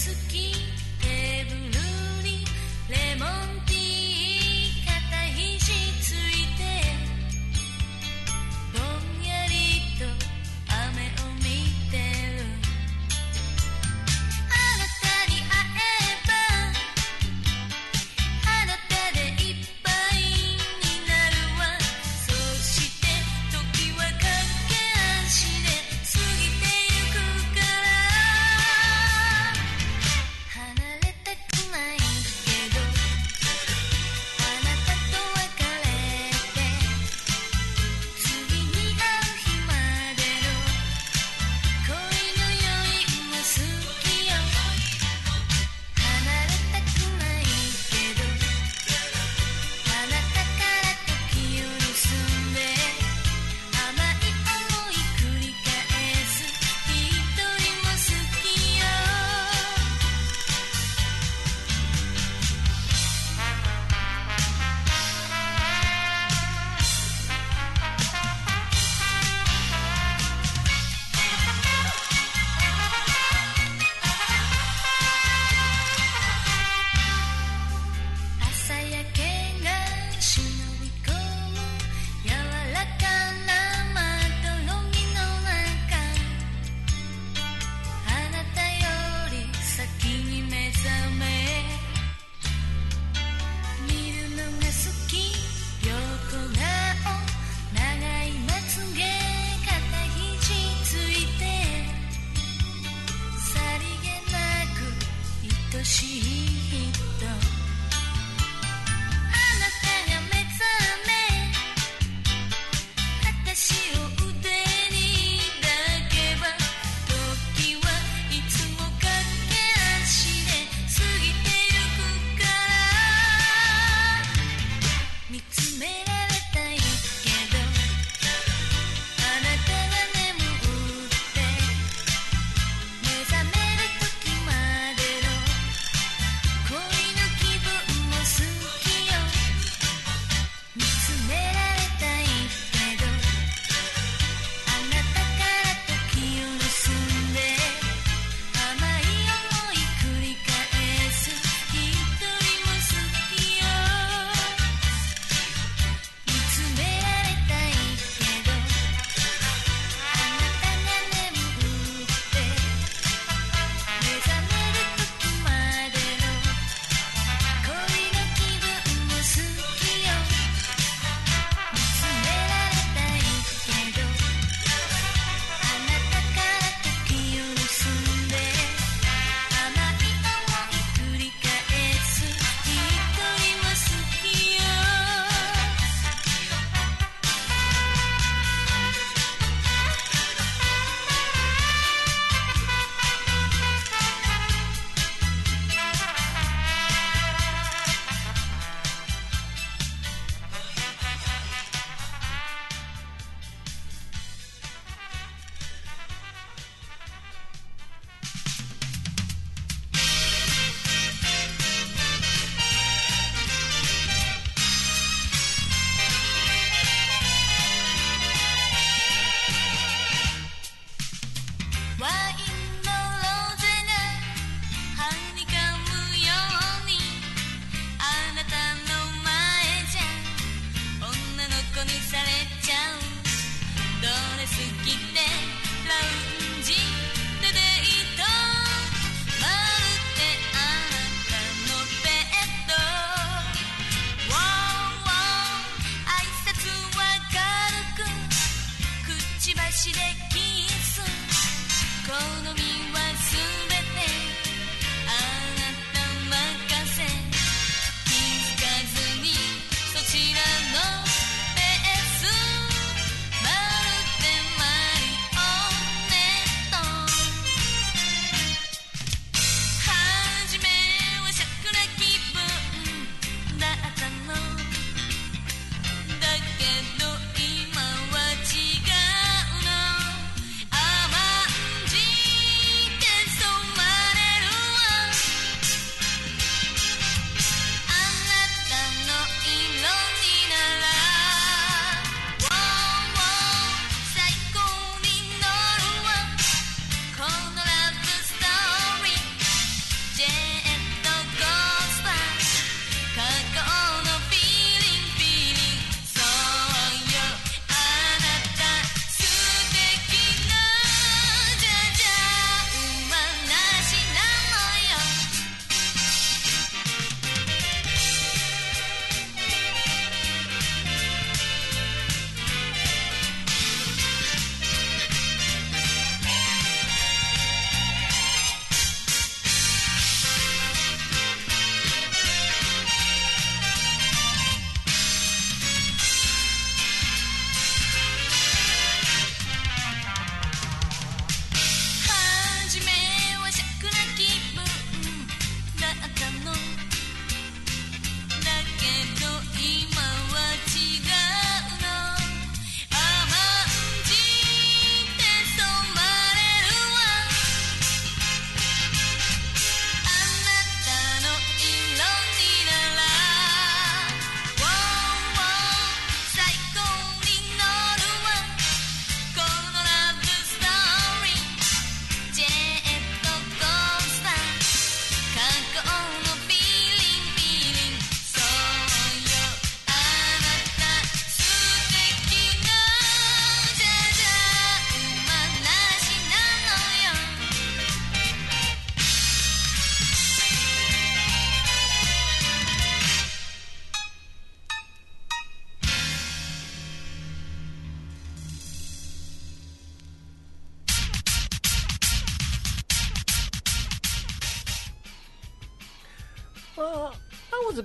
[0.06, 0.45] Suki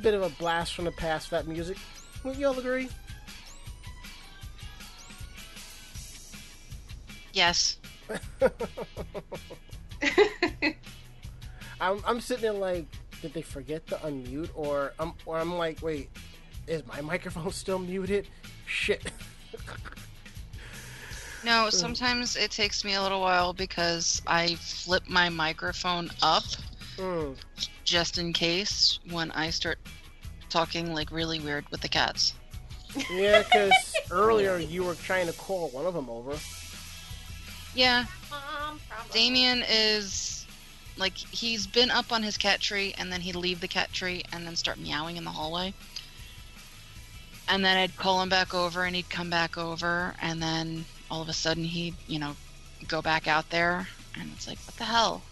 [0.01, 1.77] bit of a blast from the past that music.
[2.25, 2.89] Would you all agree?
[7.33, 7.79] Yes.
[11.81, 12.87] I'm, I'm sitting there like,
[13.23, 14.51] did they forget to unmute?
[14.55, 16.11] Or I'm, or I'm like, wait,
[16.67, 18.29] is my microphone still muted?
[18.67, 19.11] Shit.
[21.45, 26.45] No, sometimes it takes me a little while because I flip my microphone up
[27.01, 27.33] Hmm.
[27.85, 29.79] just in case when I start
[30.51, 32.35] talking like really weird with the cats.
[33.11, 36.37] Yeah, because earlier you were trying to call one of them over.
[37.75, 38.81] Yeah, Um.
[39.13, 40.47] Damien is
[40.97, 44.23] like he's been up on his cat tree and then he'd leave the cat tree
[44.33, 45.73] and then start meowing in the hallway.
[47.49, 51.23] And then I'd call him back over and he'd come back over and then all
[51.23, 52.37] of a sudden he'd, you know,
[52.87, 55.23] go back out there and it's like, what the hell?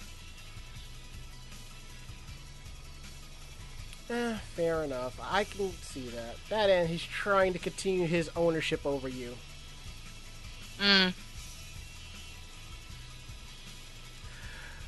[4.10, 5.18] Eh, fair enough.
[5.22, 6.36] I can see that.
[6.48, 9.34] That and he's trying to continue his ownership over you.
[10.80, 11.12] Mm.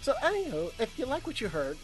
[0.00, 1.76] So, anyhow, if you like what you heard,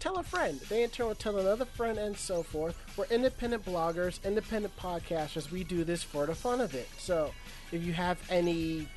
[0.00, 0.60] tell a friend.
[0.70, 2.76] They in turn will tell another friend and so forth.
[2.96, 5.50] We're independent bloggers, independent podcasters.
[5.50, 6.88] We do this for the fun of it.
[6.96, 7.32] So,
[7.70, 8.88] if you have any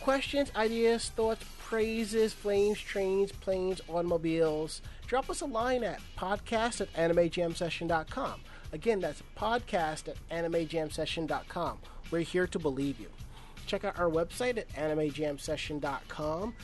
[0.00, 6.90] questions, ideas, thoughts, praises, flames, trains, planes, automobiles, drop us a line at podcast at
[6.94, 8.40] animejamsession.com.
[8.72, 11.78] Again, that's podcast at animejamsession.com.
[12.10, 13.10] We're here to believe you.
[13.66, 16.54] Check out our website at animejamsession.com.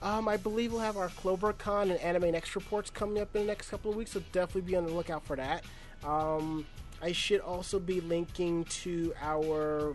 [0.00, 3.46] Um, I believe we'll have our CloverCon and Anime Next reports coming up in the
[3.46, 5.64] next couple of weeks, so definitely be on the lookout for that.
[6.02, 6.64] Um,
[7.02, 9.94] I should also be linking to our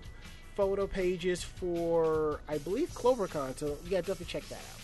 [0.56, 4.84] photo pages for, I believe, CloverCon, so yeah, definitely check that out.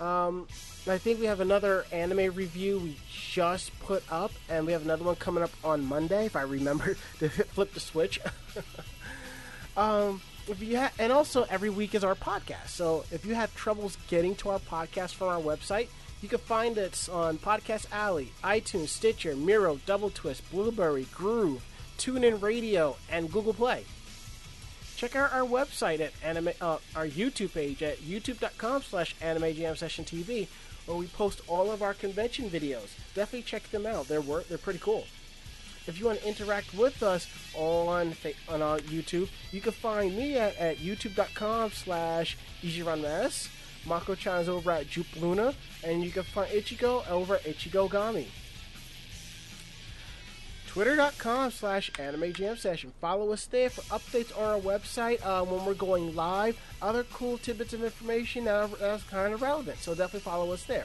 [0.00, 0.46] Um,
[0.90, 5.04] I think we have another anime review we just put up, and we have another
[5.04, 8.20] one coming up on Monday, if I remember to flip the switch.
[9.76, 12.68] um, if you ha- and also every week is our podcast.
[12.68, 15.88] So if you have troubles getting to our podcast from our website,
[16.22, 21.64] you can find us on Podcast Alley, iTunes, Stitcher, Miro, Double Twist, Blubrry, Groove,
[21.98, 23.84] TuneIn Radio, and Google Play.
[24.96, 29.76] Check out our website at anime, uh, our YouTube page at youtube.com slash anime jam
[29.76, 30.48] session TV,
[30.88, 32.88] where we post all of our convention videos.
[33.14, 34.08] Definitely check them out.
[34.08, 35.04] They're wor- they're pretty cool.
[35.86, 38.14] If you want to interact with us on
[38.48, 42.36] on our YouTube, you can find me at, at youtube.com slash.
[43.86, 45.54] Mako-chan is over at Jupe Luna,
[45.84, 48.26] and you can find Ichigo over at Ichigo Gami.
[50.78, 52.92] Twitter.com slash Anime Jam Session.
[53.00, 56.56] Follow us there for updates on our website uh, when we're going live.
[56.80, 59.80] Other cool tidbits of information that that's kind of relevant.
[59.80, 60.84] So definitely follow us there.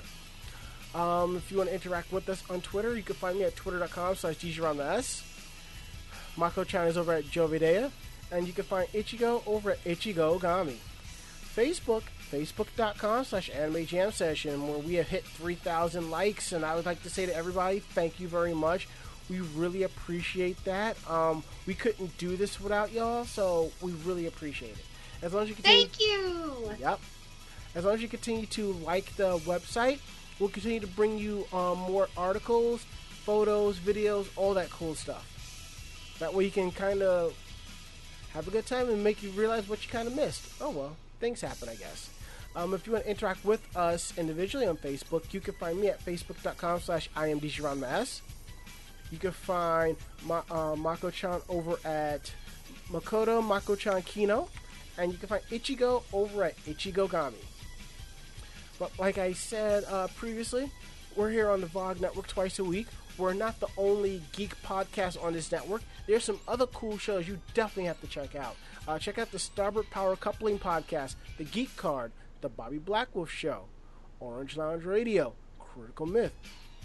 [0.96, 3.56] Um, if you want to interact with us on Twitter, you can find me at
[3.56, 5.22] twitter.com slash DJRonTheS.
[6.38, 7.92] Mako-chan is over at Jovidea.
[8.32, 10.78] And you can find Ichigo over at Ichigo Gami.
[11.56, 12.02] Facebook,
[12.32, 16.52] facebook.com slash anime jam session, where we have hit 3,000 likes.
[16.52, 18.88] And I would like to say to everybody, thank you very much.
[19.30, 20.98] We really appreciate that.
[21.10, 24.86] Um, we couldn't do this without y'all, so we really appreciate it.
[25.22, 26.72] As long as you continue, Thank you.
[26.80, 27.00] Yep.
[27.76, 30.00] As long as you continue to like the website,
[30.40, 32.86] we'll continue to bring you um, more articles,
[33.26, 35.30] photos, videos, all that cool stuff.
[36.20, 37.34] That way you can kind of
[38.34, 40.48] have a good time and make you realize what you kind of missed.
[40.60, 42.10] Oh well, things happen, I guess.
[42.56, 45.88] Um, if you want to interact with us individually on Facebook, you can find me
[45.88, 48.22] at facebook.com slash imdshranmas.
[49.14, 49.96] You can find
[50.26, 52.34] Ma- uh, Mako-chan over at
[52.90, 54.50] Makoto Mako-chan Kino.
[54.98, 57.36] And you can find Ichigo over at Ichigo Gami.
[58.80, 60.72] But like I said uh, previously,
[61.16, 62.88] we're here on the VOG Network twice a week.
[63.20, 65.84] We're not the only geek podcast on this network.
[66.08, 68.56] There's some other cool shows you definitely have to check out.
[68.88, 72.12] Uh, check out the Starboard Power Coupling Podcast, The Geek Card,
[72.42, 73.66] The Bobby Blackwolf Show,
[74.20, 76.34] Orange Lounge Radio, Critical Myth,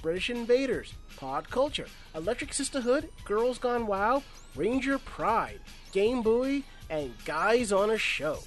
[0.02, 4.22] British Invaders, Pod Culture, Electric Sisterhood, Girls Gone Wild,
[4.54, 5.60] Ranger Pride,
[5.92, 8.38] Game Buoy, and Guys on a Show.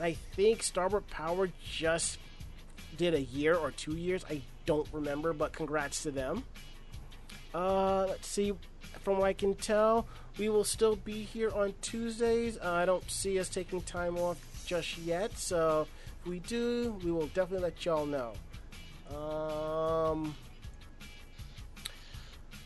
[0.00, 2.18] I think Starboard Power just
[2.96, 4.24] did a year or two years.
[4.28, 6.44] I don't remember, but congrats to them.
[7.54, 8.52] Uh, let's see.
[9.00, 10.06] From what I can tell,
[10.38, 12.56] we will still be here on Tuesdays.
[12.58, 15.86] Uh, I don't see us taking time off just yet, so
[16.20, 18.32] if we do, we will definitely let y'all know.
[19.16, 20.34] Um,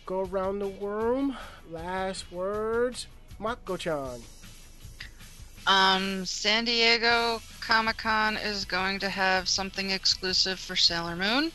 [0.06, 1.36] go around the room.
[1.70, 3.06] Last words,
[3.38, 4.22] Mako-chan.
[5.66, 11.50] Um, San Diego Comic Con is going to have something exclusive for Sailor Moon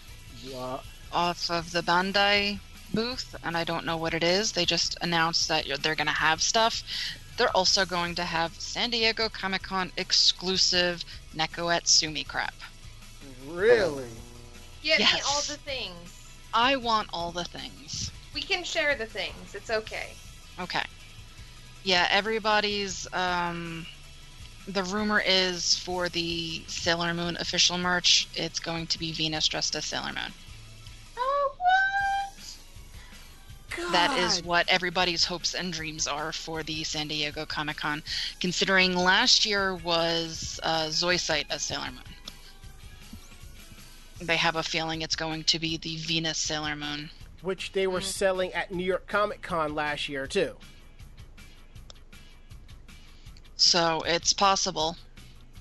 [0.51, 0.83] What?
[1.13, 2.59] off of the Bandai
[2.93, 4.51] booth, and I don't know what it is.
[4.51, 6.83] They just announced that you're- they're going to have stuff.
[7.37, 12.53] They're also going to have San Diego Comic Con exclusive Neko Atsume crap.
[13.47, 14.09] Really?
[14.83, 15.23] Get me Yes.
[15.25, 16.09] all the things.
[16.53, 18.11] I want all the things.
[18.33, 19.55] We can share the things.
[19.55, 20.11] It's okay.
[20.59, 20.83] Okay.
[21.83, 23.85] Yeah, everybody's um
[24.67, 29.75] the rumor is for the Sailor Moon official merch, it's going to be Venus dressed
[29.75, 30.33] as Sailor Moon.
[31.17, 32.57] Oh, what?
[33.91, 38.03] That is what everybody's hopes and dreams are for the San Diego Comic Con,
[38.39, 42.03] considering last year was uh, Zoisite as Sailor Moon.
[44.21, 47.09] They have a feeling it's going to be the Venus Sailor Moon.
[47.41, 48.03] Which they were mm.
[48.03, 50.55] selling at New York Comic Con last year too.
[53.55, 54.97] So it's possible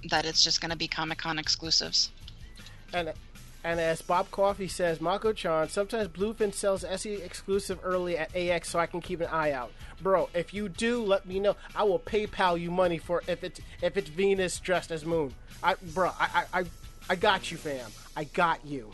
[0.08, 2.10] that it's just going to be Comic Con exclusives.
[2.92, 3.12] And
[3.62, 8.70] and as Bob Coffee says, Mako Chan, sometimes Bluefin sells SE exclusive early at AX
[8.70, 9.70] so I can keep an eye out.
[10.00, 11.56] Bro, if you do, let me know.
[11.76, 15.34] I will PayPal you money for if it's if it's Venus dressed as Moon.
[15.62, 16.64] I bro, I I I,
[17.10, 17.90] I got you, fam.
[18.16, 18.90] I got you.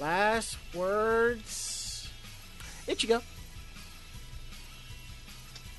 [0.00, 2.08] Last words.
[2.88, 3.22] Ichigo.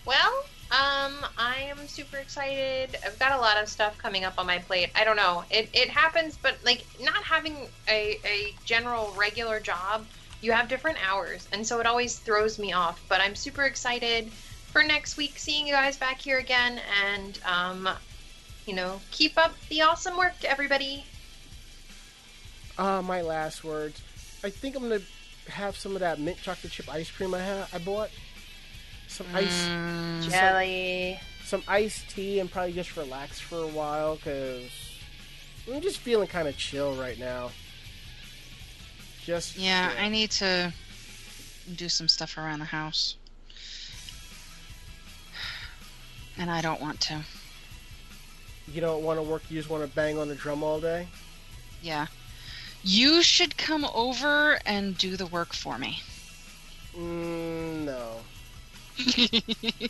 [0.06, 2.98] Well, um, I am super excited.
[3.04, 4.92] I've got a lot of stuff coming up on my plate.
[4.96, 5.44] I don't know.
[5.50, 7.56] It, it happens, but like not having
[7.90, 10.06] a, a general regular job,
[10.42, 13.04] you have different hours, and so it always throws me off.
[13.10, 17.90] But I'm super excited for next week, seeing you guys back here again, and um,
[18.68, 21.06] you know, keep up the awesome work, everybody.
[22.78, 24.02] Uh, my last words.
[24.44, 25.02] I think I'm gonna
[25.48, 28.10] have some of that mint chocolate chip ice cream I ha- I bought.
[29.08, 29.68] Some ice.
[29.68, 31.20] Mm, Jelly.
[31.44, 34.70] some iced tea and probably just relax for a while because
[35.72, 37.52] I'm just feeling kind of chill right now.
[39.26, 40.74] Just yeah, I need to
[41.76, 43.18] do some stuff around the house.
[46.38, 47.22] And I don't want to.
[48.72, 49.44] you don't want to work.
[49.50, 51.08] You just want to bang on the drum all day.
[51.82, 52.08] Yeah.
[52.84, 56.02] You should come over and do the work for me.
[56.96, 58.18] Mm, no.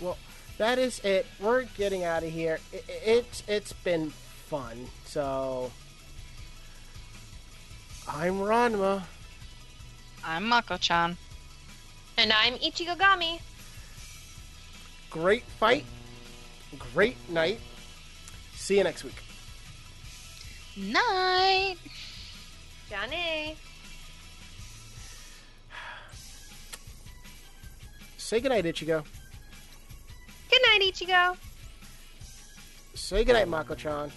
[0.00, 0.16] Well,
[0.58, 1.26] that is it.
[1.40, 2.60] We're getting out of here.
[2.72, 4.86] It, it's it's been fun.
[5.04, 5.72] So
[8.08, 9.02] I'm Ranma.
[10.24, 11.16] I'm Mako-chan.
[12.16, 13.40] And I'm Ichigogami.
[15.10, 15.84] Great fight.
[16.92, 17.60] Great night.
[18.54, 19.14] See you next week.
[20.76, 21.76] Night.
[22.90, 23.56] Johnny.
[28.16, 29.04] Say goodnight, Ichigo.
[30.50, 31.36] Good night, Ichigo.
[32.94, 34.12] Say goodnight, Mako-chan.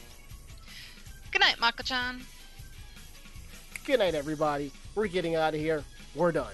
[1.32, 2.22] Good night, Mako-chan.
[3.86, 4.72] Good night, everybody.
[4.96, 5.84] We're getting out of here.
[6.14, 6.54] We're done.